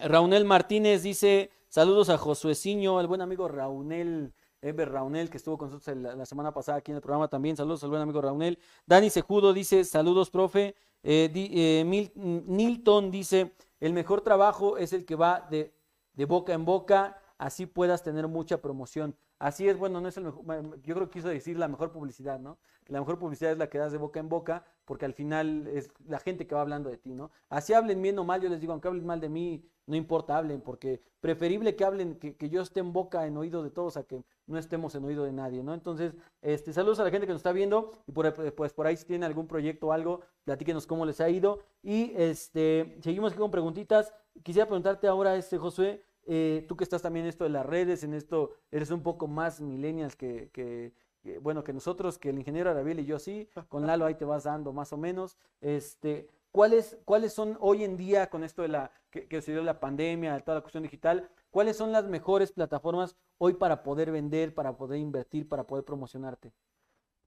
Raunel 0.01 0.45
Martínez 0.45 1.05
dice, 1.05 1.53
saludos 1.75 2.09
a 2.09 2.19
Josueciño, 2.19 3.01
el 3.01 3.09
buen 3.09 3.21
amigo 3.21 3.49
Raunel, 3.49 4.33
Eber 4.63 4.93
Raunel, 4.93 5.29
que 5.29 5.39
estuvo 5.39 5.59
con 5.59 5.71
nosotros 5.73 5.97
la 5.97 6.25
semana 6.25 6.55
pasada 6.55 6.79
aquí 6.79 6.93
en 6.93 6.99
el 6.99 7.03
programa 7.03 7.27
también. 7.27 7.57
Saludos 7.57 7.83
al 7.83 7.91
buen 7.91 8.01
amigo 8.01 8.21
Raunel. 8.21 8.61
Dani 8.87 9.11
Sejudo 9.11 9.53
dice, 9.53 9.83
saludos, 9.83 10.31
profe. 10.31 10.77
Eh, 11.03 11.33
eh, 11.35 13.11
dice, 13.11 13.53
el 13.81 13.93
mejor 13.93 14.21
trabajo 14.21 14.79
es 14.79 14.93
el 14.93 15.05
que 15.05 15.17
va 15.17 15.49
de, 15.51 15.75
de 16.13 16.25
boca 16.27 16.53
en 16.53 16.65
boca, 16.65 17.21
así 17.39 17.67
puedas 17.67 18.05
tener 18.05 18.29
mucha 18.29 18.63
promoción. 18.63 19.17
Así 19.41 19.69
es, 19.69 19.77
bueno, 19.77 20.01
no 20.01 20.07
es 20.07 20.17
el 20.17 20.23
mejor, 20.23 20.81
yo 20.81 20.95
creo 20.95 21.09
que 21.09 21.19
quiso 21.19 21.29
decir 21.29 21.59
la 21.59 21.67
mejor 21.67 21.91
publicidad, 21.91 22.39
¿no? 22.39 22.57
La 22.87 23.01
mejor 23.01 23.19
publicidad 23.19 23.51
es 23.51 23.59
la 23.59 23.69
que 23.69 23.79
das 23.79 23.91
de 23.91 23.99
boca 23.99 24.21
en 24.21 24.29
boca, 24.29 24.65
porque 24.85 25.05
al 25.05 25.15
final 25.15 25.67
es 25.69 25.91
la 26.07 26.19
gente 26.19 26.47
que 26.47 26.55
va 26.55 26.61
hablando 26.61 26.91
de 26.91 26.99
ti, 26.99 27.13
¿no? 27.13 27.31
Así 27.49 27.73
hablen 27.73 28.03
bien 28.03 28.19
o 28.19 28.25
mal, 28.25 28.41
yo 28.41 28.49
les 28.49 28.61
digo, 28.61 28.73
aunque 28.73 28.89
hablen 28.89 29.07
mal 29.07 29.21
de 29.21 29.29
mí, 29.29 29.65
no 29.87 29.97
importa, 29.97 30.37
hablen, 30.37 30.61
porque 30.61 31.01
preferible 31.21 31.77
que 31.77 31.85
hablen, 31.85 32.19
que, 32.19 32.37
que 32.37 32.49
yo 32.49 32.63
esté 32.63 32.81
en 32.81 32.93
boca, 32.93 33.27
en 33.27 33.37
oído 33.37 33.63
de 33.63 33.71
todos, 33.71 33.97
a 33.97 34.05
que 34.05 34.25
no 34.47 34.59
estemos 34.59 34.95
en 34.95 35.05
oído 35.05 35.25
de 35.25 35.33
nadie, 35.33 35.63
¿no? 35.63 35.75
Entonces, 35.75 36.15
este, 36.43 36.73
saludos 36.73 37.01
a 37.01 37.05
la 37.05 37.11
gente 37.11 37.27
que 37.27 37.33
nos 37.33 37.41
está 37.41 37.53
viendo, 37.53 37.93
y 38.07 38.13
por, 38.13 38.27
ahí, 38.27 38.51
pues 38.51 38.73
por 38.73 38.87
ahí 38.87 38.97
si 38.97 39.05
tienen 39.05 39.25
algún 39.25 39.47
proyecto 39.47 39.89
o 39.89 39.93
algo, 39.93 40.21
platíquenos 40.45 40.87
cómo 40.87 41.05
les 41.07 41.21
ha 41.21 41.29
ido. 41.29 41.61
Y 41.83 42.13
este, 42.17 42.99
seguimos 43.03 43.33
aquí 43.33 43.41
con 43.41 43.51
preguntitas. 43.51 44.13
Quisiera 44.43 44.67
preguntarte 44.67 45.07
ahora, 45.07 45.37
este, 45.37 45.59
Josué, 45.59 46.03
eh, 46.27 46.65
tú 46.69 46.77
que 46.77 46.85
estás 46.85 47.03
también 47.03 47.27
en 47.27 47.31
esto 47.31 47.45
de 47.45 47.51
las 47.51 47.67
redes, 47.67 48.03
en 48.03 48.15
esto, 48.15 48.53
eres 48.71 48.91
un 48.91 49.03
poco 49.03 49.27
más 49.27 49.61
millennials 49.61 50.17
que, 50.17 50.93
bueno, 51.41 51.65
que 51.65 51.73
nosotros, 51.73 52.19
que 52.19 52.31
el 52.31 52.39
ingeniero 52.39 52.71
Arabiel 52.71 53.01
y 53.01 53.05
yo 53.05 53.19
sí, 53.19 53.49
con 53.69 53.87
Lalo 53.87 54.07
ahí 54.07 54.15
te 54.15 54.25
vas 54.25 54.45
dando 54.45 54.73
más 54.73 54.93
o 54.93 54.97
menos. 54.97 55.37
Este, 55.61 56.29
¿cuáles, 56.53 56.99
¿Cuáles 57.05 57.33
son 57.33 57.57
hoy 57.61 57.85
en 57.85 57.97
día 57.97 58.31
con 58.31 58.45
esto 58.45 58.63
de 58.63 58.69
la 58.69 58.91
que, 59.11 59.27
que 59.27 59.43
se 59.43 59.53
dio 59.53 59.63
la 59.63 59.81
pandemia, 59.81 60.41
toda 60.41 60.57
la 60.57 60.63
cuestión 60.63 60.83
digital, 60.83 61.31
cuáles 61.51 61.77
son 61.77 61.93
las 61.93 62.05
mejores 62.07 62.53
plataformas 62.53 63.17
hoy 63.39 63.55
para 63.55 63.83
poder 63.83 64.11
vender, 64.11 64.55
para 64.55 64.77
poder 64.77 64.99
invertir, 64.99 65.49
para 65.49 65.67
poder 65.67 65.85
promocionarte? 65.85 66.53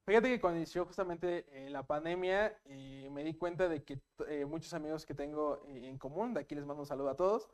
Fíjate 0.08 0.30
que 0.30 0.40
cuando 0.40 0.56
inició 0.56 0.86
justamente 0.86 1.46
eh, 1.52 1.70
la 1.70 1.86
pandemia, 1.86 2.58
eh, 2.64 3.10
me 3.12 3.26
di 3.26 3.34
cuenta 3.34 3.68
de 3.68 3.84
que 3.84 4.00
eh, 4.30 4.46
muchos 4.46 4.74
amigos 4.74 5.06
que 5.06 5.14
tengo 5.14 5.62
eh, 5.68 5.86
en 5.90 5.98
común, 5.98 6.34
de 6.34 6.40
aquí 6.40 6.56
les 6.56 6.66
mando 6.66 6.84
un 6.84 6.88
saludo 6.88 7.10
a 7.10 7.18
todos, 7.18 7.50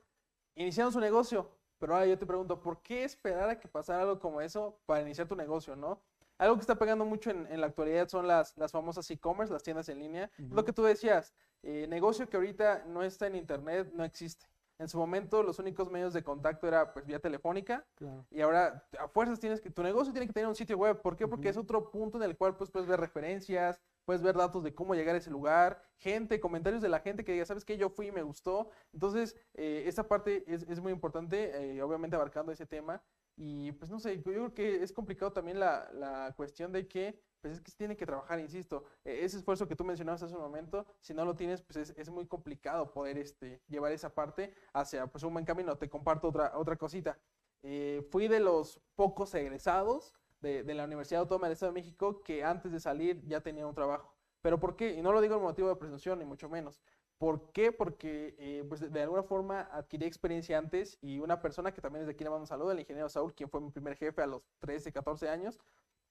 iniciaron 0.54 0.94
su 0.94 1.00
negocio. 1.00 1.50
Pero 1.80 1.96
ahora 1.96 2.06
yo 2.06 2.16
te 2.16 2.28
pregunto, 2.28 2.62
¿por 2.62 2.84
qué 2.84 3.06
esperar 3.06 3.50
a 3.50 3.60
que 3.60 3.68
pasara 3.68 4.04
algo 4.04 4.20
como 4.20 4.40
eso 4.40 4.78
para 4.86 5.02
iniciar 5.02 5.28
tu 5.28 5.36
negocio, 5.36 5.76
no? 5.76 6.00
Algo 6.38 6.56
que 6.56 6.62
está 6.62 6.76
pegando 6.76 7.06
mucho 7.06 7.30
en, 7.30 7.48
en 7.48 7.62
la 7.62 7.68
actualidad 7.68 8.08
son 8.08 8.28
las, 8.28 8.58
las 8.58 8.72
famosas 8.72 9.10
e-commerce, 9.12 9.54
las 9.54 9.64
tiendas 9.64 9.88
en 9.90 10.00
línea. 10.00 10.32
Es 10.38 10.50
Lo 10.50 10.58
Ujú. 10.58 10.66
que 10.66 10.74
tú 10.74 10.84
decías, 10.84 11.34
eh, 11.62 11.86
negocio 11.88 12.28
que 12.30 12.38
ahorita 12.38 12.86
no 12.86 13.04
está 13.04 13.28
en 13.28 13.36
internet, 13.36 13.92
no 13.94 14.04
existe. 14.04 14.48
En 14.80 14.90
su 14.90 14.98
momento 14.98 15.44
los 15.44 15.60
únicos 15.60 15.92
medios 15.92 16.14
de 16.14 16.24
contacto 16.24 16.68
era 16.68 16.92
pues 16.92 17.06
vía 17.06 17.20
telefónica 17.20 17.86
Claro. 17.96 18.26
y 18.32 18.42
ahora 18.42 18.84
a 19.00 19.08
fuerzas 19.08 19.40
tienes 19.40 19.62
que, 19.62 19.70
tu 19.70 19.84
negocio 19.84 20.12
tiene 20.12 20.26
que 20.26 20.34
tener 20.34 20.48
un 20.48 20.56
sitio 20.56 20.78
web. 20.78 21.00
¿Por 21.02 21.16
qué? 21.16 21.28
Porque 21.28 21.50
Ujú. 21.50 21.60
es 21.60 21.64
otro 21.64 21.92
punto 21.92 22.18
en 22.18 22.24
el 22.24 22.36
cual 22.36 22.58
pues, 22.58 22.72
puedes 22.72 22.88
ver 22.90 23.00
referencias, 23.00 23.80
puedes 24.04 24.24
ver 24.24 24.36
datos 24.36 24.64
de 24.64 24.74
cómo 24.74 24.96
llegar 24.96 25.14
a 25.16 25.20
ese 25.20 25.30
lugar, 25.30 25.82
gente, 25.98 26.40
comentarios 26.40 26.82
de 26.82 26.90
la 26.90 27.00
gente 27.00 27.24
que 27.24 27.32
diga, 27.34 27.46
¿sabes 27.46 27.64
qué? 27.64 27.78
Yo 27.78 27.90
fui 27.90 28.08
y 28.08 28.12
me 28.12 28.24
gustó. 28.24 28.72
Entonces, 28.92 29.36
eh, 29.54 29.84
esa 29.86 30.08
parte 30.08 30.44
es, 30.48 30.64
es 30.64 30.82
muy 30.82 30.92
importante, 30.92 31.76
eh, 31.78 31.82
obviamente 31.84 32.16
abarcando 32.16 32.52
ese 32.52 32.66
tema. 32.66 33.02
Y 33.36 33.72
pues 33.74 33.90
no 33.90 34.00
sé, 34.00 34.18
yo 34.18 34.24
creo 34.24 34.54
que 34.54 34.84
es 34.84 34.92
complicado 34.92 35.32
también 35.34 35.60
la, 35.60 35.90
la 35.94 36.34
cuestión 36.36 36.72
de 36.72 36.88
que, 36.88 37.20
pues 37.42 37.56
es 37.56 37.62
que 37.62 37.72
se 37.72 37.78
tiene 37.78 37.98
que 37.98 38.06
trabajar, 38.06 38.40
insisto, 38.40 38.84
eh, 39.04 39.22
ese 39.24 39.38
esfuerzo 39.38 39.68
que 39.68 39.76
tú 39.76 39.84
mencionabas 39.84 40.22
hace 40.22 40.36
un 40.36 40.42
momento, 40.42 40.86
si 41.00 41.14
no 41.14 41.26
lo 41.26 41.36
tienes, 41.36 41.62
pues 41.62 41.78
es, 41.78 41.98
es 41.98 42.10
muy 42.10 42.28
complicado 42.28 42.94
poder 42.94 43.18
este, 43.18 43.62
llevar 43.68 43.92
esa 43.92 44.14
parte 44.14 44.54
hacia 44.74 45.08
pues 45.08 45.24
un 45.24 45.34
buen 45.34 45.46
camino. 45.46 45.78
Te 45.78 45.90
comparto 45.90 46.28
otra, 46.28 46.58
otra 46.58 46.76
cosita. 46.76 47.18
Eh, 47.64 48.08
fui 48.12 48.28
de 48.28 48.40
los 48.40 48.80
pocos 48.96 49.34
egresados 49.34 50.14
de, 50.42 50.64
de 50.64 50.74
la 50.76 50.86
Universidad 50.86 51.22
Autónoma 51.22 51.48
del 51.48 51.54
Estado 51.54 51.72
de 51.72 51.80
México 51.82 52.22
que 52.22 52.44
antes 52.44 52.72
de 52.72 52.80
salir 52.80 53.24
ya 53.26 53.42
tenía 53.42 53.66
un 53.66 53.74
trabajo. 53.74 54.14
¿Pero 54.42 54.60
por 54.60 54.76
qué? 54.76 54.94
Y 54.94 55.02
no 55.02 55.14
lo 55.14 55.22
digo 55.22 55.38
en 55.38 55.42
motivo 55.42 55.70
de 55.70 55.78
presunción, 55.78 56.20
ni 56.20 56.26
mucho 56.26 56.50
menos. 56.50 56.82
¿Por 57.18 57.52
qué? 57.52 57.72
Porque 57.72 58.36
eh, 58.38 58.66
pues 58.68 58.92
de 58.92 59.02
alguna 59.02 59.24
forma 59.24 59.62
adquirí 59.72 60.06
experiencia 60.06 60.58
antes 60.58 60.98
y 61.02 61.20
una 61.20 61.42
persona 61.42 61.74
que 61.74 61.82
también 61.82 62.02
desde 62.02 62.14
aquí 62.14 62.24
le 62.24 62.30
mando 62.30 62.44
un 62.44 62.48
saludo, 62.48 62.72
el 62.72 62.80
ingeniero 62.80 63.08
Saúl, 63.10 63.34
quien 63.34 63.50
fue 63.50 63.62
mi 63.62 63.72
primer 63.72 63.96
jefe 63.96 64.22
a 64.22 64.28
los 64.28 64.42
13, 64.60 64.92
14 64.92 65.30
años, 65.30 65.60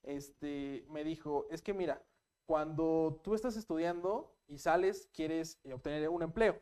este, 0.01 0.85
me 0.89 1.03
dijo, 1.03 1.45
es 1.49 1.61
que 1.61 1.73
mira, 1.73 2.01
cuando 2.45 3.21
tú 3.23 3.35
estás 3.35 3.55
estudiando 3.55 4.35
y 4.47 4.57
sales, 4.57 5.07
quieres 5.13 5.59
eh, 5.63 5.73
obtener 5.73 6.09
un 6.09 6.23
empleo. 6.23 6.59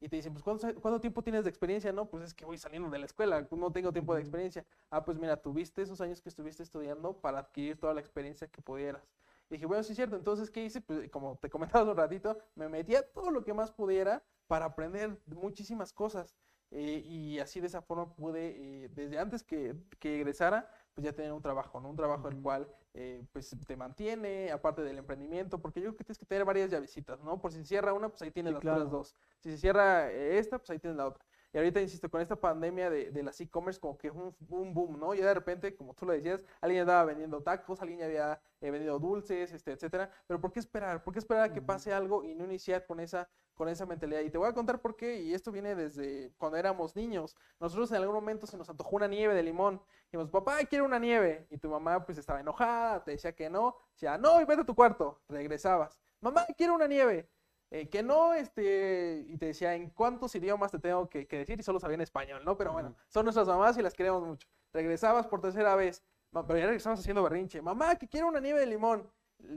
Y 0.00 0.08
te 0.08 0.16
dicen, 0.16 0.34
pues 0.34 0.42
¿cuánto, 0.42 0.74
¿cuánto 0.80 1.00
tiempo 1.00 1.22
tienes 1.22 1.44
de 1.44 1.50
experiencia? 1.50 1.92
No, 1.92 2.10
pues 2.10 2.24
es 2.24 2.34
que 2.34 2.44
voy 2.44 2.58
saliendo 2.58 2.90
de 2.90 2.98
la 2.98 3.06
escuela, 3.06 3.46
no 3.50 3.72
tengo 3.72 3.92
tiempo 3.92 4.14
de 4.14 4.20
experiencia. 4.20 4.66
Ah, 4.90 5.04
pues 5.04 5.18
mira, 5.18 5.36
tuviste 5.40 5.80
esos 5.80 6.00
años 6.00 6.20
que 6.20 6.28
estuviste 6.28 6.62
estudiando 6.62 7.16
para 7.20 7.38
adquirir 7.38 7.78
toda 7.78 7.94
la 7.94 8.00
experiencia 8.00 8.48
que 8.48 8.60
pudieras. 8.60 9.08
Dije, 9.54 9.66
bueno, 9.66 9.84
sí 9.84 9.92
es 9.92 9.96
cierto. 9.96 10.16
Entonces, 10.16 10.50
¿qué 10.50 10.64
hice? 10.64 10.80
Pues 10.80 11.08
como 11.10 11.36
te 11.38 11.48
comentaba 11.48 11.84
un 11.90 11.96
ratito, 11.96 12.36
me 12.56 12.68
metí 12.68 12.96
a 12.96 13.02
todo 13.12 13.30
lo 13.30 13.44
que 13.44 13.54
más 13.54 13.70
pudiera 13.72 14.22
para 14.48 14.66
aprender 14.66 15.16
muchísimas 15.26 15.92
cosas. 15.92 16.34
Eh, 16.70 17.02
y 17.06 17.38
así 17.38 17.60
de 17.60 17.68
esa 17.68 17.82
forma 17.82 18.16
pude, 18.16 18.84
eh, 18.84 18.88
desde 18.88 19.16
antes 19.18 19.44
que, 19.44 19.76
que 20.00 20.16
egresara, 20.16 20.68
pues 20.92 21.04
ya 21.04 21.12
tener 21.12 21.32
un 21.32 21.40
trabajo, 21.42 21.80
¿no? 21.80 21.88
Un 21.90 21.94
trabajo 21.96 22.26
el 22.26 22.36
cual 22.40 22.68
eh, 22.94 23.22
pues 23.32 23.56
te 23.64 23.76
mantiene, 23.76 24.50
aparte 24.50 24.82
del 24.82 24.98
emprendimiento, 24.98 25.60
porque 25.60 25.80
yo 25.80 25.84
creo 25.90 25.96
que 25.98 26.04
tienes 26.04 26.18
que 26.18 26.26
tener 26.26 26.44
varias 26.44 26.70
llavecitas, 26.70 27.20
¿no? 27.22 27.40
Por 27.40 27.52
si 27.52 27.58
se 27.58 27.64
cierra 27.66 27.92
una, 27.92 28.08
pues 28.08 28.22
ahí 28.22 28.32
tienes 28.32 28.52
Sí, 28.52 28.54
las 28.54 28.60
claro. 28.60 28.86
otras 28.86 28.90
dos. 28.90 29.16
Si 29.38 29.50
se 29.52 29.58
cierra 29.58 30.10
esta, 30.10 30.58
pues 30.58 30.70
ahí 30.70 30.80
tienes 30.80 30.96
la 30.96 31.06
otra. 31.06 31.24
Y 31.54 31.56
ahorita, 31.56 31.80
insisto, 31.80 32.10
con 32.10 32.20
esta 32.20 32.34
pandemia 32.34 32.90
de, 32.90 33.12
de 33.12 33.22
las 33.22 33.40
e-commerce, 33.40 33.78
como 33.78 33.96
que 33.96 34.10
un, 34.10 34.34
un 34.48 34.74
boom, 34.74 34.98
¿no? 34.98 35.14
Ya 35.14 35.24
de 35.24 35.34
repente, 35.34 35.76
como 35.76 35.94
tú 35.94 36.04
lo 36.04 36.12
decías, 36.12 36.42
alguien 36.60 36.80
andaba 36.80 37.04
vendiendo 37.04 37.40
tacos, 37.44 37.80
alguien 37.80 38.00
ya 38.00 38.06
había 38.06 38.42
eh, 38.60 38.72
vendido 38.72 38.98
dulces, 38.98 39.52
este, 39.52 39.70
etcétera. 39.70 40.10
Pero 40.26 40.40
¿por 40.40 40.50
qué 40.50 40.58
esperar? 40.58 41.04
¿Por 41.04 41.12
qué 41.12 41.20
esperar 41.20 41.44
a 41.44 41.52
que 41.52 41.62
pase 41.62 41.92
algo 41.92 42.24
y 42.24 42.34
no 42.34 42.44
iniciar 42.44 42.84
con 42.86 42.98
esa, 42.98 43.30
con 43.54 43.68
esa 43.68 43.86
mentalidad? 43.86 44.22
Y 44.22 44.30
te 44.30 44.38
voy 44.38 44.48
a 44.48 44.52
contar 44.52 44.80
por 44.80 44.96
qué, 44.96 45.22
y 45.22 45.32
esto 45.32 45.52
viene 45.52 45.76
desde 45.76 46.32
cuando 46.38 46.58
éramos 46.58 46.96
niños. 46.96 47.36
Nosotros 47.60 47.88
en 47.92 47.98
algún 47.98 48.16
momento 48.16 48.48
se 48.48 48.56
nos 48.56 48.68
antojó 48.68 48.96
una 48.96 49.06
nieve 49.06 49.32
de 49.32 49.44
limón. 49.44 49.80
Dijimos, 50.06 50.30
papá, 50.30 50.58
quiero 50.68 50.84
una 50.84 50.98
nieve. 50.98 51.46
Y 51.50 51.58
tu 51.58 51.68
mamá 51.68 52.04
pues 52.04 52.18
estaba 52.18 52.40
enojada, 52.40 53.04
te 53.04 53.12
decía 53.12 53.32
que 53.32 53.48
no. 53.48 53.76
Decía, 53.92 54.18
no, 54.18 54.40
y 54.40 54.44
vete 54.44 54.62
a 54.62 54.66
tu 54.66 54.74
cuarto. 54.74 55.20
Regresabas. 55.28 56.00
Mamá, 56.20 56.46
quiero 56.56 56.74
una 56.74 56.88
nieve. 56.88 57.30
Eh, 57.70 57.88
que 57.88 58.02
no, 58.02 58.34
este, 58.34 59.24
y 59.26 59.36
te 59.36 59.46
decía, 59.46 59.74
¿en 59.74 59.90
cuántos 59.90 60.34
idiomas 60.34 60.70
te 60.70 60.78
tengo 60.78 61.08
que, 61.08 61.26
que 61.26 61.38
decir? 61.38 61.58
Y 61.58 61.62
solo 61.62 61.80
sabía 61.80 61.96
en 61.96 62.02
español, 62.02 62.44
¿no? 62.44 62.56
Pero 62.56 62.72
bueno, 62.72 62.94
son 63.08 63.24
nuestras 63.24 63.48
mamás 63.48 63.76
y 63.78 63.82
las 63.82 63.94
queremos 63.94 64.22
mucho. 64.22 64.46
Regresabas 64.72 65.26
por 65.26 65.40
tercera 65.40 65.74
vez, 65.74 66.04
pero 66.30 66.56
ya 66.56 66.66
regresabas 66.66 67.00
haciendo 67.00 67.22
berrinche. 67.22 67.62
Mamá, 67.62 67.96
que 67.96 68.08
quiero 68.08 68.28
una 68.28 68.40
nieve 68.40 68.60
de 68.60 68.66
limón. 68.66 69.10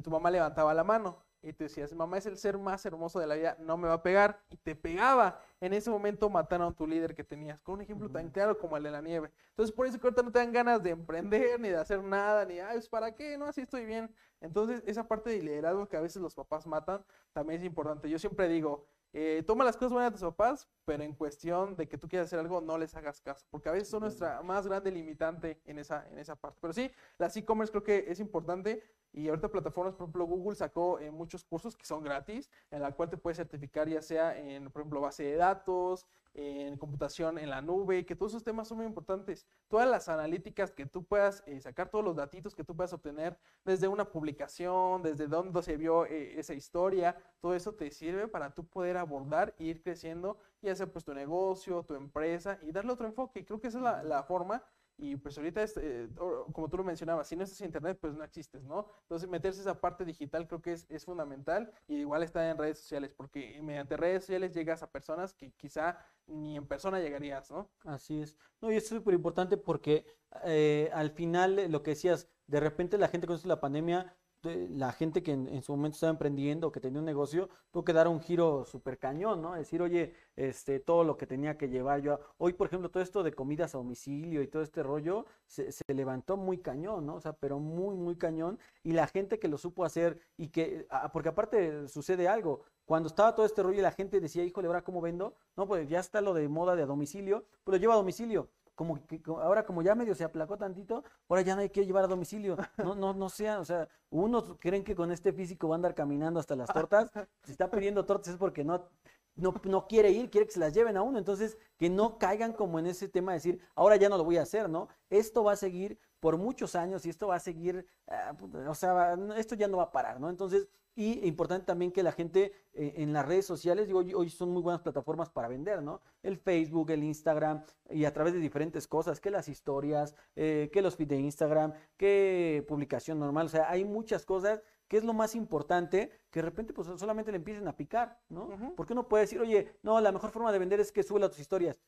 Tu 0.03 0.09
mamá 0.09 0.31
levantaba 0.31 0.73
la 0.73 0.83
mano 0.83 1.26
y 1.47 1.53
te 1.53 1.65
decías, 1.65 1.93
mamá 1.93 2.17
es 2.17 2.25
el 2.25 2.37
ser 2.37 2.57
más 2.57 2.85
hermoso 2.85 3.19
de 3.19 3.27
la 3.27 3.35
vida, 3.35 3.57
no 3.59 3.77
me 3.77 3.87
va 3.87 3.95
a 3.95 4.03
pegar. 4.03 4.41
Y 4.49 4.57
te 4.57 4.75
pegaba. 4.75 5.39
En 5.61 5.73
ese 5.73 5.89
momento 5.89 6.29
mataron 6.29 6.73
a 6.73 6.75
tu 6.75 6.85
líder 6.85 7.15
que 7.15 7.23
tenías, 7.23 7.59
con 7.61 7.75
un 7.75 7.81
ejemplo 7.81 8.09
tan 8.09 8.29
claro 8.29 8.57
como 8.57 8.75
el 8.75 8.83
de 8.83 8.91
la 8.91 9.01
nieve. 9.01 9.31
Entonces, 9.51 9.73
por 9.73 9.87
eso 9.87 9.99
que 9.99 10.07
ahorita 10.07 10.23
no 10.23 10.31
te 10.31 10.39
dan 10.39 10.51
ganas 10.51 10.83
de 10.83 10.89
emprender, 10.89 11.59
ni 11.59 11.69
de 11.69 11.77
hacer 11.77 12.03
nada, 12.03 12.45
ni, 12.45 12.59
ay, 12.59 12.73
pues, 12.73 12.89
¿para 12.89 13.15
qué? 13.15 13.37
No, 13.37 13.45
así 13.45 13.61
estoy 13.61 13.85
bien. 13.85 14.13
Entonces, 14.41 14.83
esa 14.85 15.07
parte 15.07 15.29
de 15.29 15.41
liderazgo 15.41 15.87
que 15.87 15.97
a 15.97 16.01
veces 16.01 16.21
los 16.21 16.35
papás 16.35 16.67
matan, 16.67 17.03
también 17.31 17.61
es 17.61 17.65
importante. 17.65 18.09
Yo 18.09 18.19
siempre 18.19 18.49
digo, 18.49 18.85
eh, 19.13 19.41
toma 19.47 19.63
las 19.63 19.77
cosas 19.77 19.93
buenas 19.93 20.11
de 20.11 20.19
tus 20.19 20.27
papás, 20.29 20.67
pero 20.85 21.01
en 21.01 21.13
cuestión 21.13 21.75
de 21.75 21.87
que 21.87 21.97
tú 21.97 22.07
quieras 22.07 22.27
hacer 22.27 22.39
algo, 22.39 22.61
no 22.61 22.77
les 22.77 22.93
hagas 22.95 23.21
caso, 23.21 23.45
porque 23.49 23.69
a 23.69 23.71
veces 23.71 23.89
son 23.89 24.01
nuestra 24.01 24.41
más 24.43 24.67
grande 24.67 24.91
limitante 24.91 25.61
en 25.65 25.79
esa, 25.79 26.07
en 26.11 26.19
esa 26.19 26.35
parte. 26.35 26.59
Pero 26.61 26.73
sí, 26.73 26.91
las 27.17 27.35
e-commerce 27.37 27.71
creo 27.71 27.83
que 27.83 28.05
es 28.09 28.19
importante 28.19 28.83
Y 29.17 29.29
ahorita 29.29 29.49
plataformas, 29.49 29.95
por 29.95 30.03
ejemplo, 30.03 30.25
Google 30.25 30.55
sacó 30.55 30.99
eh, 30.99 31.09
muchos 31.09 31.43
cursos 31.43 31.75
que 31.75 31.87
son 31.87 32.03
gratis, 32.03 32.51
en 32.69 32.83
la 32.83 32.91
cual 32.91 33.09
te 33.09 33.17
puedes 33.17 33.37
certificar 33.37 33.89
ya 33.89 33.99
sea 33.99 34.37
en, 34.37 34.69
por 34.69 34.83
ejemplo, 34.83 35.01
base 35.01 35.23
de 35.23 35.35
datos, 35.35 36.05
en 36.35 36.77
computación 36.77 37.39
en 37.39 37.49
la 37.49 37.63
nube, 37.63 38.05
que 38.05 38.15
todos 38.15 38.33
esos 38.33 38.43
temas 38.43 38.67
son 38.67 38.77
muy 38.77 38.85
importantes. 38.85 39.47
Todas 39.69 39.89
las 39.89 40.07
analíticas 40.07 40.71
que 40.71 40.85
tú 40.85 41.03
puedas 41.03 41.41
eh, 41.47 41.59
sacar, 41.59 41.89
todos 41.89 42.05
los 42.05 42.15
datitos 42.15 42.53
que 42.53 42.63
tú 42.63 42.75
puedas 42.75 42.93
obtener 42.93 43.39
desde 43.65 43.87
una 43.87 44.05
publicación, 44.05 45.01
desde 45.01 45.25
dónde 45.25 45.63
se 45.63 45.77
vio 45.77 46.05
eh, 46.05 46.39
esa 46.39 46.53
historia, 46.53 47.17
todo 47.41 47.55
eso 47.55 47.73
te 47.73 47.89
sirve 47.89 48.27
para 48.27 48.53
tú 48.53 48.67
poder 48.67 48.97
abordar 48.97 49.55
e 49.57 49.63
ir 49.63 49.81
creciendo, 49.81 50.37
ya 50.61 50.75
sea 50.75 50.85
pues 50.85 51.03
tu 51.03 51.15
negocio, 51.15 51.81
tu 51.81 51.95
empresa 51.95 52.59
y 52.61 52.71
darle 52.71 52.91
otro 52.91 53.07
enfoque. 53.07 53.43
Creo 53.43 53.59
que 53.59 53.69
esa 53.69 53.79
es 53.79 53.83
la, 53.83 54.03
la 54.03 54.21
forma 54.21 54.63
y 54.97 55.15
pues 55.15 55.37
ahorita, 55.37 55.61
es, 55.61 55.77
eh, 55.77 56.09
como 56.51 56.69
tú 56.69 56.77
lo 56.77 56.83
mencionabas, 56.83 57.27
si 57.27 57.35
no 57.35 57.43
estás 57.43 57.61
en 57.61 57.67
internet, 57.67 57.99
pues 58.01 58.15
no 58.15 58.23
existes, 58.23 58.63
¿no? 58.63 58.87
Entonces 59.03 59.29
meterse 59.29 59.61
esa 59.61 59.79
parte 59.79 60.03
digital 60.03 60.47
creo 60.47 60.61
que 60.61 60.73
es, 60.73 60.87
es 60.89 61.05
fundamental 61.05 61.71
y 61.87 61.97
igual 61.97 62.23
está 62.23 62.49
en 62.49 62.57
redes 62.57 62.79
sociales, 62.79 63.13
porque 63.15 63.61
mediante 63.61 63.95
redes 63.95 64.23
sociales 64.23 64.53
llegas 64.53 64.81
a 64.81 64.91
personas 64.91 65.33
que 65.33 65.51
quizá 65.51 65.99
ni 66.25 66.57
en 66.57 66.67
persona 66.67 66.99
llegarías, 66.99 67.51
¿no? 67.51 67.69
Así 67.85 68.21
es. 68.21 68.37
No, 68.59 68.71
y 68.71 68.75
es 68.75 68.87
súper 68.87 69.13
importante 69.13 69.55
porque 69.55 70.05
eh, 70.43 70.89
al 70.93 71.11
final 71.11 71.71
lo 71.71 71.83
que 71.83 71.91
decías, 71.91 72.27
de 72.47 72.59
repente 72.59 72.97
la 72.97 73.07
gente 73.07 73.27
conoce 73.27 73.47
la 73.47 73.61
pandemia 73.61 74.17
la 74.43 74.91
gente 74.91 75.23
que 75.23 75.31
en, 75.31 75.61
su 75.61 75.71
momento 75.71 75.95
estaba 75.95 76.11
emprendiendo, 76.11 76.71
que 76.71 76.79
tenía 76.79 76.99
un 76.99 77.05
negocio, 77.05 77.49
tuvo 77.71 77.83
que 77.83 77.93
dar 77.93 78.07
un 78.07 78.21
giro 78.21 78.65
súper 78.65 78.97
cañón, 78.97 79.41
¿no? 79.41 79.53
Decir, 79.53 79.81
oye, 79.81 80.13
este, 80.35 80.79
todo 80.79 81.03
lo 81.03 81.17
que 81.17 81.27
tenía 81.27 81.57
que 81.57 81.69
llevar 81.69 82.01
yo. 82.01 82.19
Hoy, 82.37 82.53
por 82.53 82.67
ejemplo, 82.67 82.89
todo 82.89 83.03
esto 83.03 83.23
de 83.23 83.33
comidas 83.33 83.73
a 83.75 83.79
domicilio 83.79 84.41
y 84.41 84.47
todo 84.47 84.61
este 84.61 84.83
rollo 84.83 85.25
se, 85.45 85.71
levantó 85.87 86.37
muy 86.37 86.59
cañón, 86.59 87.05
¿no? 87.05 87.15
O 87.15 87.21
sea, 87.21 87.33
pero 87.33 87.59
muy, 87.59 87.95
muy 87.95 88.15
cañón. 88.15 88.59
Y 88.83 88.93
la 88.93 89.07
gente 89.07 89.39
que 89.39 89.47
lo 89.47 89.57
supo 89.57 89.83
hacer 89.85 90.19
y 90.37 90.49
que, 90.49 90.85
ah, 90.89 91.11
porque 91.11 91.29
aparte 91.29 91.87
sucede 91.87 92.27
algo, 92.27 92.61
cuando 92.85 93.07
estaba 93.07 93.35
todo 93.35 93.45
este 93.45 93.63
rollo 93.63 93.79
y 93.79 93.81
la 93.81 93.91
gente 93.91 94.19
decía, 94.19 94.43
híjole, 94.43 94.67
ahora 94.67 94.83
cómo 94.83 95.01
vendo, 95.01 95.35
no, 95.55 95.67
pues 95.67 95.89
ya 95.89 95.99
está 95.99 96.21
lo 96.21 96.33
de 96.33 96.47
moda 96.47 96.75
de 96.75 96.83
a 96.83 96.85
domicilio, 96.85 97.45
pues 97.63 97.77
lo 97.77 97.81
lleva 97.81 97.93
a 97.95 97.97
domicilio 97.97 98.49
como 98.77 99.03
que 99.07 99.19
ahora 99.25 99.65
como 99.65 99.81
ya 99.81 99.95
medio 99.95 100.13
se 100.13 100.23
aplacó 100.23 100.55
tantito, 100.55 101.03
ahora 101.27 101.41
ya 101.41 101.55
no 101.55 101.61
hay 101.61 101.69
que 101.71 101.83
llevar 101.83 102.03
a 102.03 102.07
domicilio. 102.07 102.55
No, 102.77 102.93
no, 102.93 103.11
no 103.11 103.27
sea, 103.27 103.59
o 103.59 103.65
sea, 103.65 103.89
unos 104.11 104.55
creen 104.59 104.83
que 104.83 104.95
con 104.95 105.11
este 105.11 105.33
físico 105.33 105.67
va 105.67 105.73
a 105.73 105.77
andar 105.77 105.95
caminando 105.95 106.39
hasta 106.39 106.55
las 106.55 106.71
tortas. 106.71 107.09
Si 107.41 107.51
está 107.51 107.71
pidiendo 107.71 108.05
tortas 108.05 108.33
es 108.33 108.37
porque 108.37 108.63
no, 108.63 108.87
no, 109.35 109.55
no, 109.63 109.87
quiere 109.87 110.11
ir, 110.11 110.29
quiere 110.29 110.45
que 110.45 110.53
se 110.53 110.59
las 110.59 110.75
lleven 110.75 110.95
a 110.95 111.01
uno. 111.01 111.17
Entonces, 111.17 111.57
que 111.79 111.89
no 111.89 112.19
caigan 112.19 112.53
como 112.53 112.77
en 112.77 112.85
ese 112.85 113.09
tema 113.09 113.31
de 113.31 113.39
decir, 113.39 113.59
ahora 113.73 113.95
ya 113.95 114.09
no 114.09 114.17
lo 114.17 114.23
voy 114.23 114.37
a 114.37 114.43
hacer, 114.43 114.69
¿no? 114.69 114.89
Esto 115.09 115.43
va 115.43 115.53
a 115.53 115.57
seguir 115.57 115.99
por 116.19 116.37
muchos 116.37 116.75
años 116.75 117.03
y 117.07 117.09
esto 117.09 117.29
va 117.29 117.37
a 117.37 117.39
seguir, 117.39 117.83
ah, 118.07 118.35
o 118.67 118.75
sea, 118.75 119.17
esto 119.37 119.55
ya 119.55 119.67
no 119.67 119.77
va 119.77 119.83
a 119.83 119.91
parar, 119.91 120.19
¿no? 120.19 120.29
Entonces, 120.29 120.69
y 120.97 121.27
importante 121.27 121.67
también 121.67 121.91
que 121.91 122.01
la 122.01 122.11
gente 122.11 122.51
eh, 122.73 122.95
en 122.97 123.13
las 123.13 123.23
redes 123.23 123.45
sociales, 123.45 123.85
digo, 123.85 123.99
hoy, 123.99 124.29
son 124.31 124.49
muy 124.49 124.63
buenas 124.63 124.81
plataformas 124.81 125.29
para 125.29 125.47
vender, 125.47 125.83
¿no? 125.83 126.01
El 126.23 126.37
Facebook, 126.37 126.89
el 126.89 127.03
Instagram 127.03 127.63
y 127.91 128.05
a 128.05 128.11
través 128.11 128.33
de 128.33 128.39
diferentes 128.39 128.87
cosas, 128.87 129.19
que 129.19 129.29
las 129.29 129.47
historias, 129.47 130.15
eh, 130.35 130.71
que 130.73 130.81
los 130.81 130.95
feeds 130.95 131.09
de 131.09 131.19
Instagram, 131.19 131.73
que 131.97 132.65
publicación 132.67 133.19
normal, 133.19 133.45
o 133.45 133.49
sea, 133.49 133.69
hay 133.69 133.85
muchas 133.85 134.25
cosas 134.25 134.63
que 134.87 134.97
es 134.97 135.03
lo 135.03 135.13
más 135.13 135.35
importante, 135.35 136.09
que 136.31 136.39
de 136.39 136.45
repente 136.45 136.73
pues 136.73 136.87
solamente 136.97 137.31
le 137.31 137.37
empiecen 137.37 137.67
a 137.67 137.77
picar, 137.77 138.19
¿no? 138.29 138.49
Porque 138.75 138.93
uno 138.93 139.07
puede 139.07 139.25
decir, 139.25 139.39
oye, 139.39 139.77
no, 139.83 140.01
la 140.01 140.11
mejor 140.11 140.31
forma 140.31 140.51
de 140.51 140.57
vender 140.57 140.79
es 140.79 140.91
que 140.91 141.03
suba 141.03 141.29
tus 141.29 141.39
historias. 141.39 141.79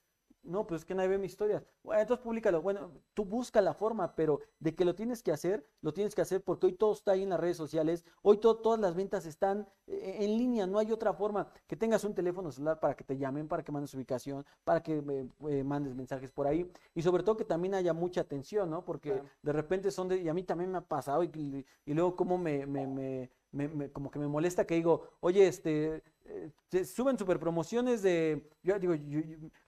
No, 0.42 0.66
pues 0.66 0.82
es 0.82 0.86
que 0.86 0.96
nadie 0.96 1.10
ve 1.10 1.18
mis 1.18 1.32
historias. 1.32 1.64
Bueno, 1.84 2.02
entonces 2.02 2.24
públicalo. 2.24 2.62
Bueno, 2.62 2.92
tú 3.14 3.26
busca 3.26 3.62
la 3.62 3.74
forma, 3.74 4.16
pero 4.16 4.40
de 4.60 4.74
que 4.74 4.86
lo 4.86 4.96
tienes 4.96 5.22
que 5.22 5.32
hacer, 5.32 5.66
lo 5.82 5.94
tienes 5.94 6.16
que 6.16 6.22
hacer 6.22 6.44
porque 6.44 6.68
hoy 6.68 6.74
todo 6.74 6.94
está 6.94 7.12
ahí 7.12 7.24
en 7.24 7.30
las 7.30 7.40
redes 7.40 7.58
sociales. 7.58 8.06
Hoy 8.22 8.38
todas 8.38 8.80
las 8.80 8.96
ventas 8.96 9.26
están 9.26 9.68
eh, 9.86 10.18
en 10.22 10.38
línea, 10.38 10.66
no 10.66 10.80
hay 10.80 10.92
otra 10.92 11.14
forma. 11.14 11.52
Que 11.68 11.76
tengas 11.76 12.04
un 12.06 12.16
teléfono 12.16 12.52
celular 12.52 12.80
para 12.80 12.96
que 12.96 13.04
te 13.04 13.18
llamen, 13.18 13.48
para 13.48 13.64
que 13.64 13.72
mandes 13.72 13.94
ubicación, 13.94 14.46
para 14.64 14.82
que 14.82 15.04
eh, 15.50 15.64
mandes 15.64 15.94
mensajes 15.94 16.32
por 16.32 16.48
ahí. 16.48 16.72
Y 16.96 17.02
sobre 17.02 17.24
todo 17.24 17.36
que 17.38 17.46
también 17.46 17.76
haya 17.76 17.94
mucha 17.94 18.22
atención, 18.22 18.70
¿no? 18.70 18.86
Porque 18.86 19.22
de 19.42 19.54
repente 19.54 19.92
son 19.92 20.08
de, 20.08 20.20
y 20.22 20.30
a 20.30 20.34
mí 20.34 20.44
también 20.44 20.72
me 20.72 20.78
ha 20.78 20.82
pasado 20.82 21.24
y, 21.24 21.66
y 21.86 21.94
luego 21.94 22.16
como 22.16 22.38
me, 22.38 22.66
me, 22.66 22.88
me 22.88 23.30
me, 23.52 23.92
como 23.92 24.12
que 24.12 24.20
me 24.20 24.28
molesta 24.28 24.66
que 24.66 24.76
digo, 24.76 25.10
oye, 25.22 25.48
este, 25.48 26.04
eh, 26.26 26.86
suben 26.86 27.18
super 27.18 27.40
promociones 27.40 28.02
de, 28.02 28.50
yo 28.64 28.78
digo, 28.80 28.94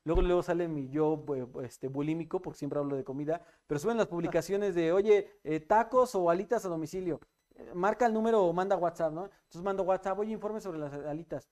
luego 0.03 0.21
luego 0.21 0.43
sale 0.43 0.67
mi 0.67 0.89
yo 0.89 1.23
este, 1.63 1.87
bulímico, 1.87 2.41
porque 2.41 2.59
siempre 2.59 2.79
hablo 2.79 2.95
de 2.95 3.03
comida, 3.03 3.41
pero 3.67 3.79
suben 3.79 3.97
las 3.97 4.07
publicaciones 4.07 4.75
de, 4.75 4.91
oye, 4.91 5.31
eh, 5.43 5.59
tacos 5.59 6.13
o 6.15 6.29
alitas 6.29 6.65
a 6.65 6.69
domicilio. 6.69 7.19
Eh, 7.55 7.71
marca 7.73 8.05
el 8.05 8.13
número 8.13 8.43
o 8.43 8.53
manda 8.53 8.77
WhatsApp, 8.77 9.13
¿no? 9.13 9.25
Entonces 9.25 9.61
mando 9.63 9.83
WhatsApp, 9.83 10.19
oye, 10.19 10.31
informe 10.31 10.61
sobre 10.61 10.79
las 10.79 10.93
alitas. 10.93 11.49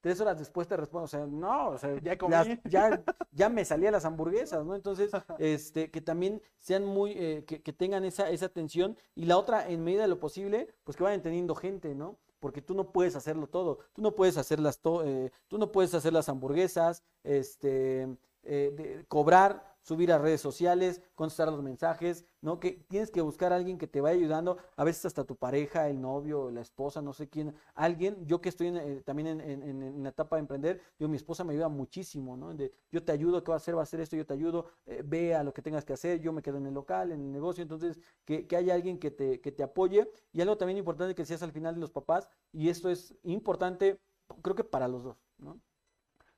Tres 0.00 0.20
horas 0.20 0.38
después 0.38 0.68
te 0.68 0.76
respondo, 0.76 1.04
o 1.04 1.08
sea, 1.08 1.26
no, 1.26 1.70
o 1.70 1.78
sea, 1.78 2.00
ya, 2.00 2.16
ya, 2.64 3.04
ya, 3.32 3.48
me 3.48 3.64
salía 3.64 3.90
las 3.90 4.04
hamburguesas, 4.04 4.64
¿no? 4.64 4.74
Entonces, 4.74 5.10
este, 5.38 5.90
que 5.90 6.00
también 6.00 6.40
sean 6.58 6.84
muy, 6.84 7.14
que, 7.44 7.62
que, 7.62 7.72
tengan 7.72 8.04
esa, 8.04 8.30
esa 8.30 8.46
atención. 8.46 8.96
Y 9.14 9.24
la 9.24 9.36
otra, 9.36 9.68
en 9.68 9.82
medida 9.82 10.02
de 10.02 10.08
lo 10.08 10.20
posible, 10.20 10.74
pues 10.84 10.96
que 10.96 11.04
vayan 11.04 11.22
teniendo 11.22 11.54
gente, 11.54 11.94
¿no? 11.94 12.18
porque 12.40 12.62
tú 12.62 12.74
no 12.74 12.92
puedes 12.92 13.16
hacerlo 13.16 13.48
todo. 13.48 13.80
Tú 13.92 14.02
no 14.02 14.14
puedes 14.14 14.36
hacer 14.36 14.60
las, 14.60 14.80
eh, 15.04 15.30
tú 15.48 15.58
no 15.58 15.72
puedes 15.72 15.94
hacer 15.94 16.12
las 16.12 16.28
hamburguesas, 16.28 17.02
este, 17.24 18.16
eh, 18.44 19.04
cobrar, 19.08 19.75
subir 19.86 20.10
a 20.10 20.18
redes 20.18 20.40
sociales, 20.40 21.00
contestar 21.14 21.46
los 21.46 21.62
mensajes, 21.62 22.24
¿no? 22.40 22.58
Que 22.58 22.72
tienes 22.88 23.12
que 23.12 23.20
buscar 23.20 23.52
a 23.52 23.56
alguien 23.56 23.78
que 23.78 23.86
te 23.86 24.00
vaya 24.00 24.18
ayudando, 24.18 24.58
a 24.74 24.82
veces 24.82 25.06
hasta 25.06 25.22
tu 25.22 25.36
pareja, 25.36 25.88
el 25.88 26.00
novio, 26.00 26.50
la 26.50 26.60
esposa, 26.60 27.00
no 27.00 27.12
sé 27.12 27.28
quién, 27.28 27.54
alguien, 27.72 28.26
yo 28.26 28.40
que 28.40 28.48
estoy 28.48 28.66
eh, 28.66 29.02
también 29.04 29.40
en, 29.40 30.02
la 30.02 30.08
etapa 30.08 30.36
de 30.36 30.40
emprender, 30.40 30.80
yo, 30.98 31.08
mi 31.08 31.16
esposa 31.16 31.44
me 31.44 31.52
ayuda 31.52 31.68
muchísimo, 31.68 32.36
¿no? 32.36 32.52
Yo 32.90 33.04
te 33.04 33.12
ayudo, 33.12 33.44
¿qué 33.44 33.50
va 33.52 33.54
a 33.54 33.58
hacer? 33.58 33.76
Va 33.76 33.80
a 33.80 33.82
hacer 33.84 34.00
esto, 34.00 34.16
yo 34.16 34.26
te 34.26 34.34
ayudo, 34.34 34.66
eh, 34.86 35.04
ve 35.06 35.36
a 35.36 35.44
lo 35.44 35.54
que 35.54 35.62
tengas 35.62 35.84
que 35.84 35.92
hacer, 35.92 36.20
yo 36.20 36.32
me 36.32 36.42
quedo 36.42 36.56
en 36.56 36.66
el 36.66 36.74
local, 36.74 37.12
en 37.12 37.20
el 37.20 37.30
negocio, 37.30 37.62
entonces, 37.62 38.00
que, 38.24 38.48
que 38.48 38.56
haya 38.56 38.74
alguien 38.74 38.98
que 38.98 39.12
te, 39.12 39.40
que 39.40 39.52
te 39.52 39.62
apoye, 39.62 40.10
y 40.32 40.40
algo 40.40 40.58
también 40.58 40.78
importante 40.78 41.14
que 41.14 41.24
seas 41.24 41.44
al 41.44 41.52
final 41.52 41.76
de 41.76 41.80
los 41.80 41.92
papás, 41.92 42.28
y 42.52 42.70
esto 42.70 42.90
es 42.90 43.14
importante, 43.22 44.00
creo 44.42 44.56
que 44.56 44.64
para 44.64 44.88
los 44.88 45.04
dos, 45.04 45.16
¿no? 45.38 45.60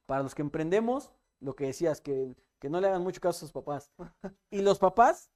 Para 0.04 0.22
los 0.22 0.34
que 0.34 0.42
emprendemos, 0.42 1.10
lo 1.40 1.54
que 1.54 1.64
decías, 1.64 2.02
que 2.02 2.34
que 2.58 2.70
no 2.70 2.80
le 2.80 2.88
hagan 2.88 3.02
mucho 3.02 3.20
caso 3.20 3.38
a 3.38 3.40
sus 3.40 3.52
papás. 3.52 3.90
Y 4.50 4.62
los 4.62 4.78
papás 4.78 5.30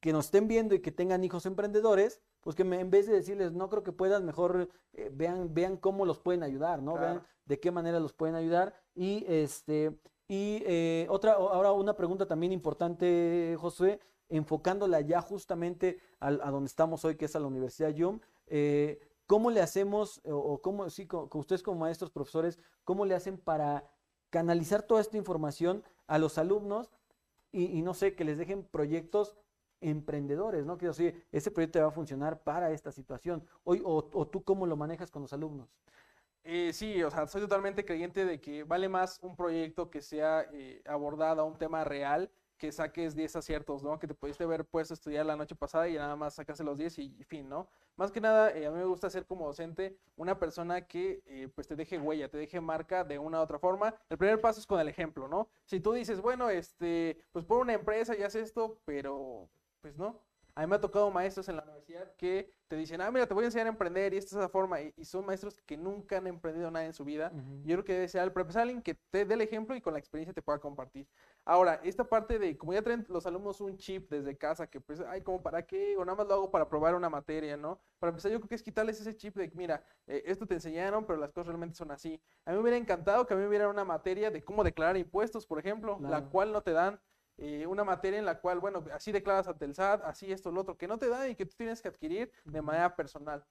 que 0.00 0.12
nos 0.12 0.26
estén 0.26 0.48
viendo 0.48 0.74
y 0.74 0.80
que 0.80 0.92
tengan 0.92 1.24
hijos 1.24 1.46
emprendedores, 1.46 2.20
pues 2.42 2.54
que 2.54 2.62
en 2.62 2.90
vez 2.90 3.06
de 3.06 3.14
decirles, 3.14 3.52
no 3.52 3.70
creo 3.70 3.82
que 3.82 3.92
puedan, 3.92 4.26
mejor 4.26 4.68
eh, 4.92 5.10
vean, 5.12 5.54
vean 5.54 5.78
cómo 5.78 6.04
los 6.04 6.18
pueden 6.18 6.42
ayudar, 6.42 6.82
¿no? 6.82 6.94
Vean 6.94 7.22
de 7.46 7.58
qué 7.58 7.70
manera 7.70 8.00
los 8.00 8.12
pueden 8.12 8.34
ayudar. 8.34 8.74
Y 8.94 9.24
este, 9.26 9.98
y 10.28 10.62
eh, 10.66 11.06
otra, 11.08 11.32
ahora 11.32 11.72
una 11.72 11.96
pregunta 11.96 12.26
también 12.26 12.52
importante, 12.52 13.56
Josué, 13.58 14.00
enfocándola 14.28 15.00
ya 15.00 15.20
justamente 15.20 15.98
a, 16.20 16.30
donde 16.32 16.68
estamos 16.68 17.04
hoy, 17.04 17.16
que 17.16 17.26
es 17.26 17.36
a 17.36 17.40
la 17.40 17.46
Universidad 17.46 17.90
YUM. 17.90 18.20
Eh, 18.46 19.00
¿Cómo 19.26 19.50
le 19.50 19.62
hacemos, 19.62 20.20
o, 20.24 20.60
cómo, 20.60 20.90
sí, 20.90 21.06
con, 21.06 21.28
ustedes 21.32 21.62
como 21.62 21.80
maestros, 21.80 22.10
profesores, 22.10 22.58
cómo 22.84 23.06
le 23.06 23.14
hacen 23.14 23.38
para 23.38 23.90
canalizar 24.34 24.82
toda 24.82 25.00
esta 25.00 25.16
información 25.16 25.84
a 26.08 26.18
los 26.18 26.38
alumnos 26.38 26.90
y, 27.52 27.82
no 27.82 27.94
sé, 27.94 28.16
que 28.16 28.24
les 28.24 28.36
dejen 28.36 28.64
proyectos 28.64 29.36
emprendedores, 29.80 30.66
¿no? 30.66 30.76
Que 30.76 30.88
decir, 30.88 31.24
ese 31.30 31.52
proyecto 31.52 31.78
va 31.78 31.86
a 31.86 31.92
funcionar 31.92 32.42
para 32.42 32.72
esta 32.72 32.90
situación. 32.90 33.46
Hoy, 33.62 33.80
o, 33.84 34.26
tú 34.26 34.42
cómo 34.42 34.66
lo 34.66 34.76
manejas 34.76 35.12
con 35.12 35.22
los 35.22 35.32
alumnos. 35.32 35.68
Eh, 36.42 36.72
sí, 36.72 37.00
o 37.04 37.12
sea, 37.12 37.28
soy 37.28 37.42
totalmente 37.42 37.84
creyente 37.84 38.24
de 38.24 38.40
que 38.40 38.64
vale 38.64 38.88
más 38.88 39.20
un 39.22 39.36
proyecto 39.36 39.88
que 39.88 40.02
sea 40.02 40.48
eh, 40.52 40.82
abordado 40.84 41.42
a 41.42 41.44
un 41.44 41.56
tema 41.56 41.84
real 41.84 42.28
que 42.64 42.72
saques 42.72 43.14
10 43.14 43.36
aciertos, 43.36 43.82
¿no? 43.82 43.98
Que 43.98 44.06
te 44.06 44.14
pudiste 44.14 44.42
haber 44.44 44.64
puesto 44.64 44.94
a 44.94 44.96
estudiar 44.96 45.26
la 45.26 45.36
noche 45.36 45.54
pasada 45.54 45.86
y 45.86 45.96
nada 45.96 46.16
más 46.16 46.34
sacaste 46.34 46.64
los 46.64 46.78
10 46.78 46.98
y, 46.98 47.24
fin, 47.24 47.46
¿no? 47.46 47.68
Más 47.96 48.10
que 48.10 48.22
nada, 48.22 48.56
eh, 48.56 48.66
a 48.66 48.70
mí 48.70 48.78
me 48.78 48.86
gusta 48.86 49.10
ser 49.10 49.26
como 49.26 49.46
docente 49.46 49.98
una 50.16 50.38
persona 50.38 50.86
que 50.86 51.22
eh, 51.26 51.48
pues 51.54 51.68
te 51.68 51.76
deje 51.76 51.98
huella, 51.98 52.30
te 52.30 52.38
deje 52.38 52.62
marca 52.62 53.04
de 53.04 53.18
una 53.18 53.38
u 53.40 53.42
otra 53.42 53.58
forma. 53.58 53.94
El 54.08 54.16
primer 54.16 54.40
paso 54.40 54.60
es 54.60 54.66
con 54.66 54.80
el 54.80 54.88
ejemplo, 54.88 55.28
¿no? 55.28 55.48
Si 55.66 55.78
tú 55.78 55.92
dices, 55.92 56.22
bueno, 56.22 56.48
este, 56.48 57.18
pues 57.32 57.44
por 57.44 57.58
una 57.58 57.74
empresa 57.74 58.16
y 58.16 58.22
haces 58.22 58.44
esto, 58.44 58.80
pero 58.86 59.50
pues 59.82 59.98
no, 59.98 60.22
a 60.54 60.60
mí 60.60 60.66
me 60.68 60.76
ha 60.76 60.80
tocado 60.80 61.10
maestros 61.10 61.48
en 61.48 61.56
la 61.56 61.62
universidad 61.62 62.12
que 62.16 62.52
te 62.68 62.76
dicen, 62.76 63.00
ah, 63.00 63.10
mira, 63.10 63.26
te 63.26 63.34
voy 63.34 63.42
a 63.42 63.46
enseñar 63.46 63.66
a 63.66 63.70
emprender 63.70 64.14
y 64.14 64.16
esta 64.16 64.36
es 64.36 64.40
la 64.40 64.48
forma. 64.48 64.80
Y, 64.80 65.04
son 65.04 65.26
maestros 65.26 65.60
que 65.66 65.76
nunca 65.76 66.18
han 66.18 66.26
emprendido 66.26 66.70
nada 66.70 66.86
en 66.86 66.94
su 66.94 67.04
vida. 67.04 67.32
Yo 67.64 67.76
creo 67.76 67.84
que 67.84 67.92
debe 67.92 68.08
ser, 68.08 68.32
pero 68.32 68.48
alguien 68.54 68.80
que 68.80 68.94
te 69.10 69.24
dé 69.24 69.34
el 69.34 69.40
ejemplo 69.40 69.76
y 69.76 69.80
con 69.80 69.92
la 69.92 69.98
experiencia 69.98 70.32
te 70.32 70.42
pueda 70.42 70.58
compartir. 70.58 71.06
Ahora, 71.44 71.80
esta 71.82 72.04
parte 72.04 72.38
de, 72.38 72.56
como 72.56 72.72
ya 72.72 72.82
traen 72.82 73.04
los 73.08 73.26
alumnos 73.26 73.60
un 73.60 73.76
chip 73.76 74.08
desde 74.10 74.36
casa, 74.36 74.66
que 74.66 74.80
pues, 74.80 75.00
ay, 75.00 75.22
como 75.22 75.42
para 75.42 75.66
qué, 75.66 75.96
o 75.96 76.04
nada 76.04 76.16
más 76.16 76.26
lo 76.26 76.34
hago 76.34 76.50
para 76.50 76.68
probar 76.68 76.94
una 76.94 77.10
materia, 77.10 77.56
¿no? 77.56 77.80
Para 77.98 78.10
empezar, 78.10 78.30
yo 78.30 78.38
creo 78.38 78.48
que 78.48 78.54
es 78.54 78.62
quitarles 78.62 79.00
ese 79.00 79.14
chip 79.16 79.36
de, 79.36 79.50
mira, 79.54 79.84
eh, 80.06 80.22
esto 80.26 80.46
te 80.46 80.54
enseñaron, 80.54 81.04
pero 81.04 81.18
las 81.18 81.32
cosas 81.32 81.48
realmente 81.48 81.76
son 81.76 81.90
así. 81.90 82.20
A 82.44 82.50
mí 82.50 82.56
me 82.56 82.62
hubiera 82.62 82.78
encantado 82.78 83.26
que 83.26 83.34
a 83.34 83.36
mí 83.36 83.42
me 83.42 83.48
hubiera 83.48 83.68
una 83.68 83.84
materia 83.84 84.30
de 84.30 84.42
cómo 84.42 84.64
declarar 84.64 84.96
impuestos, 84.96 85.46
por 85.46 85.58
ejemplo, 85.58 85.98
la 86.00 86.24
cual 86.28 86.52
no 86.52 86.62
te 86.62 86.72
dan 86.72 87.00
eh, 87.36 87.66
una 87.66 87.84
materia 87.84 88.18
en 88.18 88.24
la 88.24 88.40
cual, 88.40 88.60
bueno, 88.60 88.84
así 88.92 89.12
declaras 89.12 89.48
ante 89.48 89.64
el 89.64 89.74
SAT, 89.74 90.02
así 90.04 90.30
esto, 90.32 90.50
lo 90.50 90.60
otro, 90.62 90.76
que 90.76 90.88
no 90.88 90.98
te 90.98 91.08
da 91.08 91.28
y 91.28 91.34
que 91.34 91.46
tú 91.46 91.54
tienes 91.56 91.80
que 91.82 91.88
adquirir 91.88 92.30
de 92.44 92.62
manera 92.62 92.94
personal. 92.96 93.44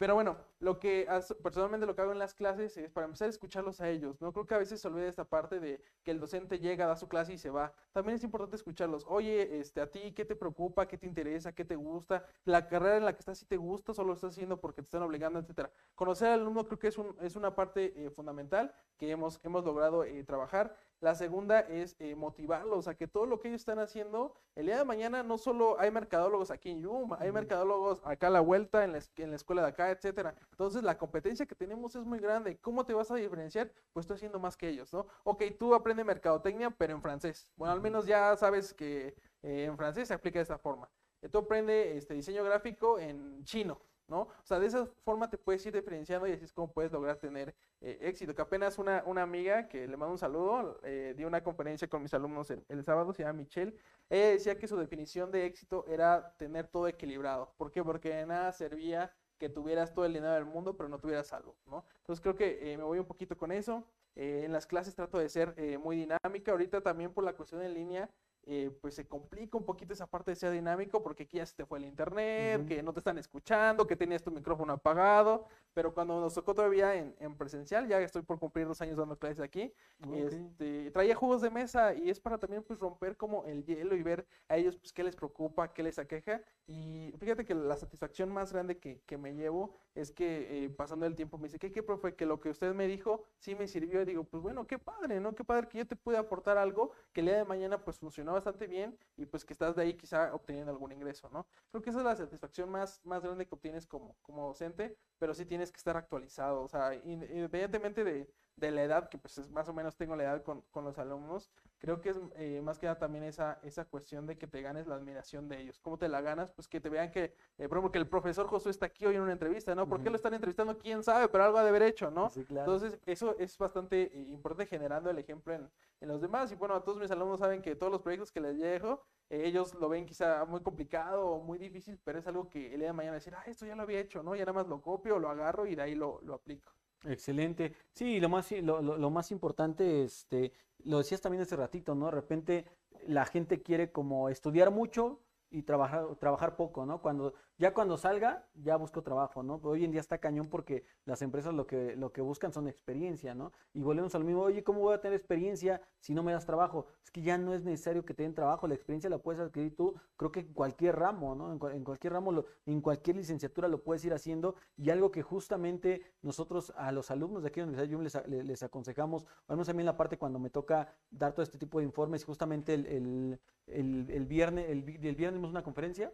Pero 0.00 0.14
bueno, 0.14 0.38
lo 0.60 0.80
que 0.80 1.06
personalmente 1.42 1.84
lo 1.84 1.94
que 1.94 2.00
hago 2.00 2.12
en 2.12 2.18
las 2.18 2.32
clases 2.32 2.74
es 2.78 2.90
para 2.90 3.04
empezar 3.04 3.26
a 3.26 3.28
escucharlos 3.28 3.82
a 3.82 3.90
ellos. 3.90 4.18
No 4.22 4.32
creo 4.32 4.46
que 4.46 4.54
a 4.54 4.58
veces 4.58 4.80
se 4.80 4.88
olvide 4.88 5.06
esta 5.08 5.26
parte 5.26 5.60
de 5.60 5.78
que 6.02 6.10
el 6.10 6.18
docente 6.18 6.58
llega, 6.58 6.86
da 6.86 6.96
su 6.96 7.06
clase 7.06 7.34
y 7.34 7.38
se 7.38 7.50
va. 7.50 7.74
También 7.92 8.16
es 8.16 8.24
importante 8.24 8.56
escucharlos. 8.56 9.04
Oye, 9.06 9.60
este, 9.60 9.82
a 9.82 9.90
ti, 9.90 10.12
¿qué 10.14 10.24
te 10.24 10.34
preocupa? 10.34 10.88
¿Qué 10.88 10.96
te 10.96 11.04
interesa? 11.06 11.52
¿Qué 11.52 11.66
te 11.66 11.76
gusta? 11.76 12.24
La 12.46 12.66
carrera 12.66 12.96
en 12.96 13.04
la 13.04 13.12
que 13.12 13.18
estás, 13.18 13.40
si 13.40 13.44
te 13.44 13.58
gusta, 13.58 13.92
solo 13.92 14.08
lo 14.08 14.14
estás 14.14 14.32
haciendo 14.32 14.58
porque 14.58 14.80
te 14.80 14.86
están 14.86 15.02
obligando, 15.02 15.38
etcétera. 15.38 15.70
Conocer 15.94 16.28
al 16.28 16.40
alumno 16.40 16.66
creo 16.66 16.78
que 16.78 16.88
es, 16.88 16.96
un, 16.96 17.14
es 17.20 17.36
una 17.36 17.54
parte 17.54 17.92
eh, 18.02 18.08
fundamental 18.08 18.74
que 18.96 19.10
hemos, 19.10 19.38
hemos 19.42 19.66
logrado 19.66 20.04
eh, 20.04 20.24
trabajar. 20.24 20.74
La 21.00 21.14
segunda 21.14 21.60
es 21.60 21.96
eh, 21.98 22.14
motivarlos 22.14 22.86
a 22.86 22.94
que 22.94 23.08
todo 23.08 23.24
lo 23.24 23.40
que 23.40 23.48
ellos 23.48 23.62
están 23.62 23.78
haciendo, 23.78 24.34
el 24.54 24.66
día 24.66 24.76
de 24.76 24.84
mañana 24.84 25.22
no 25.22 25.38
solo 25.38 25.80
hay 25.80 25.90
mercadólogos 25.90 26.50
aquí 26.50 26.68
en 26.68 26.82
Yuma, 26.82 27.16
hay 27.18 27.32
mercadólogos 27.32 28.02
acá 28.04 28.26
a 28.26 28.30
la 28.30 28.40
vuelta, 28.40 28.84
en 28.84 28.92
la, 28.92 29.00
en 29.16 29.30
la 29.30 29.36
escuela 29.36 29.62
de 29.62 29.68
acá, 29.68 29.90
etcétera. 29.90 30.34
Entonces 30.50 30.82
la 30.82 30.98
competencia 30.98 31.46
que 31.46 31.54
tenemos 31.54 31.96
es 31.96 32.04
muy 32.04 32.18
grande. 32.18 32.58
¿Cómo 32.58 32.84
te 32.84 32.92
vas 32.92 33.10
a 33.10 33.14
diferenciar? 33.14 33.72
Pues 33.94 34.04
estoy 34.04 34.16
haciendo 34.16 34.38
más 34.38 34.58
que 34.58 34.68
ellos, 34.68 34.92
¿no? 34.92 35.06
Ok, 35.24 35.42
tú 35.58 35.74
aprendes 35.74 36.04
mercadotecnia, 36.04 36.70
pero 36.70 36.92
en 36.92 37.00
francés. 37.00 37.48
Bueno, 37.56 37.72
al 37.72 37.80
menos 37.80 38.04
ya 38.04 38.36
sabes 38.36 38.74
que 38.74 39.16
eh, 39.42 39.64
en 39.64 39.78
francés 39.78 40.08
se 40.08 40.14
aplica 40.14 40.38
de 40.38 40.42
esta 40.42 40.58
forma. 40.58 40.90
Tú 41.30 41.38
aprendes 41.38 41.96
este, 41.96 42.14
diseño 42.14 42.44
gráfico 42.44 42.98
en 42.98 43.42
chino. 43.44 43.80
¿No? 44.10 44.22
O 44.22 44.44
sea, 44.44 44.58
de 44.58 44.66
esa 44.66 44.86
forma 45.04 45.30
te 45.30 45.38
puedes 45.38 45.64
ir 45.64 45.72
diferenciando 45.72 46.26
y 46.26 46.32
así 46.32 46.44
es 46.44 46.52
como 46.52 46.72
puedes 46.72 46.90
lograr 46.92 47.16
tener 47.16 47.54
eh, 47.80 47.98
éxito. 48.02 48.34
Que 48.34 48.42
apenas 48.42 48.78
una, 48.78 49.02
una 49.06 49.22
amiga, 49.22 49.68
que 49.68 49.86
le 49.86 49.96
mando 49.96 50.12
un 50.12 50.18
saludo, 50.18 50.80
eh, 50.82 51.14
dio 51.16 51.28
una 51.28 51.42
conferencia 51.42 51.88
con 51.88 52.02
mis 52.02 52.12
alumnos 52.12 52.50
el, 52.50 52.84
sábado, 52.84 53.12
se 53.12 53.22
llama 53.22 53.34
Michelle, 53.34 53.74
ella 54.10 54.30
decía 54.30 54.58
que 54.58 54.66
su 54.66 54.76
definición 54.76 55.30
de 55.30 55.46
éxito 55.46 55.86
era 55.88 56.34
tener 56.36 56.66
todo 56.66 56.88
equilibrado. 56.88 57.54
¿Por 57.56 57.70
qué? 57.70 57.82
Porque 57.84 58.10
de 58.10 58.26
nada 58.26 58.52
servía 58.52 59.14
que 59.38 59.48
tuvieras 59.48 59.94
todo 59.94 60.04
el 60.04 60.12
dinero 60.12 60.34
del 60.34 60.44
mundo, 60.44 60.76
pero 60.76 60.88
no 60.88 60.98
tuvieras 60.98 61.28
salud, 61.28 61.54
¿no? 61.66 61.84
Entonces 61.98 62.20
creo 62.20 62.34
que 62.34 62.72
eh, 62.72 62.76
me 62.76 62.84
voy 62.84 62.98
un 62.98 63.06
poquito 63.06 63.36
con 63.38 63.52
eso. 63.52 63.84
en 64.16 64.52
las 64.52 64.66
clases 64.66 64.94
trato 64.94 65.18
de 65.18 65.28
ser 65.28 65.54
muy 65.78 65.96
dinámica. 65.96 66.50
Ahorita 66.50 66.80
también 66.82 67.12
por 67.14 67.24
la 67.24 67.32
cuestión 67.32 67.62
en 67.62 67.72
línea, 67.72 68.10
eh, 68.46 68.70
pues 68.80 68.94
se 68.94 69.06
complica 69.06 69.58
un 69.58 69.64
poquito 69.64 69.92
esa 69.92 70.06
parte 70.06 70.30
de 70.30 70.36
ser 70.36 70.52
dinámico 70.52 71.02
porque 71.02 71.24
aquí 71.24 71.36
ya 71.36 71.46
se 71.46 71.54
te 71.54 71.66
fue 71.66 71.78
el 71.78 71.84
internet, 71.84 72.66
que 72.66 72.82
no 72.82 72.92
te 72.92 73.00
están 73.00 73.18
escuchando, 73.18 73.86
que 73.86 73.96
tenías 73.96 74.22
tu 74.22 74.30
micrófono 74.30 74.72
apagado, 74.72 75.46
pero 75.74 75.94
cuando 75.94 76.20
nos 76.20 76.34
tocó 76.34 76.54
todavía 76.54 76.94
en, 76.94 77.36
presencial, 77.36 77.86
ya 77.88 78.00
estoy 78.00 78.22
por 78.22 78.38
cumplir 78.38 78.66
dos 78.66 78.80
años 78.80 78.96
dando 78.96 79.18
clases 79.18 79.40
aquí, 79.40 79.72
este, 80.12 80.90
traía 80.90 81.14
juegos 81.14 81.42
de 81.42 81.50
mesa 81.50 81.94
y 81.94 82.10
es 82.10 82.20
para 82.20 82.38
también 82.38 82.62
pues 82.62 82.78
romper 82.78 83.16
como 83.16 83.44
el 83.46 83.64
hielo 83.64 83.96
y 83.96 84.02
ver 84.02 84.26
a 84.48 84.56
ellos 84.56 84.76
pues 84.76 84.92
qué 84.92 85.04
les 85.04 85.16
preocupa, 85.16 85.72
qué 85.72 85.82
les 85.82 85.98
aqueja 85.98 86.42
y 86.66 87.12
fíjate 87.18 87.44
que 87.44 87.54
la 87.54 87.76
satisfacción 87.76 88.32
más 88.32 88.52
grande 88.52 88.78
que, 88.78 89.00
que 89.06 89.16
me 89.16 89.34
llevo 89.34 89.74
es 89.94 90.12
que 90.12 90.64
eh, 90.64 90.70
pasando 90.70 91.06
el 91.06 91.16
tiempo 91.16 91.36
me 91.36 91.48
dice, 91.48 91.58
¿qué, 91.58 91.72
qué, 91.72 91.82
profe? 91.82 92.14
Que 92.14 92.26
lo 92.26 92.40
que 92.40 92.50
usted 92.50 92.74
me 92.74 92.86
dijo 92.86 93.24
sí 93.38 93.54
me 93.54 93.66
sirvió 93.66 94.02
y 94.02 94.04
digo, 94.04 94.24
pues 94.24 94.42
bueno, 94.42 94.66
qué 94.66 94.78
padre, 94.78 95.20
¿no? 95.20 95.34
Qué 95.34 95.44
padre 95.44 95.68
que 95.68 95.78
yo 95.78 95.86
te 95.86 95.96
pude 95.96 96.16
aportar 96.16 96.58
algo 96.58 96.92
que 97.12 97.20
el 97.20 97.26
día 97.26 97.36
de 97.36 97.44
mañana 97.44 97.82
pues 97.84 97.98
funcionó 97.98 98.32
bastante 98.32 98.66
bien 98.66 98.96
y 99.16 99.26
pues 99.26 99.44
que 99.44 99.52
estás 99.52 99.74
de 99.76 99.82
ahí 99.82 99.94
quizá 99.94 100.34
obteniendo 100.34 100.70
algún 100.70 100.92
ingreso, 100.92 101.28
¿no? 101.30 101.46
Creo 101.70 101.82
que 101.82 101.90
esa 101.90 101.98
es 101.98 102.04
la 102.04 102.16
satisfacción 102.16 102.70
más, 102.70 103.00
más 103.04 103.22
grande 103.22 103.46
que 103.46 103.54
obtienes 103.54 103.86
como, 103.86 104.16
como 104.22 104.46
docente, 104.46 104.96
pero 105.18 105.34
sí 105.34 105.44
tienes 105.44 105.59
que 105.72 105.76
estar 105.76 105.96
actualizado, 105.96 106.62
o 106.62 106.68
sea, 106.68 106.94
independientemente 107.04 108.04
de, 108.04 108.28
de 108.60 108.70
la 108.70 108.84
edad, 108.84 109.08
que 109.08 109.18
pues 109.18 109.38
es 109.38 109.50
más 109.50 109.68
o 109.68 109.72
menos 109.72 109.96
tengo 109.96 110.14
la 110.14 110.24
edad 110.24 110.42
con, 110.42 110.60
con 110.70 110.84
los 110.84 110.98
alumnos, 110.98 111.50
creo 111.78 112.00
que 112.00 112.10
es 112.10 112.20
eh, 112.36 112.60
más 112.62 112.78
que 112.78 112.86
nada 112.86 112.98
también 112.98 113.24
esa, 113.24 113.58
esa 113.62 113.86
cuestión 113.86 114.26
de 114.26 114.36
que 114.36 114.46
te 114.46 114.60
ganes 114.60 114.86
la 114.86 114.96
admiración 114.96 115.48
de 115.48 115.60
ellos. 115.60 115.78
¿Cómo 115.80 115.96
te 115.98 116.08
la 116.08 116.20
ganas? 116.20 116.52
Pues 116.52 116.68
que 116.68 116.80
te 116.80 116.90
vean 116.90 117.10
que, 117.10 117.34
eh, 117.58 117.68
por 117.68 117.78
ejemplo, 117.78 117.90
que 117.90 117.98
el 117.98 118.06
profesor 118.06 118.46
Josué 118.46 118.70
está 118.70 118.86
aquí 118.86 119.06
hoy 119.06 119.16
en 119.16 119.22
una 119.22 119.32
entrevista, 119.32 119.74
¿no? 119.74 119.88
¿Por 119.88 120.02
qué 120.02 120.10
lo 120.10 120.16
están 120.16 120.34
entrevistando? 120.34 120.78
¿Quién 120.78 121.02
sabe? 121.02 121.28
Pero 121.28 121.44
algo 121.44 121.58
ha 121.58 121.62
de 121.62 121.70
haber 121.70 121.82
hecho, 121.82 122.10
¿no? 122.10 122.30
Entonces, 122.36 122.98
eso 123.06 123.34
es 123.38 123.56
bastante 123.56 124.02
eh, 124.02 124.26
importante 124.28 124.66
generando 124.66 125.08
el 125.08 125.18
ejemplo 125.18 125.54
en, 125.54 125.70
en, 126.00 126.08
los 126.08 126.20
demás. 126.20 126.52
Y 126.52 126.54
bueno, 126.54 126.74
a 126.74 126.84
todos 126.84 126.98
mis 126.98 127.10
alumnos 127.10 127.40
saben 127.40 127.62
que 127.62 127.74
todos 127.74 127.90
los 127.90 128.02
proyectos 128.02 128.30
que 128.30 128.40
les 128.40 128.58
dejo, 128.58 129.02
ellos 129.30 129.74
lo 129.74 129.88
ven 129.88 130.04
quizá 130.04 130.44
muy 130.44 130.60
complicado 130.60 131.26
o 131.26 131.42
muy 131.42 131.58
difícil, 131.58 131.98
pero 132.04 132.18
es 132.18 132.26
algo 132.26 132.50
que 132.50 132.74
el 132.74 132.80
día 132.80 132.88
de 132.88 132.92
mañana 132.92 133.14
decir, 133.14 133.34
ah, 133.34 133.44
esto 133.46 133.64
ya 133.64 133.74
lo 133.74 133.82
había 133.82 134.00
hecho, 134.00 134.22
¿no? 134.22 134.34
Ya 134.34 134.44
nada 134.44 134.52
más 134.52 134.66
lo 134.66 134.82
copio, 134.82 135.18
lo 135.18 135.30
agarro 135.30 135.66
y 135.66 135.74
de 135.74 135.82
ahí 135.82 135.94
lo, 135.94 136.20
lo 136.22 136.34
aplico. 136.34 136.72
Excelente. 137.04 137.74
Sí, 137.92 138.20
lo 138.20 138.28
más, 138.28 138.50
lo, 138.52 138.82
lo, 138.82 139.10
más 139.10 139.30
importante, 139.30 140.04
este, 140.04 140.52
lo 140.84 140.98
decías 140.98 141.20
también 141.20 141.42
hace 141.42 141.56
ratito, 141.56 141.94
¿no? 141.94 142.06
De 142.06 142.12
repente 142.12 142.66
la 143.06 143.24
gente 143.24 143.62
quiere 143.62 143.90
como 143.90 144.28
estudiar 144.28 144.70
mucho 144.70 145.20
y 145.50 145.62
trabajar, 145.62 146.16
trabajar 146.16 146.56
poco, 146.56 146.84
¿no? 146.84 147.00
Cuando 147.00 147.34
ya 147.60 147.74
cuando 147.74 147.98
salga, 147.98 148.48
ya 148.54 148.76
busco 148.76 149.02
trabajo, 149.02 149.42
¿no? 149.42 149.60
Hoy 149.62 149.84
en 149.84 149.90
día 149.90 150.00
está 150.00 150.16
cañón 150.16 150.48
porque 150.48 150.82
las 151.04 151.20
empresas 151.20 151.52
lo 151.52 151.66
que, 151.66 151.94
lo 151.94 152.10
que 152.10 152.22
buscan 152.22 152.54
son 152.54 152.68
experiencia, 152.68 153.34
¿no? 153.34 153.52
Y 153.74 153.82
volvemos 153.82 154.14
al 154.14 154.24
mismo, 154.24 154.40
oye, 154.40 154.64
¿cómo 154.64 154.80
voy 154.80 154.94
a 154.94 155.00
tener 155.02 155.18
experiencia 155.18 155.82
si 155.98 156.14
no 156.14 156.22
me 156.22 156.32
das 156.32 156.46
trabajo? 156.46 156.86
Es 157.04 157.10
que 157.10 157.20
ya 157.20 157.36
no 157.36 157.52
es 157.52 157.62
necesario 157.62 158.02
que 158.02 158.14
te 158.14 158.22
den 158.22 158.34
trabajo, 158.34 158.66
la 158.66 158.72
experiencia 158.72 159.10
la 159.10 159.18
puedes 159.18 159.42
adquirir 159.42 159.76
tú, 159.76 159.94
creo 160.16 160.32
que 160.32 160.40
en 160.40 160.54
cualquier 160.54 160.96
ramo, 160.96 161.34
¿no? 161.34 161.52
En, 161.52 161.84
cualquier 161.84 162.14
ramo, 162.14 162.32
lo, 162.32 162.46
en 162.64 162.80
cualquier 162.80 163.16
licenciatura 163.16 163.68
lo 163.68 163.84
puedes 163.84 164.02
ir 164.06 164.14
haciendo 164.14 164.54
y 164.78 164.88
algo 164.88 165.10
que 165.10 165.20
justamente 165.20 166.00
nosotros 166.22 166.72
a 166.78 166.92
los 166.92 167.10
alumnos 167.10 167.42
de 167.42 167.50
aquí 167.50 167.60
en 167.60 167.76
la 167.76 167.82
Universidad 167.82 168.24
les, 168.24 168.46
les, 168.46 168.62
aconsejamos, 168.62 169.26
mí 169.48 169.80
en 169.80 169.84
la 169.84 169.98
parte 169.98 170.16
cuando 170.16 170.38
me 170.38 170.48
toca 170.48 170.94
dar 171.10 171.34
todo 171.34 171.42
este 171.42 171.58
tipo 171.58 171.78
de 171.78 171.84
informes, 171.84 172.24
justamente 172.24 172.72
el, 172.72 173.38
el, 173.66 174.26
viernes, 174.26 174.70
el, 174.70 174.88
el 175.04 175.14
viernes 175.14 175.44
una 175.44 175.62
conferencia, 175.62 176.10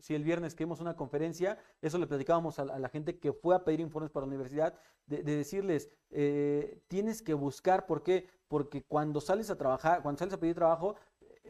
si 0.00 0.14
el 0.14 0.24
viernes 0.24 0.54
que 0.54 0.64
una 0.64 0.96
conferencia, 0.96 1.58
eso 1.82 1.98
le 1.98 2.06
platicábamos 2.06 2.58
a, 2.58 2.64
la 2.64 2.88
gente 2.88 3.18
que 3.18 3.32
fue 3.32 3.54
a 3.54 3.64
pedir 3.64 3.80
informes 3.80 4.10
para 4.10 4.26
la 4.26 4.28
universidad, 4.28 4.74
de, 5.06 5.22
decirles, 5.22 5.90
eh, 6.10 6.82
tienes 6.88 7.22
que 7.22 7.34
buscar, 7.34 7.86
¿por 7.86 8.02
qué? 8.02 8.28
Porque 8.46 8.82
cuando 8.82 9.20
sales 9.20 9.50
a 9.50 9.56
trabajar, 9.56 10.02
cuando 10.02 10.18
sales 10.18 10.34
a 10.34 10.40
pedir 10.40 10.54
trabajo, 10.54 10.96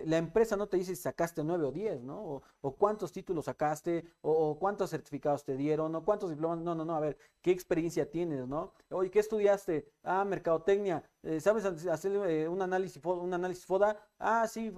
la 0.05 0.17
empresa 0.17 0.57
no 0.57 0.69
te 0.69 0.77
dice 0.77 0.95
si 0.95 1.03
sacaste 1.03 1.43
nueve 1.43 1.65
o 1.65 1.73
diez, 1.73 2.01
¿no? 2.03 2.43
O, 2.61 2.77
cuántos 2.77 3.13
títulos 3.13 3.47
sacaste, 3.47 4.05
o, 4.21 4.59
cuántos 4.59 4.91
certificados 4.91 5.45
te 5.45 5.57
dieron, 5.57 5.95
o 5.95 6.05
cuántos 6.05 6.31
diplomas. 6.31 6.61
No, 6.61 6.75
no, 6.75 6.85
no, 6.85 6.95
a 6.95 7.01
ver, 7.01 7.19
¿qué 7.43 7.51
experiencia 7.51 8.09
tienes, 8.11 8.47
no? 8.47 8.73
Oye, 8.91 9.11
¿qué 9.11 9.19
estudiaste? 9.19 9.91
Ah, 10.03 10.25
mercadotecnia. 10.25 11.03
Eh, 11.23 11.41
¿Sabes 11.41 11.65
hacer 11.65 12.13
eh, 12.29 12.49
un, 12.49 12.63
análisis, 12.63 13.05
un 13.05 13.35
análisis 13.35 13.67
FODA? 13.67 13.97
Ah, 14.19 14.47
sí, 14.47 14.73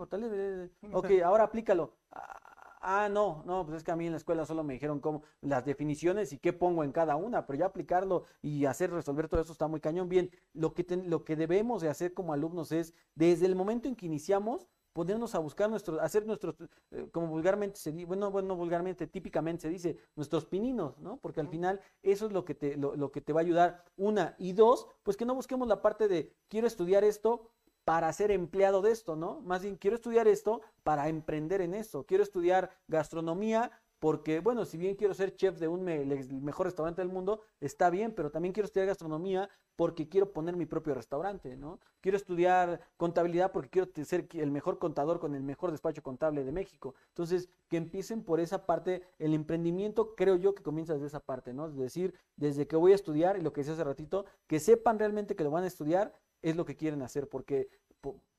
ok, 0.92 1.10
ahora 1.24 1.44
aplícalo. 1.44 1.94
Ah, 2.10 2.49
ah, 2.80 3.08
no, 3.10 3.42
no, 3.46 3.64
pues 3.64 3.78
es 3.78 3.84
que 3.84 3.90
a 3.92 3.96
mí 3.96 4.06
en 4.06 4.12
la 4.12 4.18
escuela 4.18 4.44
solo 4.46 4.64
me 4.64 4.74
dijeron 4.74 5.00
cómo 5.00 5.22
las 5.40 5.64
definiciones 5.64 6.32
y 6.32 6.38
qué 6.38 6.52
pongo 6.52 6.84
en 6.84 6.92
cada 6.92 7.16
una, 7.16 7.46
pero 7.46 7.58
ya 7.58 7.66
aplicarlo 7.66 8.24
y 8.42 8.64
hacer 8.64 8.90
resolver 8.90 9.28
todo 9.28 9.40
eso 9.40 9.52
está 9.52 9.68
muy 9.68 9.80
cañón. 9.80 10.08
Bien, 10.08 10.30
lo 10.54 10.74
que, 10.74 10.84
lo 11.06 11.24
que 11.24 11.36
debemos 11.36 11.82
de 11.82 11.88
hacer 11.88 12.14
como 12.14 12.32
alumnos 12.32 12.72
es, 12.72 12.94
desde 13.14 13.46
el 13.46 13.54
momento 13.54 13.88
en 13.88 13.96
que 13.96 14.06
iniciamos, 14.06 14.68
ponernos 14.92 15.34
a 15.34 15.38
buscar 15.38 15.70
nuestros, 15.70 16.00
hacer 16.00 16.26
nuestros, 16.26 16.56
eh, 16.90 17.08
como 17.12 17.28
vulgarmente 17.28 17.78
se 17.78 17.92
dice, 17.92 18.06
bueno, 18.06 18.30
bueno, 18.30 18.56
vulgarmente, 18.56 19.06
típicamente 19.06 19.62
se 19.62 19.68
dice, 19.68 19.96
nuestros 20.16 20.46
pininos, 20.46 20.98
¿no? 20.98 21.18
Porque 21.18 21.40
al 21.40 21.48
final 21.48 21.80
eso 22.02 22.26
es 22.26 22.32
lo 22.32 22.44
que 22.44 22.54
te, 22.54 22.76
lo, 22.76 22.96
lo 22.96 23.12
que 23.12 23.20
te 23.20 23.32
va 23.32 23.40
a 23.40 23.42
ayudar, 23.42 23.84
una, 23.96 24.34
y 24.38 24.52
dos, 24.52 24.86
pues 25.02 25.16
que 25.16 25.24
no 25.24 25.34
busquemos 25.34 25.68
la 25.68 25.80
parte 25.80 26.08
de 26.08 26.34
quiero 26.48 26.66
estudiar 26.66 27.04
esto 27.04 27.50
para 27.90 28.12
ser 28.12 28.30
empleado 28.30 28.82
de 28.82 28.92
esto, 28.92 29.16
¿no? 29.16 29.40
Más 29.40 29.62
bien 29.62 29.74
quiero 29.74 29.96
estudiar 29.96 30.28
esto 30.28 30.60
para 30.84 31.08
emprender 31.08 31.60
en 31.60 31.74
eso, 31.74 32.04
quiero 32.04 32.22
estudiar 32.22 32.70
gastronomía 32.86 33.72
porque, 33.98 34.38
bueno, 34.38 34.64
si 34.64 34.78
bien 34.78 34.94
quiero 34.94 35.12
ser 35.12 35.34
chef 35.34 35.58
de 35.58 35.66
un 35.66 35.82
mejor 35.82 36.66
restaurante 36.66 37.02
del 37.02 37.10
mundo, 37.10 37.40
está 37.58 37.90
bien, 37.90 38.14
pero 38.14 38.30
también 38.30 38.54
quiero 38.54 38.66
estudiar 38.66 38.86
gastronomía 38.86 39.50
porque 39.74 40.08
quiero 40.08 40.32
poner 40.32 40.54
mi 40.54 40.66
propio 40.66 40.94
restaurante, 40.94 41.56
¿no? 41.56 41.80
Quiero 42.00 42.16
estudiar 42.16 42.80
contabilidad 42.96 43.50
porque 43.50 43.70
quiero 43.70 43.90
ser 44.04 44.28
el 44.34 44.52
mejor 44.52 44.78
contador 44.78 45.18
con 45.18 45.34
el 45.34 45.42
mejor 45.42 45.72
despacho 45.72 46.00
contable 46.00 46.44
de 46.44 46.52
México. 46.52 46.94
Entonces, 47.08 47.48
que 47.68 47.76
empiecen 47.76 48.22
por 48.22 48.38
esa 48.38 48.66
parte, 48.66 49.02
el 49.18 49.34
emprendimiento 49.34 50.14
creo 50.14 50.36
yo 50.36 50.54
que 50.54 50.62
comienza 50.62 50.94
desde 50.94 51.08
esa 51.08 51.20
parte, 51.20 51.52
¿no? 51.52 51.66
Es 51.66 51.76
decir, 51.76 52.14
desde 52.36 52.68
que 52.68 52.76
voy 52.76 52.92
a 52.92 52.94
estudiar, 52.94 53.36
y 53.36 53.40
lo 53.40 53.52
que 53.52 53.62
decía 53.62 53.74
hace 53.74 53.82
ratito, 53.82 54.26
que 54.46 54.60
sepan 54.60 54.96
realmente 55.00 55.34
que 55.34 55.42
lo 55.42 55.50
van 55.50 55.64
a 55.64 55.66
estudiar, 55.66 56.14
es 56.42 56.56
lo 56.56 56.64
que 56.64 56.76
quieren 56.76 57.02
hacer, 57.02 57.28
porque 57.28 57.68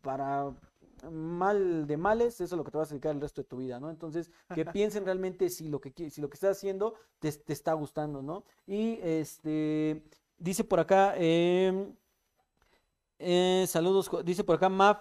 para 0.02 0.54
mal 1.10 1.88
de 1.88 1.98
males, 1.98 2.36
eso 2.42 2.56
es 2.56 2.58
lo 2.58 2.64
que 2.64 2.72
te 2.72 2.78
vas 2.78 2.90
a 2.90 2.94
dedicar 2.94 3.16
el 3.16 3.22
resto 3.22 3.42
de 3.42 3.48
tu 3.48 3.58
vida, 3.58 3.80
¿no? 3.80 3.90
Entonces, 3.90 4.30
que 4.54 4.66
piensen 4.66 5.06
realmente 5.06 5.50
si 5.50 5.68
lo 5.68 5.80
que, 5.82 6.10
si 6.10 6.22
lo 6.22 6.30
que 6.30 6.36
estás 6.36 6.58
haciendo 6.58 6.96
te, 7.20 7.30
está 7.48 7.74
gustando, 7.74 8.22
¿no? 8.22 8.44
Y 8.68 9.00
este, 9.02 10.04
dice 10.38 10.64
por 10.64 10.80
acá, 10.80 11.14
em, 11.18 11.96
eh, 13.20 13.66
saludos, 13.68 14.10
dice 14.24 14.44
por 14.44 14.56
acá 14.58 14.70
Maf, 14.70 15.00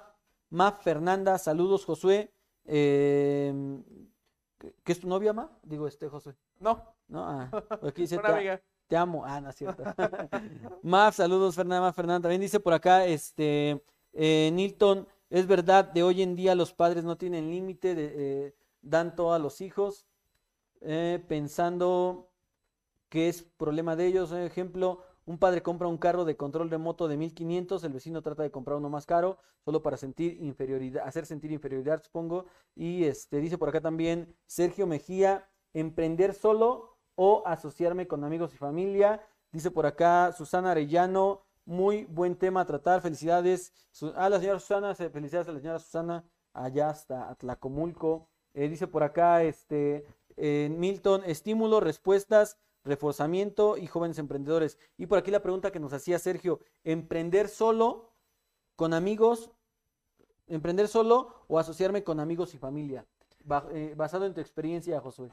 Maf 0.51 0.83
Fernanda, 0.83 1.39
saludos 1.39 1.85
Josué. 1.85 2.33
Eh, 2.65 3.83
¿Qué 4.85 4.93
es 4.93 5.01
tu 5.01 5.09
novia, 5.09 5.33
Ma? 5.33 5.51
Digo, 5.63 5.87
este, 5.87 6.09
Josué. 6.09 6.35
No. 6.59 6.95
No, 7.09 7.25
ah, 7.25 7.51
aquí 7.83 8.03
dice, 8.03 8.19
te, 8.19 8.63
te, 8.91 8.97
amo. 8.97 9.25
Ah, 9.25 9.41
no 9.41 9.51
es 9.51 9.57
cierto. 9.57 9.83
Maf, 10.83 11.17
saludos, 11.17 11.55
Fernanda, 11.55 11.81
Maf 11.81 11.97
Fernanda. 11.97 12.23
También 12.23 12.41
dice 12.41 12.61
por 12.61 12.73
acá, 12.73 13.07
este, 13.07 13.83
eh, 14.13 14.51
Nilton, 14.53 15.07
Es 15.31 15.47
verdad, 15.47 15.85
de 15.85 16.03
hoy 16.03 16.23
en 16.23 16.35
día 16.35 16.55
los 16.55 16.73
padres 16.73 17.05
no 17.05 17.17
tienen 17.17 17.51
límite, 17.51 17.95
eh, 17.97 18.55
dan 18.83 19.15
todo 19.15 19.33
a 19.33 19.39
los 19.39 19.61
hijos, 19.61 20.07
eh, 20.81 21.25
pensando 21.29 22.31
que 23.09 23.29
es 23.29 23.43
problema 23.43 23.95
de 23.95 24.07
ellos. 24.07 24.33
Ejemplo, 24.33 25.05
un 25.27 25.39
padre 25.39 25.63
compra 25.63 25.87
un 25.87 25.99
carro 25.99 26.25
de 26.25 26.37
control 26.37 26.71
remoto 26.71 27.07
de 27.07 27.17
1500, 27.17 27.85
el 27.85 27.93
vecino 27.93 28.23
trata 28.23 28.43
de 28.43 28.51
comprar 28.51 28.77
uno 28.79 28.91
más 28.91 29.07
caro, 29.07 29.39
solo 29.65 29.83
para 29.83 29.97
sentir 29.97 30.43
inferioridad, 30.43 31.07
hacer 31.07 31.27
sentir 31.27 31.53
inferioridad, 31.53 32.03
supongo. 32.03 32.47
Y 32.75 33.05
este 33.05 33.39
dice 33.39 33.57
por 33.57 33.69
acá 33.69 33.81
también 33.81 34.35
Sergio 34.47 34.89
Mejía, 34.89 35.49
emprender 35.73 36.35
solo 36.35 36.90
o 37.23 37.43
asociarme 37.45 38.07
con 38.07 38.25
amigos 38.25 38.55
y 38.55 38.57
familia. 38.57 39.23
Dice 39.53 39.71
por 39.71 39.85
acá 39.85 40.33
Susana 40.33 40.71
Arellano, 40.71 41.43
muy 41.67 42.05
buen 42.07 42.35
tema 42.35 42.63
a 42.63 42.65
tratar. 42.65 43.03
Felicidades 43.03 43.75
a 44.17 44.31
la 44.31 44.41
señora 44.41 44.59
Susana, 44.59 44.95
felicidades 44.95 45.47
a 45.47 45.53
la 45.53 45.59
señora 45.59 45.79
Susana 45.81 46.25
allá 46.55 46.89
hasta 46.89 47.29
Atlacomulco. 47.29 48.27
Eh, 48.55 48.71
dice 48.71 48.87
por 48.87 49.03
acá 49.03 49.43
este 49.43 50.07
eh, 50.39 50.75
Milton, 50.75 51.23
estímulo, 51.27 51.81
respuestas 51.81 52.57
reforzamiento 52.85 53.77
y 53.77 53.87
jóvenes 53.87 54.19
emprendedores. 54.19 54.79
Y 54.97 55.05
por 55.05 55.19
aquí 55.19 55.31
la 55.31 55.43
pregunta 55.43 55.71
que 55.71 55.79
nos 55.79 55.93
hacía 55.93 56.19
Sergio, 56.19 56.61
¿emprender 56.85 57.49
solo 57.49 58.15
con 58.77 58.95
amigos? 58.95 59.51
¿Emprender 60.47 60.89
solo 60.89 61.35
o 61.49 61.59
asociarme 61.59 62.03
con 62.03 62.19
amigos 62.19 62.55
y 62.55 62.59
familia? 62.59 63.05
Eh, 63.73 63.93
basado 63.95 64.25
en 64.25 64.33
tu 64.33 64.41
experiencia, 64.41 64.99
Josué. 65.03 65.31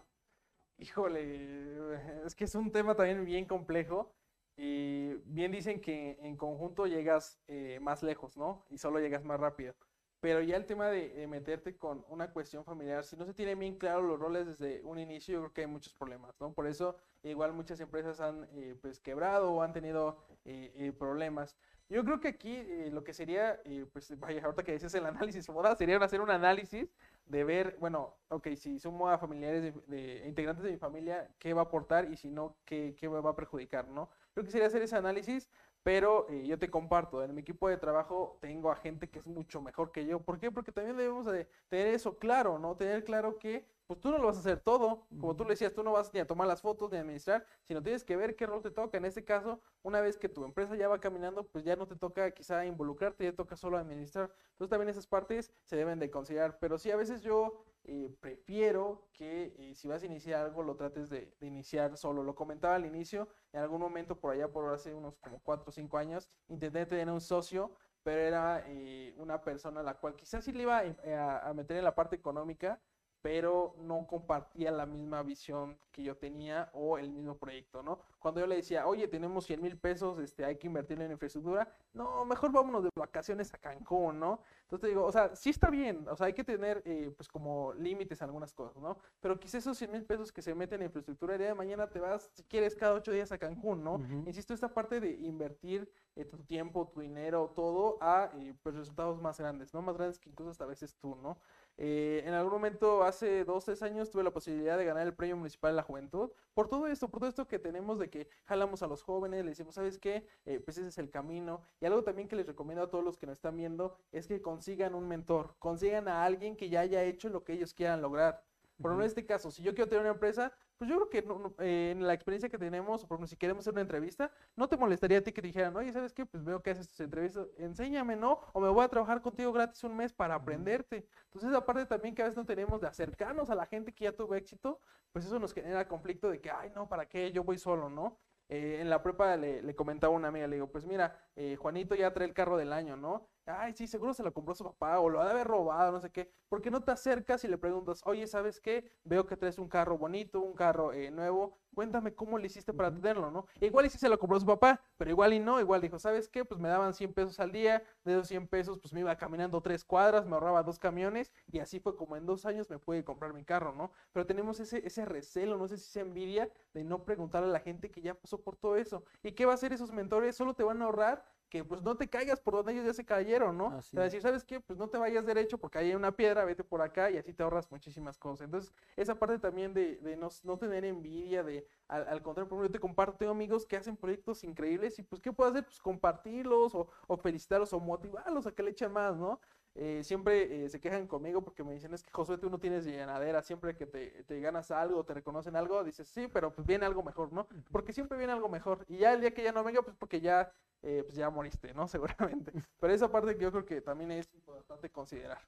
Híjole, 0.79 1.95
es 2.25 2.35
que 2.35 2.43
es 2.45 2.55
un 2.55 2.71
tema 2.71 2.95
también 2.95 3.25
bien 3.25 3.45
complejo. 3.45 4.13
Y 4.55 5.13
bien 5.25 5.51
dicen 5.51 5.79
que 5.81 6.17
en 6.21 6.35
conjunto 6.35 6.87
llegas 6.87 7.39
eh, 7.47 7.79
más 7.81 8.01
lejos, 8.03 8.37
¿no? 8.37 8.65
Y 8.69 8.77
solo 8.77 8.99
llegas 8.99 9.23
más 9.23 9.39
rápido. 9.39 9.75
Pero 10.19 10.41
ya 10.41 10.57
el 10.57 10.65
tema 10.65 10.89
de, 10.89 11.27
meterte 11.27 11.77
con 11.77 12.03
una 12.09 12.31
cuestión 12.31 12.65
familiar, 12.65 13.03
si 13.03 13.15
no 13.15 13.25
se 13.25 13.33
tiene 13.35 13.53
bien 13.53 13.77
claro 13.77 14.01
los 14.01 14.19
roles 14.19 14.47
desde 14.47 14.81
un 14.83 14.97
inicio, 14.97 15.35
yo 15.35 15.39
creo 15.41 15.53
que 15.53 15.61
hay 15.61 15.67
muchos 15.67 15.93
problemas, 15.93 16.35
¿no? 16.41 16.53
Por 16.53 16.65
eso 16.65 16.97
igual 17.21 17.53
muchas 17.53 17.79
empresas 17.81 18.19
han 18.19 18.47
eh, 18.53 18.75
pues 18.81 18.99
quebrado 18.99 19.51
o 19.51 19.61
han 19.61 19.73
tenido 19.73 20.17
eh, 20.45 20.73
eh, 20.75 20.91
problemas. 20.91 21.55
Yo 21.89 22.03
creo 22.03 22.19
que 22.19 22.29
aquí 22.29 22.63
lo 22.91 23.03
que 23.03 23.13
sería, 23.13 23.61
pues 23.93 24.19
vaya, 24.19 24.43
ahorita 24.43 24.63
que 24.63 24.73
dices 24.73 24.93
el 24.95 25.05
análisis 25.05 25.47
moda, 25.49 25.75
sería 25.75 25.97
hacer 25.97 26.19
un 26.19 26.31
análisis 26.31 26.91
de 27.27 27.43
ver, 27.43 27.77
bueno, 27.79 28.15
ok, 28.29 28.49
si 28.55 28.79
sumo 28.79 29.09
a 29.09 29.17
familiares 29.17 29.73
de, 29.87 30.23
integrantes 30.27 30.63
de 30.63 30.71
mi 30.71 30.77
familia, 30.77 31.29
¿qué 31.39 31.53
va 31.53 31.61
a 31.61 31.65
aportar? 31.65 32.11
Y 32.11 32.17
si 32.17 32.29
no, 32.29 32.57
¿qué, 32.65 32.95
qué 32.97 33.07
va 33.07 33.29
a 33.29 33.35
perjudicar, 33.35 33.87
no? 33.87 34.09
Creo 34.33 34.45
que 34.45 34.51
sería 34.51 34.67
hacer 34.67 34.81
ese 34.81 34.95
análisis 34.95 35.49
pero 35.87 36.27
eh, 36.29 36.45
yo 36.45 36.59
te 36.59 36.69
comparto, 36.69 37.23
en 37.23 37.33
mi 37.33 37.39
equipo 37.39 37.69
de 37.69 37.77
trabajo 37.77 38.37
tengo 38.41 38.69
a 38.69 38.75
gente 38.75 39.09
que 39.09 39.19
es 39.19 39.25
mucho 39.25 39.61
mejor 39.61 39.93
que 39.93 40.05
yo. 40.05 40.19
¿Por 40.19 40.37
qué? 40.37 40.51
Porque 40.51 40.73
también 40.73 40.97
debemos 40.97 41.25
de 41.25 41.47
tener 41.69 41.87
eso 41.87 42.17
claro, 42.17 42.59
¿no? 42.59 42.75
Tener 42.75 43.05
claro 43.05 43.37
que 43.37 43.65
pues 43.87 44.01
tú 44.01 44.11
no 44.11 44.17
lo 44.17 44.27
vas 44.27 44.35
a 44.35 44.39
hacer 44.41 44.59
todo. 44.59 45.07
Como 45.19 45.35
tú 45.35 45.43
le 45.45 45.51
decías, 45.51 45.73
tú 45.73 45.81
no 45.81 45.93
vas 45.93 46.13
ni 46.13 46.19
a 46.19 46.27
tomar 46.27 46.47
las 46.47 46.61
fotos 46.61 46.91
ni 46.91 46.97
a 46.97 47.01
administrar, 47.01 47.45
sino 47.63 47.81
tienes 47.81 48.03
que 48.03 48.17
ver 48.17 48.35
qué 48.35 48.45
rol 48.45 48.61
te 48.61 48.69
toca. 48.69 48.97
En 48.97 49.05
este 49.05 49.23
caso, 49.23 49.61
una 49.81 50.01
vez 50.01 50.17
que 50.17 50.27
tu 50.27 50.43
empresa 50.43 50.75
ya 50.75 50.89
va 50.89 50.99
caminando, 50.99 51.45
pues 51.45 51.63
ya 51.63 51.75
no 51.77 51.87
te 51.87 51.95
toca 51.95 52.29
quizá 52.31 52.65
involucrarte, 52.65 53.23
ya 53.23 53.33
toca 53.33 53.55
solo 53.55 53.77
administrar. 53.77 54.29
Entonces 54.51 54.69
también 54.69 54.89
esas 54.89 55.07
partes 55.07 55.51
se 55.63 55.77
deben 55.77 55.99
de 55.99 56.11
considerar. 56.11 56.59
Pero 56.59 56.77
sí, 56.77 56.91
a 56.91 56.97
veces 56.97 57.21
yo 57.21 57.63
eh, 57.85 58.13
prefiero 58.19 59.07
que 59.13 59.55
eh, 59.57 59.73
si 59.73 59.87
vas 59.87 60.03
a 60.03 60.05
iniciar 60.05 60.43
algo 60.43 60.63
lo 60.63 60.75
trates 60.75 61.09
de, 61.09 61.33
iniciar 61.39 61.95
solo. 61.95 62.23
Lo 62.23 62.35
comentaba 62.35 62.75
al 62.75 62.85
inicio, 62.85 63.29
en 63.53 63.61
algún 63.61 63.79
momento 63.79 64.19
por 64.19 64.33
allá, 64.33 64.49
por 64.51 64.73
hace 64.73 64.93
unos 64.93 65.17
como 65.19 65.39
4 65.41 65.69
o 65.69 65.71
5 65.71 65.97
años, 65.97 66.29
intenté 66.49 66.85
tener 66.85 67.09
un 67.09 67.21
socio, 67.21 67.71
pero 68.03 68.19
era 68.19 68.63
eh, 68.67 69.13
una 69.17 69.41
persona 69.41 69.79
a 69.79 69.83
la 69.83 69.93
cual 69.97 70.15
quizás 70.15 70.43
sí 70.43 70.51
le 70.51 70.63
iba 70.63 70.79
a 70.79 71.53
meter 71.53 71.77
en 71.77 71.83
la 71.85 71.95
parte 71.95 72.17
económica, 72.17 72.81
pero 73.27 73.75
no 73.79 74.07
compartía 74.07 74.71
la 74.71 74.85
misma 74.85 75.21
visión 75.21 75.77
que 75.91 76.01
yo 76.01 76.15
tenía 76.15 76.69
o 76.73 76.97
el 76.97 77.11
mismo 77.11 77.37
proyecto, 77.37 77.83
¿no? 77.83 77.99
Cuando 78.19 78.39
yo 78.39 78.47
le 78.47 78.55
decía, 78.55 78.87
oye, 78.87 79.05
tenemos 79.09 79.45
100 79.45 79.61
mil 79.61 79.77
pesos, 79.77 80.17
este, 80.19 80.45
hay 80.45 80.55
que 80.55 80.67
invertir 80.67 81.01
en 81.01 81.11
infraestructura, 81.11 81.67
no, 81.91 82.23
mejor 82.23 82.53
vámonos 82.53 82.83
de 82.85 82.89
vacaciones 82.95 83.53
a 83.53 83.57
Cancún, 83.57 84.17
¿no? 84.17 84.39
Entonces 84.61 84.79
te 84.79 84.87
digo, 84.87 85.03
o 85.03 85.11
sea, 85.11 85.35
sí 85.35 85.49
está 85.49 85.69
bien, 85.69 86.07
o 86.07 86.15
sea, 86.15 86.27
hay 86.27 86.33
que 86.33 86.45
tener, 86.45 86.81
eh, 86.85 87.11
pues, 87.17 87.27
como 87.27 87.73
límites 87.73 88.21
a 88.21 88.25
algunas 88.25 88.53
cosas, 88.53 88.81
¿no? 88.81 88.97
Pero 89.19 89.37
quizás 89.37 89.55
esos 89.55 89.77
100 89.77 89.91
mil 89.91 90.05
pesos 90.05 90.31
que 90.31 90.41
se 90.41 90.55
meten 90.55 90.79
en 90.79 90.85
infraestructura, 90.85 91.33
el 91.33 91.39
día 91.39 91.49
de 91.49 91.55
mañana 91.55 91.89
te 91.89 91.99
vas, 91.99 92.29
si 92.33 92.43
quieres, 92.43 92.77
cada 92.77 92.93
ocho 92.93 93.11
días 93.11 93.33
a 93.33 93.37
Cancún, 93.37 93.83
¿no? 93.83 93.99
Insisto, 94.25 94.53
esta 94.53 94.73
parte 94.73 95.01
de 95.01 95.11
invertir 95.11 95.91
eh, 96.15 96.23
tu 96.23 96.37
tiempo, 96.37 96.87
tu 96.87 97.01
dinero, 97.01 97.51
todo 97.53 97.97
a, 97.99 98.31
eh, 98.35 98.53
pues, 98.63 98.75
resultados 98.75 99.21
más 99.21 99.37
grandes, 99.37 99.73
¿no? 99.73 99.81
Más 99.81 99.97
grandes 99.97 100.17
que 100.17 100.29
incluso 100.29 100.51
hasta 100.51 100.63
a 100.63 100.67
veces 100.67 100.95
tú, 100.95 101.17
¿no? 101.17 101.39
Eh, 101.77 102.23
en 102.25 102.33
algún 102.33 102.53
momento, 102.53 103.03
hace 103.03 103.45
dos, 103.45 103.65
tres 103.65 103.83
años, 103.83 104.09
tuve 104.09 104.23
la 104.23 104.31
posibilidad 104.31 104.77
de 104.77 104.85
ganar 104.85 105.05
el 105.05 105.13
Premio 105.13 105.37
Municipal 105.37 105.71
de 105.71 105.75
la 105.75 105.83
Juventud. 105.83 106.31
Por 106.53 106.67
todo 106.67 106.87
esto, 106.87 107.07
por 107.09 107.19
todo 107.19 107.29
esto 107.29 107.47
que 107.47 107.59
tenemos 107.59 107.99
de 107.99 108.09
que 108.09 108.27
jalamos 108.45 108.81
a 108.81 108.87
los 108.87 109.03
jóvenes, 109.03 109.43
le 109.43 109.51
decimos, 109.51 109.75
¿sabes 109.75 109.99
qué? 109.99 110.27
Eh, 110.45 110.59
pues 110.59 110.77
ese 110.77 110.87
es 110.87 110.97
el 110.97 111.11
camino. 111.11 111.61
Y 111.79 111.85
algo 111.85 112.03
también 112.03 112.27
que 112.27 112.35
les 112.35 112.47
recomiendo 112.47 112.83
a 112.83 112.89
todos 112.89 113.03
los 113.03 113.17
que 113.17 113.27
nos 113.27 113.37
están 113.37 113.55
viendo 113.55 113.95
es 114.11 114.27
que 114.27 114.41
consigan 114.41 114.95
un 114.95 115.07
mentor, 115.07 115.55
consigan 115.59 116.07
a 116.07 116.23
alguien 116.25 116.55
que 116.55 116.69
ya 116.69 116.79
haya 116.81 117.03
hecho 117.03 117.29
lo 117.29 117.43
que 117.43 117.53
ellos 117.53 117.73
quieran 117.73 118.01
lograr. 118.01 118.43
Por 118.81 118.91
ejemplo, 118.91 119.05
en 119.05 119.09
este 119.09 119.25
caso, 119.25 119.49
si 119.49 119.63
yo 119.63 119.73
quiero 119.73 119.89
tener 119.89 120.01
una 120.01 120.13
empresa, 120.13 120.51
pues 120.77 120.89
yo 120.89 120.97
creo 120.97 121.09
que 121.09 121.63
eh, 121.63 121.91
en 121.91 122.05
la 122.05 122.13
experiencia 122.13 122.47
que 122.47 122.57
tenemos, 122.59 123.03
o 123.03 123.07
por 123.07 123.15
ejemplo, 123.15 123.27
si 123.27 123.35
queremos 123.35 123.63
hacer 123.63 123.73
una 123.73 123.81
entrevista, 123.81 124.31
no 124.55 124.69
te 124.69 124.77
molestaría 124.77 125.17
a 125.17 125.21
ti 125.21 125.31
que 125.31 125.41
te 125.41 125.47
dijeran, 125.47 125.75
oye, 125.75 125.91
¿sabes 125.91 126.13
qué? 126.13 126.25
Pues 126.25 126.43
veo 126.43 126.61
que 126.61 126.69
haces 126.69 126.89
tus 126.89 126.99
entrevistas, 126.99 127.47
enséñame, 127.57 128.15
¿no? 128.15 128.39
O 128.53 128.59
me 128.59 128.69
voy 128.69 128.83
a 128.83 128.87
trabajar 128.87 129.21
contigo 129.21 129.51
gratis 129.51 129.83
un 129.83 129.95
mes 129.95 130.13
para 130.13 130.35
aprenderte. 130.35 131.07
Entonces, 131.25 131.53
aparte 131.53 131.85
también 131.87 132.13
que 132.13 132.21
a 132.21 132.25
veces 132.25 132.37
no 132.37 132.45
tenemos 132.45 132.79
de 132.81 132.87
acercarnos 132.87 133.49
a 133.49 133.55
la 133.55 133.65
gente 133.65 133.93
que 133.93 134.03
ya 134.03 134.11
tuvo 134.11 134.35
éxito, 134.35 134.79
pues 135.11 135.25
eso 135.25 135.39
nos 135.39 135.53
genera 135.53 135.87
conflicto 135.87 136.29
de 136.29 136.39
que, 136.39 136.51
ay, 136.51 136.71
no, 136.75 136.87
¿para 136.87 137.07
qué? 137.07 137.31
Yo 137.31 137.43
voy 137.43 137.57
solo, 137.57 137.89
¿no? 137.89 138.19
Eh, 138.49 138.77
en 138.79 138.89
la 138.89 139.01
prepa 139.03 139.35
le, 139.35 139.61
le, 139.61 139.75
comentaba 139.75 140.13
a 140.13 140.17
una 140.17 140.29
amiga, 140.29 140.47
le 140.47 140.55
digo, 140.55 140.71
pues 140.71 140.85
mira, 140.85 141.19
eh, 141.35 141.57
Juanito 141.57 141.95
ya 141.95 142.13
trae 142.13 142.27
el 142.27 142.33
carro 142.33 142.57
del 142.57 142.71
año, 142.71 142.95
¿no? 142.95 143.27
Ay, 143.49 143.73
sí, 143.73 143.87
seguro 143.87 144.13
se 144.13 144.23
lo 144.23 144.33
compró 144.33 144.53
su 144.53 144.65
papá 144.65 144.99
o 144.99 145.09
lo 145.09 145.21
ha 145.21 145.25
de 145.25 145.31
haber 145.31 145.47
robado, 145.47 145.93
no 145.93 146.01
sé 146.01 146.11
qué. 146.11 146.29
¿Por 146.49 146.61
qué 146.61 146.69
no 146.69 146.81
te 146.81 146.91
acercas 146.91 147.45
y 147.45 147.47
le 147.47 147.57
preguntas, 147.57 148.01
oye, 148.03 148.27
¿sabes 148.27 148.59
qué? 148.59 148.91
Veo 149.05 149.25
que 149.25 149.37
traes 149.37 149.57
un 149.57 149.69
carro 149.69 149.97
bonito, 149.97 150.41
un 150.41 150.53
carro 150.53 150.91
eh, 150.91 151.09
nuevo, 151.11 151.57
cuéntame 151.73 152.13
cómo 152.13 152.37
le 152.37 152.47
hiciste 152.47 152.73
para 152.73 152.93
tenerlo, 152.93 153.31
¿no? 153.31 153.45
Igual 153.61 153.85
y 153.85 153.89
sí 153.89 153.97
se 153.97 154.09
lo 154.09 154.19
compró 154.19 154.37
su 154.37 154.45
papá, 154.45 154.81
pero 154.97 155.11
igual 155.11 155.31
y 155.31 155.39
no, 155.39 155.61
igual 155.61 155.79
dijo, 155.79 155.97
¿sabes 155.97 156.27
qué? 156.27 156.43
Pues 156.43 156.59
me 156.59 156.67
daban 156.67 156.93
100 156.93 157.13
pesos 157.13 157.39
al 157.39 157.53
día, 157.53 157.83
de 158.03 158.13
esos 158.13 158.27
100 158.27 158.47
pesos 158.47 158.79
pues 158.79 158.91
me 158.91 158.99
iba 158.99 159.15
caminando 159.15 159.61
tres 159.61 159.85
cuadras, 159.85 160.25
me 160.25 160.33
ahorraba 160.33 160.63
dos 160.63 160.77
camiones 160.77 161.31
y 161.49 161.59
así 161.59 161.79
fue 161.79 161.95
como 161.95 162.17
en 162.17 162.25
dos 162.25 162.45
años 162.45 162.69
me 162.69 162.79
pude 162.79 163.05
comprar 163.05 163.33
mi 163.33 163.45
carro, 163.45 163.73
¿no? 163.73 163.91
Pero 164.11 164.25
tenemos 164.25 164.59
ese, 164.59 164.85
ese 164.85 165.05
recelo, 165.05 165.57
no 165.57 165.69
sé 165.69 165.77
si 165.77 165.89
se 165.89 166.01
envidia 166.01 166.49
de 166.73 166.83
no 166.83 167.05
preguntarle 167.05 167.47
a 167.47 167.51
la 167.53 167.59
gente 167.61 167.91
que 167.91 168.01
ya 168.01 168.13
pasó 168.13 168.41
por 168.41 168.57
todo 168.57 168.75
eso. 168.75 169.03
¿Y 169.23 169.31
qué 169.31 169.45
va 169.45 169.53
a 169.53 169.55
hacer 169.55 169.71
esos 169.71 169.91
mentores? 169.93 170.35
Solo 170.35 170.53
te 170.53 170.63
van 170.63 170.81
a 170.81 170.85
ahorrar 170.85 171.23
que 171.49 171.63
pues 171.63 171.81
no 171.81 171.95
te 171.95 172.09
caigas 172.09 172.39
por 172.39 172.55
donde 172.55 172.73
ellos 172.73 172.85
ya 172.85 172.93
se 172.93 173.05
cayeron, 173.05 173.57
¿no? 173.57 173.67
Así. 173.67 173.95
decir, 173.95 174.21
¿sabes 174.21 174.43
qué? 174.43 174.59
Pues 174.59 174.77
no 174.77 174.89
te 174.89 174.97
vayas 174.97 175.25
derecho 175.25 175.57
porque 175.57 175.79
hay 175.79 175.95
una 175.95 176.11
piedra, 176.11 176.43
vete 176.45 176.63
por 176.63 176.81
acá 176.81 177.09
y 177.09 177.17
así 177.17 177.33
te 177.33 177.43
ahorras 177.43 177.71
muchísimas 177.71 178.17
cosas. 178.17 178.45
Entonces, 178.45 178.73
esa 178.95 179.15
parte 179.15 179.39
también 179.39 179.73
de, 179.73 179.97
de 179.97 180.17
no, 180.17 180.29
no, 180.43 180.57
tener 180.57 180.83
envidia, 180.83 181.43
de 181.43 181.65
al, 181.87 182.21
contrario, 182.21 182.49
por 182.49 182.57
ejemplo, 182.57 182.65
yo 182.65 182.71
te 182.71 182.79
comparto, 182.79 183.17
tengo 183.17 183.31
amigos 183.31 183.65
que 183.65 183.77
hacen 183.77 183.95
proyectos 183.95 184.43
increíbles 184.43 184.99
y 184.99 185.03
pues, 185.03 185.21
¿qué 185.21 185.31
puedo 185.31 185.49
hacer? 185.49 185.63
Pues 185.63 185.79
compartirlos 185.79 186.75
o, 186.75 186.89
o 187.07 187.17
felicitarlos 187.17 187.71
o 187.73 187.79
motivarlos 187.79 188.45
a 188.45 188.51
que 188.51 188.63
le 188.63 188.71
echen 188.71 188.91
más, 188.91 189.15
¿no? 189.15 189.39
Eh, 189.79 190.03
siempre 190.03 190.65
eh, 190.65 190.69
se 190.69 190.79
quejan 190.79 191.05
conmigo 191.05 191.43
porque 191.43 191.63
me 191.63 191.71
dicen, 191.71 191.93
es 191.93 192.01
que 192.01 192.11
Josué, 192.11 192.39
tú 192.39 192.49
no 192.49 192.57
tienes 192.57 192.83
llenadera, 192.83 193.43
siempre 193.43 193.75
que 193.75 193.85
te, 193.85 194.23
te, 194.23 194.39
ganas 194.41 194.71
algo, 194.71 195.03
te 195.03 195.13
reconocen 195.13 195.55
algo, 195.55 195.83
dices, 195.83 196.07
sí, 196.07 196.27
pero 196.33 196.51
pues 196.51 196.65
viene 196.65 196.87
algo 196.87 197.03
mejor, 197.03 197.31
¿no? 197.31 197.47
Porque 197.71 197.93
siempre 197.93 198.17
viene 198.17 198.33
algo 198.33 198.49
mejor. 198.49 198.83
Y 198.87 198.97
ya 198.97 199.13
el 199.13 199.21
día 199.21 199.35
que 199.35 199.43
ya 199.43 199.51
no 199.51 199.63
venga, 199.63 199.83
pues 199.83 199.95
porque 199.95 200.19
ya, 200.19 200.51
eh, 200.81 201.03
pues 201.05 201.15
ya 201.15 201.29
moriste, 201.29 201.75
¿no? 201.75 201.87
Seguramente. 201.87 202.51
Pero 202.79 202.91
esa 202.91 203.11
parte 203.11 203.37
que 203.37 203.43
yo 203.43 203.51
creo 203.51 203.65
que 203.65 203.81
también 203.81 204.11
es 204.13 204.27
importante 204.33 204.89
considerar. 204.89 205.41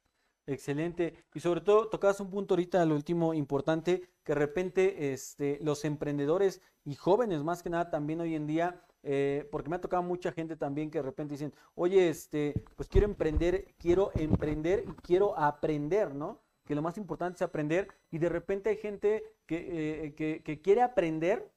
Excelente. 0.45 1.15
Y 1.33 1.39
sobre 1.39 1.61
todo, 1.61 1.89
tocabas 1.89 2.19
un 2.19 2.29
punto 2.29 2.53
ahorita, 2.53 2.85
lo 2.85 2.93
último 2.93 3.33
importante, 3.33 4.09
que 4.23 4.33
de 4.33 4.39
repente 4.39 5.11
este, 5.11 5.57
los 5.63 5.85
emprendedores 5.85 6.61
y 6.85 6.93
jóvenes 6.93 7.43
más 7.43 7.63
que 7.63 7.71
nada 7.71 7.89
también 7.89 8.21
hoy 8.21 8.35
en 8.35 8.45
día 8.45 8.85
eh, 9.03 9.47
porque 9.51 9.69
me 9.69 9.77
ha 9.77 9.81
tocado 9.81 10.03
mucha 10.03 10.31
gente 10.31 10.55
también 10.55 10.91
que 10.91 10.99
de 10.99 11.03
repente 11.03 11.33
dicen, 11.33 11.53
oye, 11.75 12.09
este, 12.09 12.53
pues 12.75 12.89
quiero 12.89 13.05
emprender, 13.07 13.73
quiero 13.77 14.11
emprender 14.15 14.83
y 14.87 14.93
quiero 15.01 15.37
aprender, 15.37 16.13
¿no? 16.13 16.41
Que 16.65 16.75
lo 16.75 16.81
más 16.81 16.97
importante 16.97 17.37
es 17.37 17.41
aprender 17.41 17.87
y 18.11 18.17
de 18.17 18.29
repente 18.29 18.69
hay 18.69 18.77
gente 18.77 19.23
que, 19.45 20.05
eh, 20.05 20.41
que, 20.43 20.61
quiere 20.61 20.81
aprender, 20.81 21.49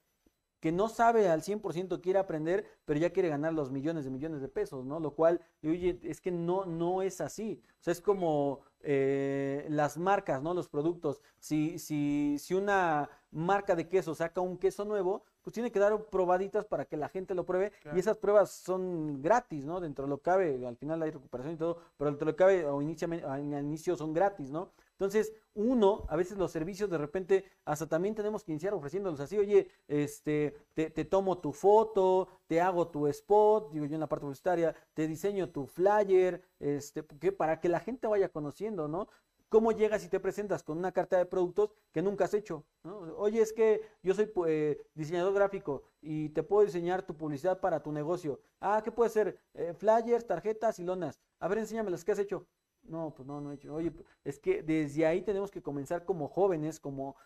que 0.62 0.70
no 0.70 0.88
sabe 0.88 1.28
al 1.28 1.42
100%, 1.42 2.00
quiere 2.00 2.20
aprender, 2.20 2.64
pero 2.84 3.00
ya 3.00 3.10
quiere 3.10 3.28
ganar 3.28 3.52
los 3.52 3.72
millones 3.72 4.04
de 4.04 4.12
millones 4.12 4.40
de 4.40 4.46
pesos, 4.46 4.84
¿no? 4.84 5.00
Lo 5.00 5.10
cual, 5.10 5.40
oye, 5.64 5.98
es 6.04 6.20
que 6.20 6.30
no, 6.30 6.66
no 6.66 7.02
es 7.02 7.20
así. 7.20 7.60
O 7.80 7.82
sea, 7.82 7.90
es 7.90 8.00
como 8.00 8.60
eh, 8.80 9.66
las 9.68 9.98
marcas, 9.98 10.40
¿no? 10.40 10.54
Los 10.54 10.68
productos. 10.68 11.20
Si, 11.40 11.80
si, 11.80 12.36
si 12.38 12.54
una 12.54 13.10
marca 13.32 13.74
de 13.74 13.88
queso 13.88 14.14
saca 14.14 14.40
un 14.40 14.56
queso 14.56 14.84
nuevo, 14.84 15.24
pues 15.42 15.52
tiene 15.52 15.72
que 15.72 15.80
dar 15.80 16.00
probaditas 16.04 16.64
para 16.64 16.84
que 16.84 16.96
la 16.96 17.08
gente 17.08 17.34
lo 17.34 17.44
pruebe 17.44 17.72
y 17.92 17.98
esas 17.98 18.16
pruebas 18.16 18.52
son 18.52 19.20
gratis, 19.20 19.64
¿no? 19.64 19.80
Dentro 19.80 20.04
de 20.04 20.10
lo 20.10 20.18
que 20.18 20.22
cabe, 20.22 20.64
al 20.64 20.76
final 20.76 21.02
hay 21.02 21.10
recuperación 21.10 21.54
y 21.54 21.58
todo, 21.58 21.78
pero 21.96 22.10
dentro 22.10 22.24
de 22.24 22.30
lo 22.30 22.36
que 22.36 22.40
cabe 22.40 22.66
o 22.66 22.80
inicialmente, 22.80 23.26
al 23.26 23.42
inicio 23.64 23.96
son 23.96 24.12
gratis, 24.12 24.48
¿no? 24.52 24.70
Entonces, 25.02 25.32
uno, 25.54 26.06
a 26.08 26.14
veces 26.14 26.38
los 26.38 26.52
servicios 26.52 26.88
de 26.88 26.96
repente, 26.96 27.44
hasta 27.64 27.88
también 27.88 28.14
tenemos 28.14 28.44
que 28.44 28.52
iniciar 28.52 28.72
ofreciéndolos 28.72 29.18
así, 29.18 29.36
oye, 29.36 29.66
este, 29.88 30.54
te, 30.74 30.90
te 30.90 31.04
tomo 31.04 31.38
tu 31.38 31.52
foto, 31.52 32.28
te 32.46 32.60
hago 32.60 32.86
tu 32.86 33.08
spot, 33.08 33.72
digo 33.72 33.84
yo 33.86 33.94
en 33.94 34.00
la 34.00 34.08
parte 34.08 34.22
publicitaria, 34.22 34.76
te 34.94 35.08
diseño 35.08 35.50
tu 35.50 35.66
flyer, 35.66 36.40
este, 36.60 37.04
que 37.04 37.32
para 37.32 37.58
que 37.58 37.68
la 37.68 37.80
gente 37.80 38.06
vaya 38.06 38.28
conociendo, 38.28 38.86
¿no? 38.86 39.08
¿Cómo 39.48 39.72
llegas 39.72 40.04
y 40.04 40.08
te 40.08 40.20
presentas 40.20 40.62
con 40.62 40.78
una 40.78 40.92
carta 40.92 41.18
de 41.18 41.26
productos 41.26 41.74
que 41.90 42.00
nunca 42.00 42.26
has 42.26 42.34
hecho? 42.34 42.64
¿no? 42.84 42.98
Oye, 43.16 43.42
es 43.42 43.52
que 43.52 43.82
yo 44.04 44.14
soy 44.14 44.32
eh, 44.46 44.86
diseñador 44.94 45.34
gráfico 45.34 45.82
y 46.00 46.28
te 46.28 46.44
puedo 46.44 46.64
diseñar 46.64 47.02
tu 47.02 47.16
publicidad 47.16 47.58
para 47.58 47.82
tu 47.82 47.90
negocio. 47.90 48.40
Ah, 48.60 48.80
¿qué 48.84 48.92
puede 48.92 49.10
ser? 49.10 49.40
Eh, 49.54 49.74
flyers, 49.74 50.28
tarjetas 50.28 50.78
y 50.78 50.84
lonas. 50.84 51.20
A 51.40 51.48
ver, 51.48 51.58
enséñame 51.58 51.90
las 51.90 52.04
que 52.04 52.12
has 52.12 52.20
hecho. 52.20 52.46
No, 52.84 53.14
pues 53.14 53.26
no, 53.26 53.40
no 53.40 53.52
he 53.52 53.54
hecho. 53.54 53.74
Oye, 53.74 53.92
es 54.24 54.38
que 54.38 54.62
desde 54.62 55.06
ahí 55.06 55.22
tenemos 55.22 55.50
que 55.50 55.62
comenzar 55.62 56.04
como 56.04 56.28
jóvenes, 56.28 56.80
como 56.80 57.16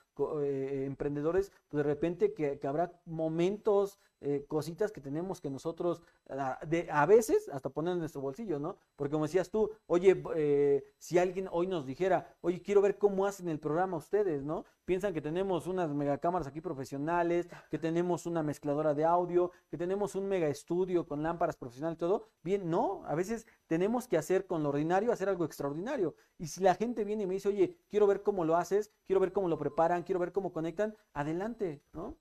eh, 0.42 0.84
emprendedores, 0.86 1.50
pues 1.68 1.84
de 1.84 1.88
repente 1.88 2.34
que, 2.34 2.59
habrá 2.66 2.92
momentos, 3.04 3.98
eh, 4.21 4.45
cositas 4.49 4.93
que 4.93 5.01
tenemos 5.01 5.41
que 5.41 5.51
nosotros, 5.51 6.03
a, 6.29 6.59
de, 6.67 6.89
a 6.91 7.05
veces, 7.07 7.49
hasta 7.49 7.69
poner 7.69 7.93
en 7.95 8.01
nuestro 8.01 8.21
bolsillo, 8.21 8.59
¿no? 8.59 8.77
Porque 8.97 9.12
como 9.12 9.27
decías 9.27 9.51
tú, 9.51 9.71
oye, 9.87 10.23
eh, 10.35 10.85
si 10.99 11.19
alguien 11.19 11.49
hoy 11.51 11.67
nos 11.67 11.87
dijera, 11.87 12.35
oye, 12.41 12.62
quiero 12.62 12.81
ver 12.81 12.99
cómo 12.99 13.27
hacen 13.27 13.49
el 13.49 13.59
programa 13.59 13.97
ustedes, 13.97 14.43
¿no? 14.43 14.64
Piensan 14.85 15.12
que 15.12 15.21
tenemos 15.21 15.67
unas 15.67 15.93
megacámaras 15.93 16.47
aquí 16.47 16.61
profesionales, 16.61 17.49
que 17.71 17.79
tenemos 17.79 18.25
una 18.25 18.43
mezcladora 18.43 18.95
de 18.95 19.05
audio, 19.05 19.51
que 19.69 19.77
tenemos 19.77 20.14
un 20.14 20.27
mega 20.29 20.49
estudio 20.49 21.07
con 21.07 21.23
lámparas 21.23 21.57
profesionales 21.57 21.97
y 21.97 22.01
todo. 22.01 22.29
Bien, 22.43 22.71
no, 22.71 23.03
a 23.07 23.14
veces 23.14 23.47
tenemos 23.67 24.07
que 24.09 24.17
hacer 24.17 24.47
con 24.47 24.62
lo 24.62 24.69
ordinario, 24.71 25.12
hacer 25.12 25.29
algo 25.29 25.45
extraordinario. 25.45 26.14
Y 26.39 26.47
si 26.47 26.62
la 26.62 26.75
gente 26.75 27.05
viene 27.05 27.25
y 27.25 27.27
me 27.27 27.35
dice, 27.35 27.49
oye, 27.49 27.77
quiero 27.89 28.07
ver 28.07 28.23
cómo 28.23 28.45
lo 28.45 28.57
haces, 28.57 28.93
quiero 29.05 29.21
ver 29.21 29.33
cómo 29.33 29.49
lo 29.49 29.59
preparan, 29.59 30.05
quiero 30.05 30.21
ver 30.21 30.33
cómo 30.33 30.53
conectan, 30.53 30.97
adelante, 31.12 31.83
¿no? 31.93 32.17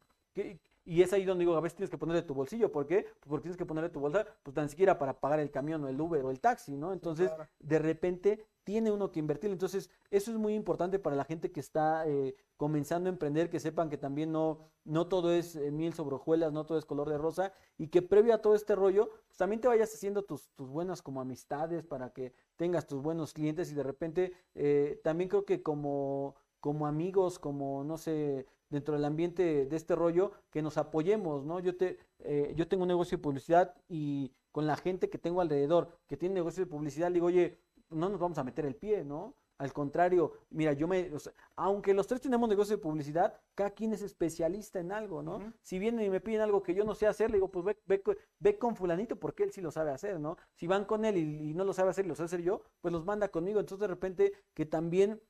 Y 0.85 1.01
es 1.01 1.11
ahí 1.13 1.25
donde 1.25 1.43
digo, 1.43 1.57
a 1.57 1.61
veces 1.61 1.75
tienes 1.75 1.89
que 1.89 1.97
ponerle 1.97 2.21
tu 2.21 2.35
bolsillo. 2.35 2.71
¿Por 2.71 2.85
qué? 2.85 3.01
Pues 3.03 3.27
porque 3.27 3.43
tienes 3.43 3.57
que 3.57 3.65
ponerle 3.65 3.89
tu 3.89 3.99
bolsa, 3.99 4.25
pues 4.43 4.53
tan 4.53 4.69
siquiera 4.69 4.99
para 4.99 5.19
pagar 5.19 5.39
el 5.39 5.49
camión 5.49 5.83
o 5.83 5.87
el 5.87 5.99
Uber 5.99 6.23
o 6.23 6.29
el 6.29 6.39
taxi, 6.39 6.77
¿no? 6.77 6.93
Entonces, 6.93 7.31
de 7.59 7.79
repente 7.79 8.45
tiene 8.63 8.91
uno 8.91 9.11
que 9.11 9.19
invertir. 9.19 9.51
Entonces, 9.51 9.89
eso 10.11 10.31
es 10.31 10.37
muy 10.37 10.53
importante 10.53 10.99
para 10.99 11.15
la 11.15 11.23
gente 11.23 11.51
que 11.51 11.59
está 11.59 12.07
eh, 12.07 12.35
comenzando 12.57 13.09
a 13.09 13.13
emprender, 13.13 13.49
que 13.49 13.59
sepan 13.59 13.89
que 13.89 13.97
también 13.97 14.31
no, 14.31 14.59
no 14.83 15.07
todo 15.07 15.31
es 15.31 15.55
eh, 15.55 15.71
miel 15.71 15.93
sobre 15.93 16.15
hojuelas, 16.15 16.53
no 16.53 16.65
todo 16.65 16.77
es 16.77 16.85
color 16.85 17.09
de 17.09 17.17
rosa, 17.17 17.53
y 17.77 17.87
que 17.87 18.01
previo 18.01 18.33
a 18.33 18.41
todo 18.41 18.55
este 18.55 18.75
rollo, 18.75 19.09
pues 19.27 19.37
también 19.37 19.61
te 19.61 19.67
vayas 19.67 19.93
haciendo 19.93 20.23
tus, 20.23 20.49
tus 20.55 20.69
buenas 20.69 21.01
como 21.01 21.21
amistades 21.21 21.83
para 21.83 22.11
que 22.11 22.33
tengas 22.57 22.87
tus 22.87 23.01
buenos 23.01 23.33
clientes 23.33 23.71
y 23.71 23.75
de 23.75 23.83
repente 23.83 24.33
eh, 24.55 24.99
también 25.03 25.29
creo 25.29 25.45
que 25.45 25.61
como, 25.61 26.35
como 26.59 26.87
amigos, 26.87 27.37
como, 27.37 27.83
no 27.83 27.97
sé, 27.97 28.47
dentro 28.75 28.93
del 28.93 29.05
ambiente 29.05 29.65
de 29.65 29.75
este 29.75 29.95
rollo, 29.95 30.31
que 30.51 30.61
nos 30.61 30.77
apoyemos, 30.77 31.45
¿no? 31.45 31.59
Yo, 31.59 31.75
te, 31.75 31.97
eh, 32.19 32.53
yo 32.55 32.67
tengo 32.67 32.83
un 32.83 32.89
negocio 32.89 33.17
de 33.17 33.23
publicidad 33.23 33.73
y 33.89 34.31
con 34.51 34.67
la 34.67 34.75
gente 34.77 35.09
que 35.09 35.17
tengo 35.17 35.41
alrededor 35.41 35.89
que 36.07 36.17
tiene 36.17 36.35
negocio 36.35 36.63
de 36.63 36.69
publicidad, 36.69 37.11
digo, 37.11 37.27
oye, 37.27 37.57
no 37.89 38.09
nos 38.09 38.19
vamos 38.19 38.37
a 38.37 38.43
meter 38.43 38.65
el 38.65 38.75
pie, 38.75 39.03
¿no? 39.03 39.35
Al 39.57 39.71
contrario, 39.71 40.33
mira, 40.49 40.73
yo 40.73 40.85
me, 40.85 41.09
aunque 41.55 41.93
los 41.93 42.07
tres 42.07 42.19
tenemos 42.19 42.49
negocio 42.49 42.75
de 42.75 42.81
publicidad, 42.81 43.39
cada 43.53 43.69
quien 43.69 43.93
es 43.93 44.01
especialista 44.01 44.81
en 44.81 44.91
algo, 44.91 45.23
¿no? 45.23 45.39
Si 45.61 45.79
vienen 45.79 46.05
y 46.05 46.09
me 46.09 46.19
piden 46.19 46.41
algo 46.41 46.61
que 46.61 46.73
yo 46.73 46.83
no 46.83 46.93
sé 46.93 47.07
hacer, 47.07 47.31
le 47.31 47.37
digo, 47.37 47.49
pues 47.49 47.63
ve, 47.63 47.77
ve, 47.85 48.03
ve 48.39 48.57
con 48.57 48.75
fulanito 48.75 49.15
porque 49.17 49.43
él 49.43 49.53
sí 49.53 49.61
lo 49.61 49.71
sabe 49.71 49.91
hacer, 49.91 50.19
¿no? 50.19 50.35
Si 50.55 50.67
van 50.67 50.83
con 50.83 51.05
él 51.05 51.15
y, 51.15 51.51
y, 51.51 51.53
no 51.53 51.63
lo 51.63 51.71
sabe 51.71 51.91
hacer 51.91 52.03
y 52.03 52.09
lo 52.09 52.15
sé 52.15 52.23
hacer 52.23 52.41
yo, 52.41 52.63
pues 52.81 52.91
los 52.91 53.05
manda 53.05 53.29
conmigo. 53.29 53.61
Entonces 53.61 53.79
de 53.79 53.87
repente 53.87 54.33
que 54.53 54.65
también 54.65 55.21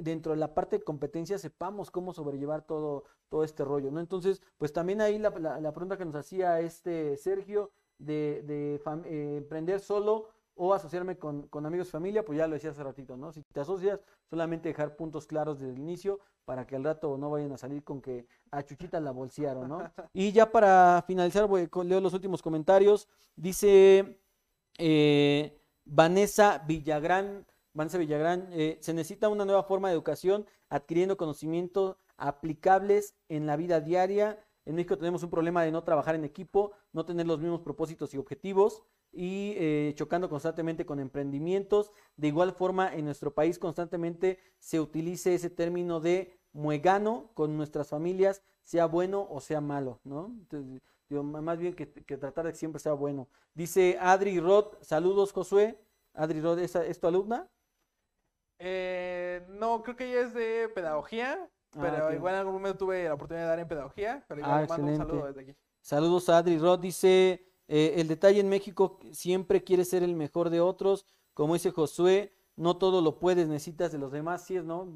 dentro 0.00 0.32
de 0.32 0.38
la 0.38 0.54
parte 0.54 0.78
de 0.78 0.84
competencia 0.84 1.38
sepamos 1.38 1.90
cómo 1.90 2.12
sobrellevar 2.12 2.62
todo, 2.62 3.04
todo 3.28 3.44
este 3.44 3.64
rollo, 3.64 3.90
¿no? 3.90 4.00
Entonces, 4.00 4.40
pues 4.58 4.72
también 4.72 5.00
ahí 5.00 5.18
la, 5.18 5.30
la, 5.30 5.72
pregunta 5.72 5.98
que 5.98 6.04
nos 6.04 6.14
hacía 6.14 6.60
este 6.60 7.16
Sergio 7.16 7.70
de, 7.98 8.42
de 8.44 8.80
eh, 9.04 9.36
emprender 9.36 9.80
solo 9.80 10.28
o 10.54 10.74
asociarme 10.74 11.16
con, 11.16 11.48
con, 11.48 11.64
amigos 11.64 11.88
y 11.88 11.92
familia, 11.92 12.24
pues 12.24 12.38
ya 12.38 12.46
lo 12.46 12.54
decía 12.54 12.70
hace 12.70 12.82
ratito, 12.82 13.16
¿no? 13.16 13.32
Si 13.32 13.42
te 13.42 13.60
asocias, 13.60 14.00
solamente 14.28 14.68
dejar 14.68 14.96
puntos 14.96 15.26
claros 15.26 15.60
desde 15.60 15.72
el 15.72 15.78
inicio 15.78 16.20
para 16.44 16.66
que 16.66 16.76
al 16.76 16.84
rato 16.84 17.16
no 17.16 17.30
vayan 17.30 17.52
a 17.52 17.56
salir 17.56 17.82
con 17.84 18.00
que 18.00 18.26
a 18.50 18.62
Chuchita 18.62 19.00
la 19.00 19.12
bolsearon, 19.12 19.68
¿no? 19.68 19.90
Y 20.12 20.32
ya 20.32 20.50
para 20.50 21.02
finalizar, 21.06 21.46
voy, 21.46 21.68
leo 21.84 22.00
los 22.00 22.12
últimos 22.12 22.42
comentarios. 22.42 23.08
Dice 23.36 24.20
eh, 24.78 25.58
Vanessa 25.84 26.62
Villagrán, 26.66 27.46
Vanessa 27.74 27.98
Villagrán, 27.98 28.48
eh, 28.52 28.78
se 28.80 28.92
necesita 28.92 29.28
una 29.28 29.44
nueva 29.44 29.62
forma 29.62 29.88
de 29.88 29.94
educación 29.94 30.46
adquiriendo 30.68 31.16
conocimientos 31.16 31.96
aplicables 32.16 33.14
en 33.28 33.46
la 33.46 33.56
vida 33.56 33.80
diaria. 33.80 34.44
En 34.64 34.74
México 34.74 34.96
tenemos 34.96 35.22
un 35.22 35.30
problema 35.30 35.62
de 35.64 35.72
no 35.72 35.82
trabajar 35.82 36.14
en 36.14 36.24
equipo, 36.24 36.72
no 36.92 37.04
tener 37.04 37.26
los 37.26 37.40
mismos 37.40 37.62
propósitos 37.62 38.12
y 38.14 38.18
objetivos 38.18 38.82
y 39.10 39.54
eh, 39.56 39.92
chocando 39.96 40.28
constantemente 40.28 40.86
con 40.86 41.00
emprendimientos. 41.00 41.92
De 42.16 42.28
igual 42.28 42.52
forma, 42.52 42.94
en 42.94 43.06
nuestro 43.06 43.34
país 43.34 43.58
constantemente 43.58 44.38
se 44.58 44.80
utilice 44.80 45.34
ese 45.34 45.50
término 45.50 46.00
de 46.00 46.38
muegano 46.52 47.30
con 47.34 47.56
nuestras 47.56 47.88
familias, 47.88 48.42
sea 48.62 48.86
bueno 48.86 49.26
o 49.30 49.40
sea 49.40 49.60
malo, 49.60 50.00
¿no? 50.04 50.26
Entonces, 50.26 50.80
más 51.10 51.58
bien 51.58 51.74
que, 51.74 51.86
tratar 51.86 52.46
de 52.46 52.52
que 52.52 52.58
siempre 52.58 52.80
sea 52.80 52.92
bueno. 52.92 53.28
Dice 53.54 53.98
Adri 54.00 54.38
Roth, 54.40 54.82
saludos 54.82 55.32
Josué. 55.32 55.78
Adri 56.14 56.40
Roth, 56.40 56.58
¿es 56.58 57.00
tu 57.00 57.06
alumna? 57.06 57.50
Eh, 58.64 59.44
no, 59.48 59.82
creo 59.82 59.96
que 59.96 60.08
ella 60.08 60.20
es 60.20 60.34
de 60.34 60.68
pedagogía, 60.72 61.36
ah, 61.42 61.78
pero 61.80 62.14
igual 62.14 62.34
en 62.34 62.40
algún 62.40 62.54
momento 62.54 62.78
tuve 62.78 63.04
la 63.04 63.14
oportunidad 63.14 63.46
de 63.46 63.48
dar 63.48 63.58
en 63.58 63.66
pedagogía, 63.66 64.24
pero 64.28 64.40
igual 64.40 64.62
ah, 64.62 64.66
mando 64.68 64.86
un 64.86 64.96
saludo 64.96 65.26
desde 65.26 65.40
aquí. 65.40 65.56
Saludos 65.80 66.28
a 66.28 66.38
Adri. 66.38 66.58
Rod, 66.58 66.78
dice, 66.78 67.44
eh, 67.66 67.94
el 67.96 68.06
detalle 68.06 68.38
en 68.38 68.48
México 68.48 69.00
siempre 69.10 69.64
quiere 69.64 69.84
ser 69.84 70.04
el 70.04 70.14
mejor 70.14 70.48
de 70.48 70.60
otros, 70.60 71.06
como 71.34 71.54
dice 71.54 71.72
Josué, 71.72 72.32
no 72.54 72.76
todo 72.76 73.02
lo 73.02 73.18
puedes, 73.18 73.48
necesitas 73.48 73.90
de 73.90 73.98
los 73.98 74.12
demás, 74.12 74.44
sí 74.44 74.56
es, 74.56 74.64
¿no? 74.64 74.88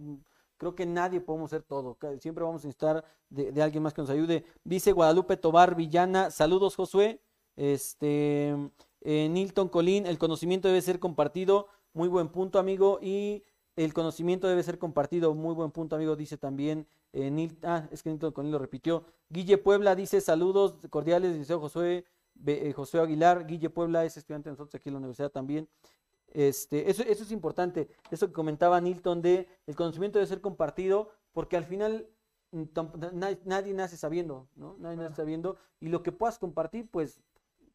Creo 0.58 0.76
que 0.76 0.86
nadie 0.86 1.20
podemos 1.20 1.50
ser 1.50 1.64
todo, 1.64 1.98
siempre 2.20 2.44
vamos 2.44 2.62
a 2.62 2.68
necesitar 2.68 3.04
de, 3.30 3.50
de 3.50 3.62
alguien 3.62 3.82
más 3.82 3.94
que 3.94 4.02
nos 4.02 4.10
ayude. 4.10 4.44
Dice 4.62 4.92
Guadalupe 4.92 5.36
Tobar 5.36 5.74
Villana, 5.74 6.30
saludos 6.30 6.76
Josué, 6.76 7.20
este, 7.56 8.54
eh, 9.00 9.28
Nilton 9.28 9.68
Colín, 9.68 10.06
el 10.06 10.18
conocimiento 10.18 10.68
debe 10.68 10.82
ser 10.82 11.00
compartido, 11.00 11.66
muy 11.92 12.08
buen 12.08 12.28
punto 12.28 12.60
amigo, 12.60 13.00
y 13.02 13.42
el 13.76 13.92
conocimiento 13.92 14.48
debe 14.48 14.62
ser 14.62 14.78
compartido. 14.78 15.34
Muy 15.34 15.54
buen 15.54 15.70
punto, 15.70 15.96
amigo, 15.96 16.16
dice 16.16 16.36
también 16.36 16.86
eh, 17.12 17.50
Ah, 17.62 17.88
es 17.90 18.02
que 18.02 18.10
Nilton 18.10 18.32
con 18.32 18.46
él 18.46 18.52
lo 18.52 18.58
repitió. 18.58 19.04
Guille 19.30 19.58
Puebla 19.58 19.94
dice 19.94 20.20
saludos 20.20 20.74
cordiales, 20.90 21.34
dice 21.34 21.54
Josué, 21.54 22.04
eh, 22.46 22.72
José 22.74 22.98
Aguilar. 22.98 23.46
Guille 23.46 23.70
Puebla 23.70 24.04
es 24.04 24.16
estudiante 24.16 24.48
de 24.48 24.52
nosotros 24.52 24.74
aquí 24.74 24.88
en 24.88 24.94
la 24.94 24.98
universidad 24.98 25.30
también. 25.30 25.68
Este, 26.28 26.90
eso, 26.90 27.02
eso 27.02 27.22
es 27.22 27.32
importante. 27.32 27.88
Eso 28.10 28.26
que 28.26 28.32
comentaba 28.32 28.80
Nilton 28.80 29.22
de 29.22 29.48
el 29.66 29.76
conocimiento 29.76 30.18
debe 30.18 30.26
ser 30.26 30.40
compartido, 30.40 31.10
porque 31.32 31.56
al 31.56 31.64
final 31.64 32.06
mm, 32.52 32.64
nadie, 33.12 33.40
nadie 33.44 33.72
nace 33.72 33.96
sabiendo, 33.96 34.48
¿no? 34.56 34.76
Nadie 34.78 34.96
nace 34.96 35.16
sabiendo. 35.16 35.56
Y 35.80 35.88
lo 35.88 36.02
que 36.02 36.12
puedas 36.12 36.38
compartir, 36.38 36.88
pues 36.90 37.20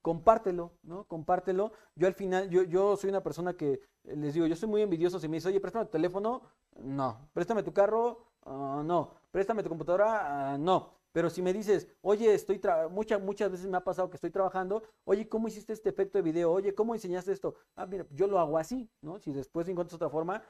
compártelo, 0.02 0.74
¿no? 0.84 1.06
Compártelo. 1.06 1.72
Yo 1.96 2.08
al 2.08 2.14
final, 2.14 2.50
yo, 2.50 2.64
yo 2.64 2.96
soy 2.96 3.10
una 3.10 3.22
persona 3.24 3.54
que 3.54 3.74
eh, 4.04 4.16
les 4.16 4.34
digo, 4.34 4.46
yo 4.48 4.56
soy 4.56 4.70
muy 4.70 4.82
envidioso. 4.82 5.20
Si 5.20 5.28
me 5.28 5.38
dice, 5.38 5.50
oye, 5.50 5.60
préstame 5.60 5.86
tu 5.86 5.92
teléfono, 5.92 6.42
no. 6.80 7.30
Préstame 7.34 7.64
tu 7.64 7.74
carro, 7.74 8.26
uh, 8.46 8.84
no. 8.84 9.12
Préstame 9.32 9.64
tu 9.64 9.70
computadora, 9.70 10.56
uh, 10.56 10.58
no. 10.58 11.01
Pero 11.12 11.30
si 11.30 11.42
me 11.42 11.54
dices, 11.54 11.88
oye, 12.02 12.34
estoy 12.34 12.62
muchas, 12.90 13.22
muchas 13.22 13.52
veces 13.52 13.68
me 13.68 13.78
ha 13.78 13.84
pasado 13.84 14.10
que 14.10 14.16
estoy 14.16 14.32
trabajando, 14.32 14.84
oye, 15.04 15.28
¿cómo 15.28 15.48
hiciste 15.48 15.74
este 15.74 15.90
efecto 15.90 16.18
de 16.18 16.22
video? 16.22 16.52
Oye, 16.52 16.74
¿cómo 16.74 16.94
enseñaste 16.96 17.32
esto? 17.32 17.56
Ah, 17.76 17.86
mira, 17.86 18.06
yo 18.12 18.28
lo 18.28 18.40
hago 18.40 18.58
así, 18.58 18.90
¿no? 19.02 19.20
Si 19.20 19.34
después 19.34 19.68
encuentras 19.68 19.96
otra 19.96 20.10
forma, 20.10 20.42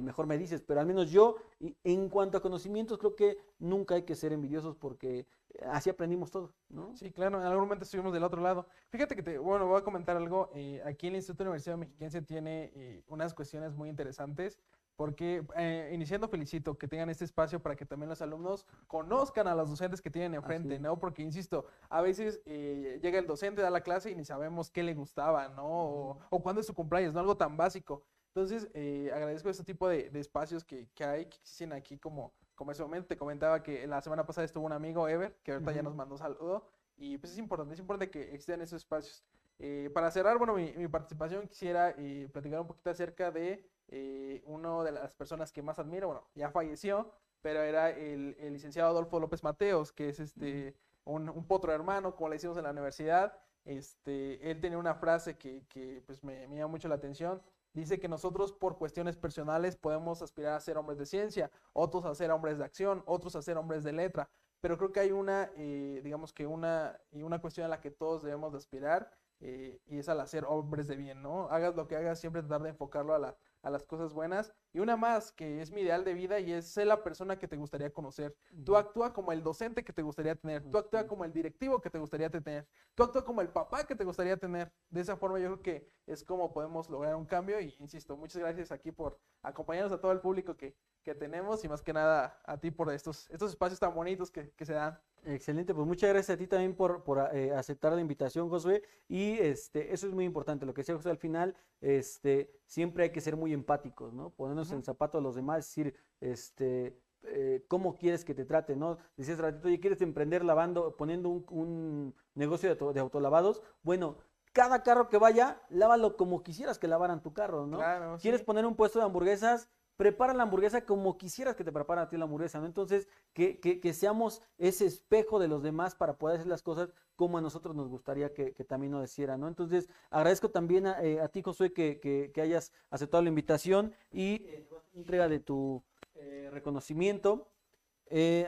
mejor 0.00 0.26
me 0.26 0.38
dices, 0.38 0.62
pero 0.62 0.80
al 0.80 0.86
menos 0.86 1.10
yo, 1.10 1.36
en 1.84 2.08
cuanto 2.08 2.38
a 2.38 2.42
conocimientos, 2.42 2.98
creo 2.98 3.16
que 3.16 3.38
nunca 3.58 3.96
hay 3.96 4.02
que 4.02 4.14
ser 4.14 4.32
envidiosos 4.32 4.76
porque 4.76 5.26
así 5.66 5.90
aprendimos 5.90 6.30
todo, 6.30 6.54
¿no? 6.68 6.96
Sí, 6.96 7.10
claro, 7.10 7.40
en 7.40 7.46
algún 7.46 7.64
momento 7.64 7.84
estuvimos 7.84 8.12
del 8.12 8.22
otro 8.22 8.40
lado. 8.40 8.66
Fíjate 8.90 9.16
que, 9.16 9.22
te, 9.22 9.38
bueno, 9.38 9.66
voy 9.66 9.80
a 9.80 9.84
comentar 9.84 10.16
algo. 10.16 10.50
Eh, 10.54 10.80
aquí 10.84 11.08
el 11.08 11.16
Instituto 11.16 11.44
Universidad 11.44 11.76
Mexiquense 11.76 12.22
tiene 12.22 12.70
eh, 12.74 13.02
unas 13.08 13.34
cuestiones 13.34 13.74
muy 13.74 13.88
interesantes 13.88 14.60
porque 15.00 15.42
eh, 15.56 15.92
iniciando 15.94 16.28
felicito 16.28 16.76
que 16.76 16.86
tengan 16.86 17.08
este 17.08 17.24
espacio 17.24 17.58
para 17.62 17.74
que 17.74 17.86
también 17.86 18.10
los 18.10 18.20
alumnos 18.20 18.66
conozcan 18.86 19.48
a 19.48 19.54
los 19.54 19.70
docentes 19.70 20.02
que 20.02 20.10
tienen 20.10 20.34
enfrente, 20.34 20.78
¿no? 20.78 20.98
Porque, 20.98 21.22
insisto, 21.22 21.64
a 21.88 22.02
veces 22.02 22.42
eh, 22.44 22.98
llega 23.02 23.18
el 23.18 23.26
docente, 23.26 23.62
da 23.62 23.70
la 23.70 23.80
clase 23.80 24.10
y 24.10 24.14
ni 24.14 24.26
sabemos 24.26 24.70
qué 24.70 24.82
le 24.82 24.92
gustaba, 24.92 25.48
¿no? 25.48 25.64
O, 25.66 26.18
o 26.28 26.42
cuándo 26.42 26.60
es 26.60 26.66
su 26.66 26.74
cumpleaños, 26.74 27.14
¿no? 27.14 27.20
Algo 27.20 27.34
tan 27.34 27.56
básico. 27.56 28.02
Entonces, 28.34 28.68
eh, 28.74 29.10
agradezco 29.14 29.48
este 29.48 29.64
tipo 29.64 29.88
de, 29.88 30.10
de 30.10 30.20
espacios 30.20 30.64
que, 30.64 30.90
que, 30.94 31.02
hay, 31.02 31.24
que 31.24 31.38
existen 31.38 31.72
aquí 31.72 31.96
como, 31.96 32.34
como 32.54 32.70
ese 32.70 32.82
momento. 32.82 33.08
Te 33.08 33.16
comentaba 33.16 33.62
que 33.62 33.86
la 33.86 34.02
semana 34.02 34.26
pasada 34.26 34.44
estuvo 34.44 34.66
un 34.66 34.72
amigo, 34.72 35.08
Ever, 35.08 35.34
que 35.42 35.52
ahorita 35.52 35.70
uh 35.70 35.72
-huh. 35.72 35.76
ya 35.76 35.82
nos 35.82 35.94
mandó 35.94 36.18
saludo. 36.18 36.66
Y 36.98 37.16
pues 37.16 37.32
es 37.32 37.38
importante, 37.38 37.72
es 37.72 37.80
importante 37.80 38.10
que 38.10 38.34
existan 38.34 38.60
esos 38.60 38.82
espacios. 38.82 39.24
Eh, 39.58 39.90
para 39.94 40.10
cerrar, 40.10 40.36
bueno, 40.36 40.54
mi, 40.54 40.72
mi 40.72 40.88
participación 40.88 41.48
quisiera 41.48 41.94
eh, 41.96 42.28
platicar 42.30 42.60
un 42.60 42.66
poquito 42.66 42.90
acerca 42.90 43.30
de 43.30 43.66
eh, 43.92 44.42
una 44.46 44.84
de 44.84 44.92
las 44.92 45.12
personas 45.14 45.52
que 45.52 45.62
más 45.62 45.78
admiro, 45.78 46.06
bueno, 46.06 46.26
ya 46.34 46.50
falleció, 46.50 47.12
pero 47.42 47.62
era 47.62 47.90
el, 47.90 48.36
el 48.38 48.52
licenciado 48.52 48.90
Adolfo 48.90 49.18
López 49.18 49.42
Mateos, 49.42 49.92
que 49.92 50.08
es 50.08 50.20
este, 50.20 50.76
un, 51.04 51.28
un, 51.28 51.44
potro 51.46 51.72
hermano, 51.72 52.14
como 52.14 52.28
le 52.28 52.36
decimos 52.36 52.56
en 52.56 52.64
la 52.64 52.70
universidad. 52.70 53.36
Este, 53.64 54.50
él 54.50 54.60
tenía 54.60 54.78
una 54.78 54.94
frase 54.94 55.36
que, 55.36 55.64
que 55.68 56.02
pues 56.06 56.22
me, 56.22 56.46
me 56.48 56.56
llama 56.56 56.68
mucho 56.68 56.88
la 56.88 56.94
atención. 56.94 57.42
Dice 57.72 57.98
que 57.98 58.08
nosotros 58.08 58.52
por 58.52 58.78
cuestiones 58.78 59.16
personales 59.16 59.76
podemos 59.76 60.22
aspirar 60.22 60.54
a 60.54 60.60
ser 60.60 60.76
hombres 60.76 60.98
de 60.98 61.06
ciencia, 61.06 61.50
otros 61.72 62.04
a 62.04 62.14
ser 62.14 62.30
hombres 62.30 62.58
de 62.58 62.64
acción, 62.64 63.02
otros 63.06 63.36
a 63.36 63.42
ser 63.42 63.56
hombres 63.56 63.84
de 63.84 63.92
letra, 63.92 64.28
pero 64.60 64.76
creo 64.76 64.92
que 64.92 65.00
hay 65.00 65.12
una, 65.12 65.50
eh, 65.56 66.00
digamos 66.04 66.32
que 66.32 66.46
una, 66.46 67.00
una 67.12 67.40
cuestión 67.40 67.66
a 67.66 67.68
la 67.68 67.80
que 67.80 67.90
todos 67.90 68.22
debemos 68.22 68.52
de 68.52 68.58
aspirar 68.58 69.10
eh, 69.40 69.80
y 69.86 69.98
es 69.98 70.08
al 70.08 70.20
hacer 70.20 70.44
hombres 70.44 70.86
de 70.86 70.96
bien, 70.96 71.22
¿no? 71.22 71.48
Hagas 71.48 71.74
lo 71.74 71.88
que 71.88 71.96
hagas, 71.96 72.20
siempre 72.20 72.42
tratar 72.42 72.62
de 72.62 72.70
enfocarlo 72.70 73.14
a, 73.14 73.18
la, 73.18 73.36
a 73.62 73.70
las 73.70 73.84
cosas 73.84 74.12
buenas. 74.12 74.52
Y 74.72 74.78
una 74.78 74.96
más, 74.96 75.32
que 75.32 75.60
es 75.60 75.70
mi 75.70 75.80
ideal 75.80 76.04
de 76.04 76.14
vida 76.14 76.38
y 76.38 76.52
es 76.52 76.66
ser 76.66 76.86
la 76.86 77.02
persona 77.02 77.38
que 77.38 77.48
te 77.48 77.56
gustaría 77.56 77.92
conocer. 77.92 78.36
Tú 78.64 78.76
actúa 78.76 79.12
como 79.12 79.32
el 79.32 79.42
docente 79.42 79.82
que 79.82 79.92
te 79.92 80.02
gustaría 80.02 80.34
tener, 80.36 80.62
tú 80.70 80.78
actúa 80.78 81.06
como 81.06 81.24
el 81.24 81.32
directivo 81.32 81.80
que 81.80 81.90
te 81.90 81.98
gustaría 81.98 82.30
tener, 82.30 82.66
tú 82.94 83.02
actúa 83.02 83.24
como 83.24 83.40
el 83.40 83.48
papá 83.48 83.84
que 83.84 83.96
te 83.96 84.04
gustaría 84.04 84.36
tener. 84.36 84.72
De 84.88 85.00
esa 85.00 85.16
forma 85.16 85.38
yo 85.38 85.46
creo 85.46 85.62
que 85.62 85.90
es 86.06 86.22
como 86.24 86.52
podemos 86.52 86.88
lograr 86.88 87.16
un 87.16 87.24
cambio 87.24 87.60
y 87.60 87.74
insisto, 87.78 88.16
muchas 88.16 88.40
gracias 88.40 88.70
aquí 88.70 88.92
por 88.92 89.18
acompañarnos 89.42 89.92
a 89.92 90.00
todo 90.00 90.12
el 90.12 90.20
público 90.20 90.56
que, 90.56 90.76
que 91.02 91.14
tenemos 91.14 91.64
y 91.64 91.68
más 91.68 91.82
que 91.82 91.92
nada 91.92 92.40
a 92.44 92.58
ti 92.58 92.70
por 92.70 92.92
estos, 92.92 93.28
estos 93.30 93.50
espacios 93.50 93.80
tan 93.80 93.94
bonitos 93.94 94.30
que, 94.30 94.50
que 94.50 94.64
se 94.64 94.74
dan. 94.74 94.98
Excelente, 95.24 95.74
pues 95.74 95.86
muchas 95.86 96.10
gracias 96.10 96.34
a 96.34 96.38
ti 96.38 96.46
también 96.46 96.74
por, 96.74 97.04
por 97.04 97.18
eh, 97.34 97.52
aceptar 97.52 97.92
la 97.92 98.00
invitación, 98.00 98.48
Josué. 98.48 98.82
Y 99.08 99.32
este, 99.38 99.92
eso 99.92 100.06
es 100.06 100.14
muy 100.14 100.24
importante, 100.24 100.64
lo 100.64 100.72
que 100.72 100.80
decía 100.80 100.94
José 100.94 101.10
al 101.10 101.18
final, 101.18 101.56
este, 101.80 102.58
siempre 102.66 103.04
hay 103.04 103.10
que 103.10 103.20
ser 103.20 103.36
muy 103.36 103.52
empáticos, 103.52 104.12
¿no? 104.12 104.30
Ponernos 104.30 104.59
en 104.70 104.78
el 104.78 104.84
zapato 104.84 105.18
de 105.18 105.24
los 105.24 105.34
demás, 105.34 105.58
decir, 105.58 105.94
este, 106.20 107.00
eh, 107.22 107.64
cómo 107.68 107.96
quieres 107.96 108.24
que 108.24 108.34
te 108.34 108.44
trate, 108.44 108.76
¿no? 108.76 108.98
Decías 109.16 109.38
ratito, 109.38 109.68
oye, 109.68 109.80
¿quieres 109.80 110.00
emprender 110.00 110.44
lavando, 110.44 110.96
poniendo 110.96 111.28
un, 111.28 111.44
un 111.50 112.14
negocio 112.34 112.74
de, 112.74 112.92
de, 112.92 113.00
autolavados? 113.00 113.62
Bueno, 113.82 114.18
cada 114.52 114.82
carro 114.82 115.08
que 115.08 115.18
vaya, 115.18 115.62
lávalo 115.68 116.16
como 116.16 116.42
quisieras 116.42 116.78
que 116.78 116.88
lavaran 116.88 117.22
tu 117.22 117.32
carro, 117.32 117.66
¿no? 117.66 117.78
Claro, 117.78 118.18
¿Quieres 118.20 118.40
sí. 118.40 118.46
poner 118.46 118.66
un 118.66 118.74
puesto 118.74 118.98
de 118.98 119.04
hamburguesas? 119.04 119.68
Prepara 120.00 120.32
la 120.32 120.44
hamburguesa 120.44 120.86
como 120.86 121.18
quisieras 121.18 121.56
que 121.56 121.62
te 121.62 121.72
prepara 121.72 122.00
a 122.00 122.08
ti 122.08 122.16
la 122.16 122.24
hamburguesa, 122.24 122.58
¿no? 122.58 122.64
Entonces, 122.64 123.06
que, 123.34 123.60
que, 123.60 123.92
seamos 123.92 124.40
ese 124.56 124.86
espejo 124.86 125.38
de 125.38 125.46
los 125.46 125.62
demás 125.62 125.94
para 125.94 126.16
poder 126.16 126.36
hacer 126.36 126.46
las 126.46 126.62
cosas 126.62 126.94
como 127.16 127.36
a 127.36 127.42
nosotros 127.42 127.76
nos 127.76 127.86
gustaría 127.86 128.32
que, 128.32 128.52
también 128.66 128.92
nos 128.92 129.04
hicieran, 129.04 129.40
¿no? 129.40 129.48
Entonces, 129.48 129.90
agradezco 130.08 130.48
también 130.48 130.86
a, 130.86 131.02
eh, 131.02 131.20
a 131.20 131.28
ti, 131.28 131.42
Josué, 131.42 131.74
que, 131.74 132.32
hayas 132.40 132.72
aceptado 132.88 133.22
la 133.22 133.28
invitación 133.28 133.92
y 134.10 134.36
eh, 134.46 134.66
entrega 134.94 135.28
de 135.28 135.38
tu 135.38 135.82
eh, 136.14 136.48
reconocimiento. 136.50 137.50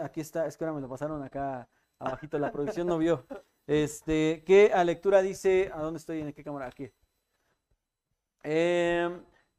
Aquí 0.00 0.22
está, 0.22 0.46
es 0.46 0.57
que 0.57 0.64
ahora 0.64 0.74
me 0.76 0.80
lo 0.80 0.88
pasaron 0.88 1.22
acá 1.22 1.68
abajito, 1.98 2.38
la 2.38 2.50
producción 2.50 2.86
no 2.86 2.96
vio. 2.96 3.26
Este, 3.66 4.42
que 4.46 4.72
a 4.72 4.84
lectura 4.84 5.20
dice, 5.20 5.70
¿a 5.74 5.82
dónde 5.82 5.98
estoy? 5.98 6.20
¿En 6.20 6.32
qué 6.32 6.42
cámara? 6.42 6.68
Aquí. 6.68 6.90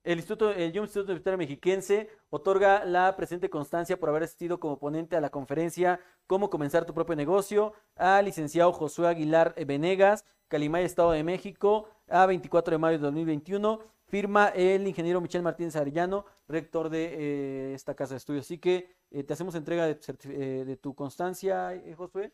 El 0.03 0.17
Instituto, 0.17 0.51
el 0.51 0.75
Instituto 0.75 1.05
Universitario 1.05 1.37
Mexiquense 1.37 2.09
otorga 2.29 2.83
la 2.83 3.15
presente 3.15 3.49
constancia 3.49 3.97
por 3.97 4.09
haber 4.09 4.23
asistido 4.23 4.59
como 4.59 4.77
ponente 4.77 5.15
a 5.15 5.21
la 5.21 5.29
conferencia 5.29 5.99
Cómo 6.27 6.49
comenzar 6.49 6.85
tu 6.85 6.93
propio 6.93 7.15
negocio 7.15 7.73
al 7.95 8.25
licenciado 8.25 8.71
Josué 8.71 9.07
Aguilar 9.07 9.53
Venegas, 9.65 10.25
Calimay, 10.47 10.85
Estado 10.85 11.11
de 11.11 11.23
México, 11.23 11.87
a 12.07 12.25
24 12.25 12.71
de 12.71 12.77
mayo 12.77 12.97
de 12.97 13.03
2021. 13.03 13.79
Firma 14.05 14.49
el 14.49 14.87
ingeniero 14.87 15.19
Michel 15.21 15.41
Martínez 15.41 15.75
Arellano, 15.75 16.25
rector 16.47 16.89
de 16.89 17.05
eh, 17.05 17.73
esta 17.73 17.93
casa 17.93 18.13
de 18.13 18.17
estudios. 18.17 18.45
Así 18.45 18.57
que 18.57 18.89
eh, 19.11 19.23
te 19.23 19.33
hacemos 19.33 19.55
entrega 19.55 19.85
de, 19.85 19.97
eh, 20.25 20.63
de 20.65 20.77
tu 20.77 20.93
constancia, 20.95 21.81
Josué. 21.97 22.31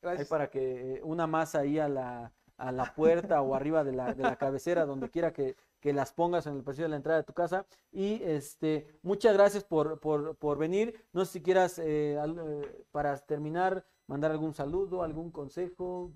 Gracias. 0.00 0.26
Ahí 0.26 0.30
para 0.30 0.50
que 0.50 1.00
una 1.02 1.26
más 1.26 1.54
ahí 1.54 1.78
a 1.78 1.88
la, 1.88 2.32
a 2.56 2.72
la 2.72 2.94
puerta 2.94 3.42
o 3.42 3.54
arriba 3.54 3.82
de 3.82 3.92
la, 3.92 4.14
de 4.14 4.22
la 4.22 4.36
cabecera, 4.36 4.84
donde 4.84 5.08
quiera 5.08 5.32
que, 5.32 5.56
que, 5.82 5.92
las 5.92 6.12
pongas 6.12 6.46
en 6.46 6.56
el 6.56 6.62
precio 6.62 6.84
de 6.84 6.90
la 6.90 6.96
entrada 6.96 7.18
de 7.18 7.24
tu 7.24 7.34
casa. 7.34 7.66
Y 7.90 8.22
este, 8.22 8.98
muchas 9.02 9.34
gracias 9.34 9.64
por, 9.64 10.00
por, 10.00 10.36
por 10.36 10.58
venir. 10.58 11.04
No 11.12 11.24
sé 11.24 11.32
si 11.32 11.42
quieras, 11.42 11.78
eh, 11.78 12.18
al, 12.18 12.84
para 12.92 13.18
terminar, 13.18 13.84
mandar 14.06 14.30
algún 14.30 14.54
saludo, 14.54 15.02
algún 15.02 15.30
consejo. 15.30 16.12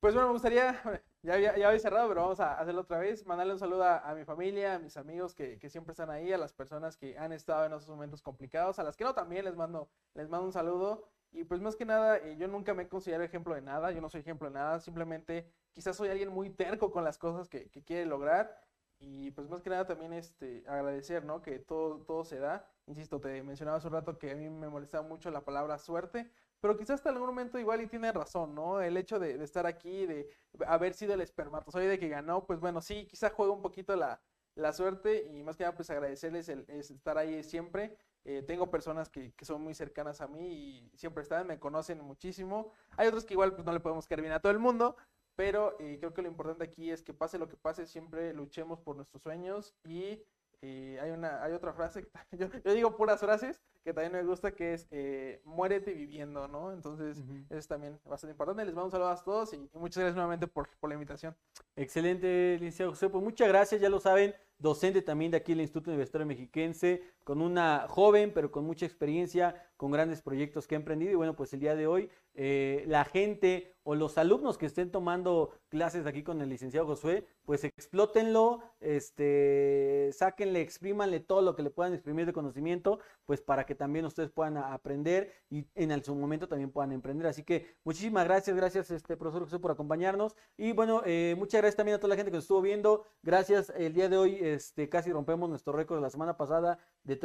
Pues 0.00 0.14
bueno, 0.14 0.28
me 0.28 0.34
gustaría, 0.34 0.80
ya, 1.22 1.38
ya, 1.38 1.56
ya 1.56 1.68
había 1.68 1.80
cerrado, 1.80 2.08
pero 2.08 2.22
vamos 2.22 2.38
a 2.38 2.54
hacerlo 2.58 2.82
otra 2.82 2.98
vez. 2.98 3.26
Mandarle 3.26 3.52
un 3.52 3.58
saludo 3.58 3.82
a, 3.82 3.98
a 3.98 4.14
mi 4.14 4.24
familia, 4.24 4.76
a 4.76 4.78
mis 4.78 4.96
amigos 4.96 5.34
que, 5.34 5.58
que, 5.58 5.68
siempre 5.68 5.92
están 5.92 6.10
ahí, 6.10 6.32
a 6.32 6.38
las 6.38 6.52
personas 6.52 6.96
que 6.96 7.18
han 7.18 7.32
estado 7.32 7.66
en 7.66 7.72
esos 7.72 7.88
momentos 7.88 8.22
complicados, 8.22 8.78
a 8.78 8.84
las 8.84 8.96
que 8.96 9.04
no 9.04 9.14
también 9.14 9.44
les 9.44 9.56
mando, 9.56 9.90
les 10.14 10.28
mando 10.28 10.46
un 10.46 10.52
saludo. 10.52 11.08
Y 11.32 11.44
pues 11.44 11.60
más 11.60 11.76
que 11.76 11.84
nada, 11.84 12.18
eh, 12.18 12.36
yo 12.38 12.48
nunca 12.48 12.74
me 12.74 12.88
considero 12.88 13.22
ejemplo 13.22 13.54
de 13.54 13.60
nada, 13.60 13.90
yo 13.90 14.00
no 14.00 14.08
soy 14.08 14.20
ejemplo 14.20 14.48
de 14.48 14.54
nada, 14.54 14.80
simplemente 14.80 15.50
quizás 15.72 15.96
soy 15.96 16.08
alguien 16.08 16.30
muy 16.30 16.50
terco 16.50 16.90
con 16.90 17.04
las 17.04 17.18
cosas 17.18 17.48
que, 17.48 17.68
que 17.68 17.82
quiere 17.84 18.06
lograr. 18.06 18.56
Y 19.00 19.30
pues 19.30 19.48
más 19.48 19.62
que 19.62 19.70
nada 19.70 19.86
también 19.86 20.12
este, 20.12 20.64
agradecer, 20.66 21.24
¿no? 21.24 21.40
Que 21.40 21.58
todo, 21.58 22.00
todo 22.00 22.24
se 22.24 22.38
da. 22.38 22.66
Insisto, 22.86 23.20
te 23.20 23.42
mencionaba 23.42 23.78
hace 23.78 23.86
un 23.86 23.92
rato 23.92 24.18
que 24.18 24.32
a 24.32 24.34
mí 24.34 24.48
me 24.48 24.68
molestaba 24.68 25.06
mucho 25.06 25.30
la 25.30 25.44
palabra 25.44 25.78
suerte, 25.78 26.30
pero 26.60 26.76
quizás 26.76 26.96
hasta 26.96 27.10
algún 27.10 27.28
momento 27.28 27.58
igual 27.58 27.80
y 27.80 27.86
tiene 27.86 28.10
razón, 28.12 28.54
¿no? 28.54 28.80
El 28.80 28.96
hecho 28.96 29.18
de, 29.18 29.38
de, 29.38 29.44
estar 29.44 29.66
aquí, 29.66 30.06
de 30.06 30.28
haber 30.66 30.94
sido 30.94 31.14
el 31.14 31.20
espermatozoide 31.20 31.98
que 31.98 32.08
ganó, 32.08 32.44
pues 32.46 32.58
bueno, 32.58 32.80
sí, 32.80 33.06
quizás 33.06 33.32
juega 33.32 33.52
un 33.52 33.62
poquito 33.62 33.94
la, 33.94 34.20
la 34.58 34.72
suerte 34.72 35.24
y 35.32 35.42
más 35.42 35.56
que 35.56 35.64
nada 35.64 35.76
pues 35.76 35.88
agradecerles 35.90 36.48
el, 36.48 36.64
el 36.68 36.80
estar 36.80 37.16
ahí 37.16 37.42
siempre. 37.42 37.96
Eh, 38.24 38.42
tengo 38.42 38.70
personas 38.70 39.08
que, 39.08 39.32
que, 39.32 39.44
son 39.44 39.62
muy 39.62 39.74
cercanas 39.74 40.20
a 40.20 40.26
mí 40.26 40.48
y 40.48 40.90
siempre 40.96 41.22
están, 41.22 41.46
me 41.46 41.58
conocen 41.58 42.00
muchísimo. 42.00 42.72
Hay 42.96 43.06
otros 43.06 43.24
que 43.24 43.34
igual 43.34 43.54
pues 43.54 43.64
no 43.64 43.72
le 43.72 43.80
podemos 43.80 44.06
caer 44.06 44.20
bien 44.20 44.32
a 44.32 44.40
todo 44.40 44.52
el 44.52 44.58
mundo, 44.58 44.96
pero 45.38 45.76
eh, 45.78 45.98
creo 46.00 46.12
que 46.12 46.20
lo 46.20 46.26
importante 46.26 46.64
aquí 46.64 46.90
es 46.90 47.00
que 47.00 47.14
pase 47.14 47.38
lo 47.38 47.48
que 47.48 47.56
pase, 47.56 47.86
siempre 47.86 48.34
luchemos 48.34 48.80
por 48.80 48.96
nuestros 48.96 49.22
sueños 49.22 49.72
y 49.84 50.20
eh, 50.62 50.98
hay, 51.00 51.12
una, 51.12 51.44
hay 51.44 51.52
otra 51.52 51.72
frase, 51.72 52.02
que, 52.02 52.10
yo, 52.36 52.48
yo, 52.64 52.74
digo 52.74 52.96
puras 52.96 53.20
frases 53.20 53.62
que 53.84 53.94
también 53.94 54.12
me 54.12 54.24
gusta, 54.24 54.50
que 54.50 54.74
es 54.74 54.88
eh, 54.90 55.40
muérete 55.44 55.92
viviendo, 55.92 56.48
¿no? 56.48 56.72
Entonces, 56.72 57.20
uh 57.20 57.22
-huh. 57.22 57.46
eso 57.50 57.58
es 57.58 57.68
también 57.68 58.00
bastante 58.04 58.32
importante. 58.32 58.64
Les 58.64 58.74
mando 58.74 58.86
un 58.86 58.90
saludo 58.90 59.10
a 59.10 59.22
todos 59.22 59.52
y, 59.52 59.56
y 59.56 59.78
muchas 59.78 60.00
gracias 60.00 60.16
nuevamente 60.16 60.48
por, 60.48 60.68
por, 60.80 60.90
la 60.90 60.94
invitación. 60.94 61.36
Excelente, 61.76 62.54
licenciado 62.54 62.90
José. 62.90 63.08
Pues 63.08 63.22
muchas 63.22 63.46
gracias, 63.46 63.80
ya 63.80 63.88
lo 63.88 64.00
saben, 64.00 64.34
docente 64.58 65.02
también 65.02 65.30
de 65.30 65.36
aquí 65.36 65.52
del 65.52 65.60
Instituto 65.60 65.90
Universitario 65.90 66.26
Mexiquense, 66.26 67.00
con 67.22 67.40
una 67.40 67.86
joven, 67.88 68.32
pero 68.34 68.50
con 68.50 68.64
mucha 68.64 68.84
experiencia, 68.86 69.67
con 69.78 69.92
grandes 69.92 70.20
proyectos 70.20 70.66
que 70.66 70.74
ha 70.74 70.78
emprendido. 70.78 71.12
Y 71.12 71.14
bueno, 71.14 71.34
pues 71.34 71.54
el 71.54 71.60
día 71.60 71.74
de 71.74 71.86
hoy, 71.86 72.10
eh, 72.34 72.84
la 72.86 73.04
gente 73.06 73.74
o 73.84 73.94
los 73.94 74.18
alumnos 74.18 74.58
que 74.58 74.66
estén 74.66 74.90
tomando 74.90 75.50
clases 75.70 76.04
aquí 76.04 76.22
con 76.22 76.42
el 76.42 76.50
licenciado 76.50 76.86
Josué, 76.86 77.26
pues 77.46 77.64
explótenlo, 77.64 78.60
este, 78.80 80.10
sáquenle, 80.12 80.60
exprímanle 80.60 81.20
todo 81.20 81.40
lo 81.40 81.56
que 81.56 81.62
le 81.62 81.70
puedan 81.70 81.94
exprimir 81.94 82.26
de 82.26 82.34
conocimiento, 82.34 82.98
pues 83.24 83.40
para 83.40 83.64
que 83.64 83.74
también 83.74 84.04
ustedes 84.04 84.30
puedan 84.30 84.58
aprender 84.58 85.32
y 85.48 85.64
en 85.74 86.04
su 86.04 86.14
momento 86.14 86.48
también 86.48 86.70
puedan 86.70 86.92
emprender. 86.92 87.28
Así 87.28 87.44
que 87.44 87.78
muchísimas 87.82 88.26
gracias, 88.26 88.54
gracias 88.54 88.90
este 88.90 89.16
profesor 89.16 89.44
José 89.44 89.58
por 89.58 89.70
acompañarnos. 89.70 90.36
Y 90.58 90.72
bueno, 90.72 91.00
eh, 91.06 91.34
muchas 91.38 91.62
gracias 91.62 91.76
también 91.76 91.94
a 91.94 91.98
toda 91.98 92.10
la 92.10 92.16
gente 92.16 92.30
que 92.30 92.36
nos 92.36 92.44
estuvo 92.44 92.60
viendo. 92.60 93.06
Gracias, 93.22 93.72
el 93.74 93.94
día 93.94 94.10
de 94.10 94.18
hoy 94.18 94.38
este, 94.42 94.90
casi 94.90 95.10
rompemos 95.10 95.48
nuestro 95.48 95.72
récord 95.72 95.96
de 95.96 96.02
la 96.02 96.10
semana 96.10 96.36
pasada 96.36 96.78
de 97.04 97.16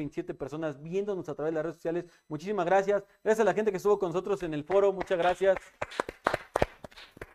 3.853.427 0.00 0.36
personas 0.36 0.82
viéndonos 0.82 1.28
a 1.28 1.34
través 1.34 1.52
de 1.52 1.54
las 1.56 1.64
redes 1.64 1.76
sociales. 1.76 2.04
Muchísimas 2.28 2.66
gracias. 2.66 3.04
Gracias 3.22 3.40
a 3.40 3.44
la 3.44 3.54
gente 3.54 3.70
que 3.70 3.76
estuvo 3.76 3.98
con 3.98 4.10
nosotros 4.10 4.42
en 4.42 4.54
el 4.54 4.64
foro. 4.64 4.92
Muchas 4.92 5.18
gracias. 5.18 5.56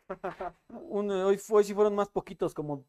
Un, 0.89 1.11
hoy, 1.11 1.39
hoy 1.49 1.63
sí 1.63 1.73
fueron 1.73 1.95
más 1.95 2.09
poquitos, 2.09 2.53
como 2.53 2.85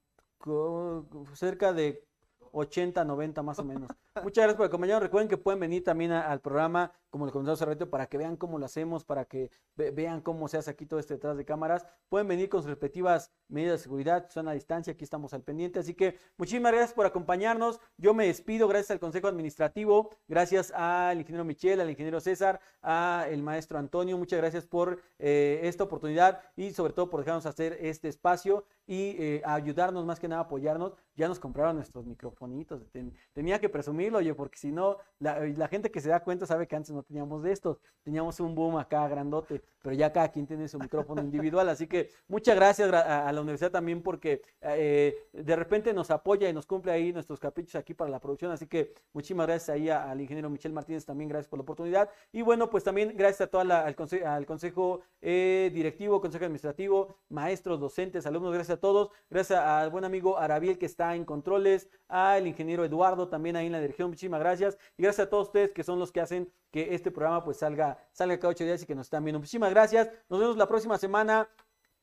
cerca 1.35 1.73
de 1.73 2.05
80, 2.53 3.05
90 3.05 3.43
más 3.43 3.59
o 3.59 3.65
menos. 3.65 3.91
Muchas 4.23 4.43
gracias 4.45 4.57
por 4.57 4.67
acompañarnos. 4.67 5.03
Recuerden 5.03 5.29
que 5.29 5.37
pueden 5.37 5.61
venir 5.61 5.85
también 5.85 6.11
al 6.13 6.41
programa, 6.41 6.93
como 7.11 7.27
les 7.27 7.33
comentamos 7.33 7.61
hace 7.61 7.67
rato, 7.71 7.91
para 7.91 8.07
que 8.07 8.17
vean 8.19 8.37
cómo 8.37 8.59
lo 8.59 8.65
hacemos, 8.65 9.05
para 9.05 9.25
que 9.27 9.51
ve- 9.77 9.91
vean 9.91 10.21
cómo 10.23 10.49
se 10.49 10.57
hace 10.57 10.71
aquí 10.71 10.87
todo 10.87 10.99
este 10.99 11.15
detrás 11.15 11.37
de 11.37 11.45
cámaras. 11.45 11.87
Pueden 12.09 12.27
venir 12.27 12.49
con 12.49 12.63
sus 12.63 12.71
respectivas 12.71 13.31
medidas 13.49 13.73
de 13.73 13.83
seguridad, 13.83 14.29
son 14.31 14.49
a 14.49 14.53
distancia, 14.53 14.93
aquí 14.95 15.05
estamos 15.05 15.35
al 15.35 15.43
pendiente. 15.43 15.79
Así 15.81 15.95
que 15.95 16.17
muchísimas 16.39 16.73
gracias 16.73 16.95
por 16.95 17.05
acompañarnos. 17.07 17.81
Yo 17.99 18.15
me 18.15 18.27
despido, 18.27 18.69
gracias 18.69 18.91
al 18.93 19.01
Consejo 19.01 19.29
Administrativo, 19.29 20.11
gracias 20.29 20.73
al 20.75 21.19
ingeniero 21.19 21.45
Michel, 21.45 21.81
al 21.81 21.91
ingeniero 21.91 22.19
César, 22.21 22.61
al 22.83 23.43
maestro 23.43 23.79
Antonio. 23.79 24.17
Muchas 24.17 24.39
gracias 24.41 24.67
por 24.67 25.01
eh, 25.19 25.61
esta 25.65 25.85
oportunidad 25.85 26.41
y 26.57 26.71
sobre 26.73 26.93
todo 26.93 27.11
por 27.11 27.21
dejarnos 27.21 27.47
hacer 27.47 27.77
este 27.81 28.09
espacio 28.09 28.65
y 28.89 29.17
eh, 29.19 29.43
ayudarnos 29.45 30.05
más 30.07 30.21
que 30.21 30.29
nada 30.29 30.43
a 30.43 30.45
apoyarnos. 30.45 30.95
Ya 31.17 31.29
nos 31.29 31.41
compraron 31.41 31.77
nuestros 31.77 32.07
microfonitos. 32.07 32.83
ten- 32.93 33.13
tenía 33.33 33.59
que 33.59 33.69
oye, 34.15 34.35
porque 34.35 34.59
si 34.59 34.73
no, 34.73 34.99
la, 35.19 35.41
la 35.41 35.69
gente 35.69 35.91
que 35.91 36.01
se 36.01 36.09
da 36.09 36.21
cuenta 36.21 36.47
sabe 36.47 36.67
que 36.67 36.77
antes 36.77 36.91
no 36.93 37.03
teníamos 37.03 37.43
de 37.43 37.53
estos. 37.53 37.79
Teníamos 38.03 38.39
un 38.41 38.55
boom 38.55 38.79
acá 38.79 39.07
grandote, 39.09 39.63
pero 39.87 39.95
ya 39.95 40.13
cada 40.13 40.33
quien 40.33 40.49
tiene 40.49 40.67
su 40.67 40.81
micrófono 40.81 41.23
individual. 41.23 41.69
Así 41.69 41.87
que 41.87 42.11
muchas 42.27 42.57
gracias 42.57 42.89
gra- 42.91 43.25
a, 43.29 43.33
la 43.33 43.41
universidad 43.41 43.71
también 43.71 44.03
porque 44.03 44.43
eh, 44.63 45.15
de 45.33 45.55
repente 45.55 45.95
nos 45.95 46.11
apoya 46.11 46.49
y 46.49 46.53
nos 46.53 46.67
cumple 46.67 46.91
ahí 46.91 47.13
nuestros 47.13 47.39
caprichos 47.39 47.77
aquí 47.77 47.95
para 47.95 48.11
la 48.11 48.19
producción. 48.19 48.51
Así 48.51 48.67
que 48.67 48.93
muchísimas 49.13 49.47
gracias 49.47 49.69
ahí 49.69 49.89
al 49.89 50.21
ingeniero 50.21 50.51
Michel 50.51 50.73
Martínez 50.73 51.05
también, 51.05 51.29
gracias 51.29 51.49
por 51.49 51.61
la 51.61 51.63
oportunidad. 51.63 52.11
Y 52.33 52.43
bueno, 52.43 52.69
pues 52.69 52.83
también 52.83 53.13
gracias 53.17 53.43
a 53.43 53.47
toda 53.47 53.63
la- 53.63 53.85
al 53.87 54.45
consejo 54.47 55.03
eh, 55.23 55.71
directivo, 55.73 56.21
consejo 56.21 56.47
administrativo, 56.47 57.19
maestros, 57.29 57.79
docentes, 57.79 58.27
alumnos, 58.27 58.53
gracias 58.53 58.79
a 58.79 58.81
todos. 58.81 59.11
Gracias 59.31 59.61
al 59.61 59.91
buen 59.91 60.05
amigo 60.05 60.37
Arabiel 60.37 60.79
que 60.79 60.87
está 60.87 61.15
en 61.15 61.25
controles, 61.25 61.89
al 62.09 62.49
ingeniero 62.49 62.85
Eduardo 62.85 63.29
también 63.29 63.55
ahí 63.55 63.67
en 63.67 63.73
la 63.73 63.81
dirección, 63.81 64.09
muchísimas 64.11 64.41
gracias. 64.41 64.79
Y 64.97 65.05
gracias 65.05 65.29
a 65.29 65.31
todos 65.31 65.47
ustedes 65.47 65.71
que 65.73 65.85
son 65.85 66.01
los 66.01 66.11
que 66.11 66.21
hacen 66.21 66.51
que 66.77 66.95
este 66.95 67.11
programa 67.11 67.43
pues 67.43 67.57
salga, 67.57 67.97
salga 68.13 68.39
cada 68.39 68.51
ocho 68.51 68.63
días 68.63 68.83
y 68.83 68.87
que 68.87 68.95
nos 68.95 69.07
están 69.07 69.25
viendo. 69.25 69.39
Muchísimas 69.39 69.71
gracias. 69.71 70.11
Nos 70.29 70.39
vemos 70.39 70.59
la 70.59 70.69
próxima 70.69 70.99
semana. 70.99 71.49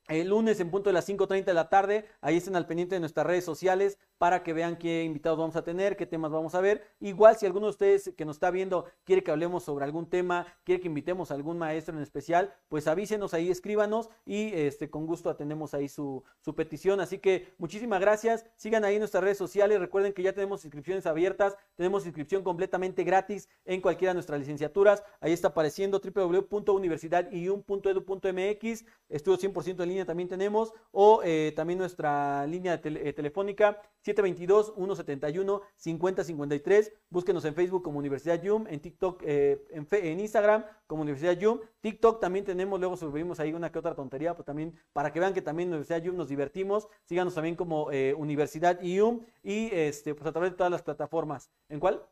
El 0.08 0.30
lunes 0.30 0.60
en 0.60 0.72
punto 0.72 0.90
de 0.90 0.96
las 0.96 1.08
5.30 1.08 1.44
de 1.44 1.54
la 1.54 1.70
tarde, 1.70 2.10
ahí 2.22 2.38
estén 2.38 2.56
al 2.56 2.66
pendiente 2.66 2.96
de 2.96 3.00
nuestras 3.00 3.24
redes 3.24 3.46
sociales 3.46 4.00
para 4.24 4.42
que 4.42 4.54
vean 4.54 4.78
qué 4.78 5.04
invitados 5.04 5.38
vamos 5.38 5.58
a 5.58 5.66
tener, 5.66 5.98
qué 5.98 6.06
temas 6.06 6.32
vamos 6.32 6.56
a 6.56 6.62
ver. 6.62 6.82
Igual 7.02 7.36
si 7.36 7.46
alguno 7.46 7.66
de 7.66 7.72
ustedes 7.72 8.14
que 8.16 8.24
nos 8.24 8.38
está 8.38 8.52
viendo 8.52 8.86
quiere 9.04 9.22
que 9.22 9.32
hablemos 9.32 9.66
sobre 9.66 9.84
algún 9.84 10.10
tema, 10.10 10.48
quiere 10.64 10.80
que 10.80 10.88
invitemos 10.88 11.30
a 11.30 11.34
algún 11.34 11.58
maestro 11.58 11.94
en 11.94 12.02
especial, 12.02 12.54
pues 12.70 12.88
avísenos 12.88 13.34
ahí, 13.34 13.52
escríbanos 13.52 14.10
y 14.26 14.54
este, 14.54 14.90
con 14.90 15.08
gusto 15.08 15.30
atendemos 15.30 15.74
ahí 15.74 15.90
su, 15.90 16.24
petición. 16.56 17.02
Así 17.02 17.18
que 17.18 17.54
muchísimas 17.58 18.00
gracias, 18.00 18.46
sigan 18.56 18.86
ahí 18.86 18.98
nuestras 18.98 19.26
redes 19.26 19.38
sociales, 19.38 19.78
recuerden 19.78 20.14
que 20.14 20.24
ya 20.24 20.32
tenemos 20.32 20.64
inscripciones 20.64 21.06
abiertas, 21.06 21.58
tenemos 21.76 22.06
inscripción 22.06 22.44
completamente 22.44 23.04
gratis 23.04 23.50
en 23.66 23.82
cualquiera 23.82 24.12
de 24.12 24.14
nuestras 24.14 24.40
licenciaturas. 24.40 25.04
Ahí 25.20 25.34
está 25.34 25.50
apareciendo 25.50 26.00
www.universidadium.edu.mx, 26.00 28.86
estudio 29.10 29.38
100% 29.38 29.84
en 29.84 29.90
línea 29.90 30.06
también 30.06 30.30
tenemos, 30.30 30.72
o 30.92 31.20
eh, 31.26 31.52
también 31.58 31.78
nuestra 31.78 32.48
línea 32.48 32.80
eh, 32.82 33.12
telefónica 33.12 33.82
722-171-5053. 34.14 36.92
Búsquenos 37.10 37.46
en 37.46 37.54
Facebook 37.56 37.84
como 37.84 38.00
Universidad 38.00 38.42
Yum, 38.42 38.66
en 38.68 38.80
TikTok, 38.80 39.22
eh, 39.26 39.66
en, 39.72 39.86
fe- 39.86 40.12
en 40.12 40.20
Instagram 40.20 40.66
como 40.88 41.02
Universidad 41.04 41.34
Yum. 41.34 41.60
TikTok 41.82 42.20
también 42.20 42.46
tenemos, 42.46 42.80
luego 42.80 42.98
subimos 42.98 43.40
ahí 43.40 43.54
una 43.54 43.72
que 43.72 43.80
otra 43.80 43.96
tontería, 43.96 44.36
pues 44.36 44.46
también 44.46 44.76
para 44.94 45.12
que 45.12 45.20
vean 45.20 45.34
que 45.34 45.42
también 45.42 45.70
Universidad 45.70 46.02
Yum 46.02 46.16
nos 46.18 46.30
divertimos. 46.30 46.88
Síganos 47.06 47.34
también 47.36 47.56
como 47.56 47.92
eh, 47.92 48.14
Universidad 48.18 48.82
Yum 48.82 49.22
y 49.44 49.70
este, 49.74 50.16
pues 50.16 50.28
a 50.28 50.32
través 50.32 50.52
de 50.52 50.58
todas 50.58 50.72
las 50.72 50.82
plataformas. 50.82 51.50
¿En 51.70 51.80
cuál? 51.80 52.04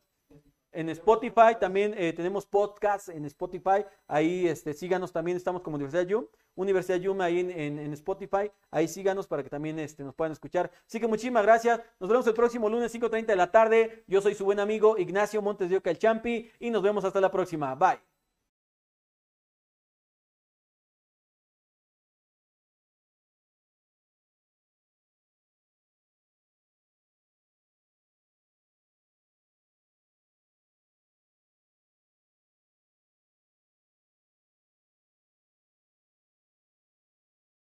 En 0.74 0.90
Spotify 0.90 1.56
también 1.60 1.94
eh, 1.98 2.14
tenemos 2.14 2.46
podcasts 2.46 3.10
en 3.10 3.26
Spotify. 3.26 3.86
Ahí 4.08 4.48
este, 4.48 4.74
síganos 4.74 5.12
también, 5.12 5.36
estamos 5.38 5.62
como 5.62 5.76
Universidad 5.76 6.06
Yum. 6.08 6.26
Universidad 6.56 6.98
Yum 6.98 7.20
ahí 7.22 7.40
en, 7.40 7.52
en- 7.52 7.80
en 7.80 7.94
Spotify. 7.94 8.52
Ahí 8.72 8.88
síganos 8.88 9.28
para 9.28 9.44
que 9.44 9.50
también 9.50 9.80
este, 9.80 10.04
nos 10.04 10.14
puedan 10.16 10.32
escuchar. 10.32 10.72
Así 10.88 11.00
que 11.00 11.08
muchísimas 11.08 11.44
gracias. 11.44 11.82
Nos 12.00 12.10
vemos 12.10 12.26
el 12.28 12.34
próximo 12.34 12.70
lunes 12.70 12.94
5.30 12.94 13.26
de 13.26 13.36
la 13.36 13.52
tarde. 13.52 14.04
Yo 14.08 14.22
soy 14.22 14.34
su 14.36 14.46
buen 14.46 14.60
amigo 14.60 14.98
Ignacio 14.98 15.42
Montes 15.42 15.70
de 15.70 15.78
Oca 15.78 15.90
el 15.90 15.98
Champi 16.00 16.50
y 16.60 16.70
nos 16.70 16.82
vemos 16.84 17.04
hasta 17.06 17.20
la 17.22 17.32
próxima. 17.32 17.76
Bye. 17.76 18.11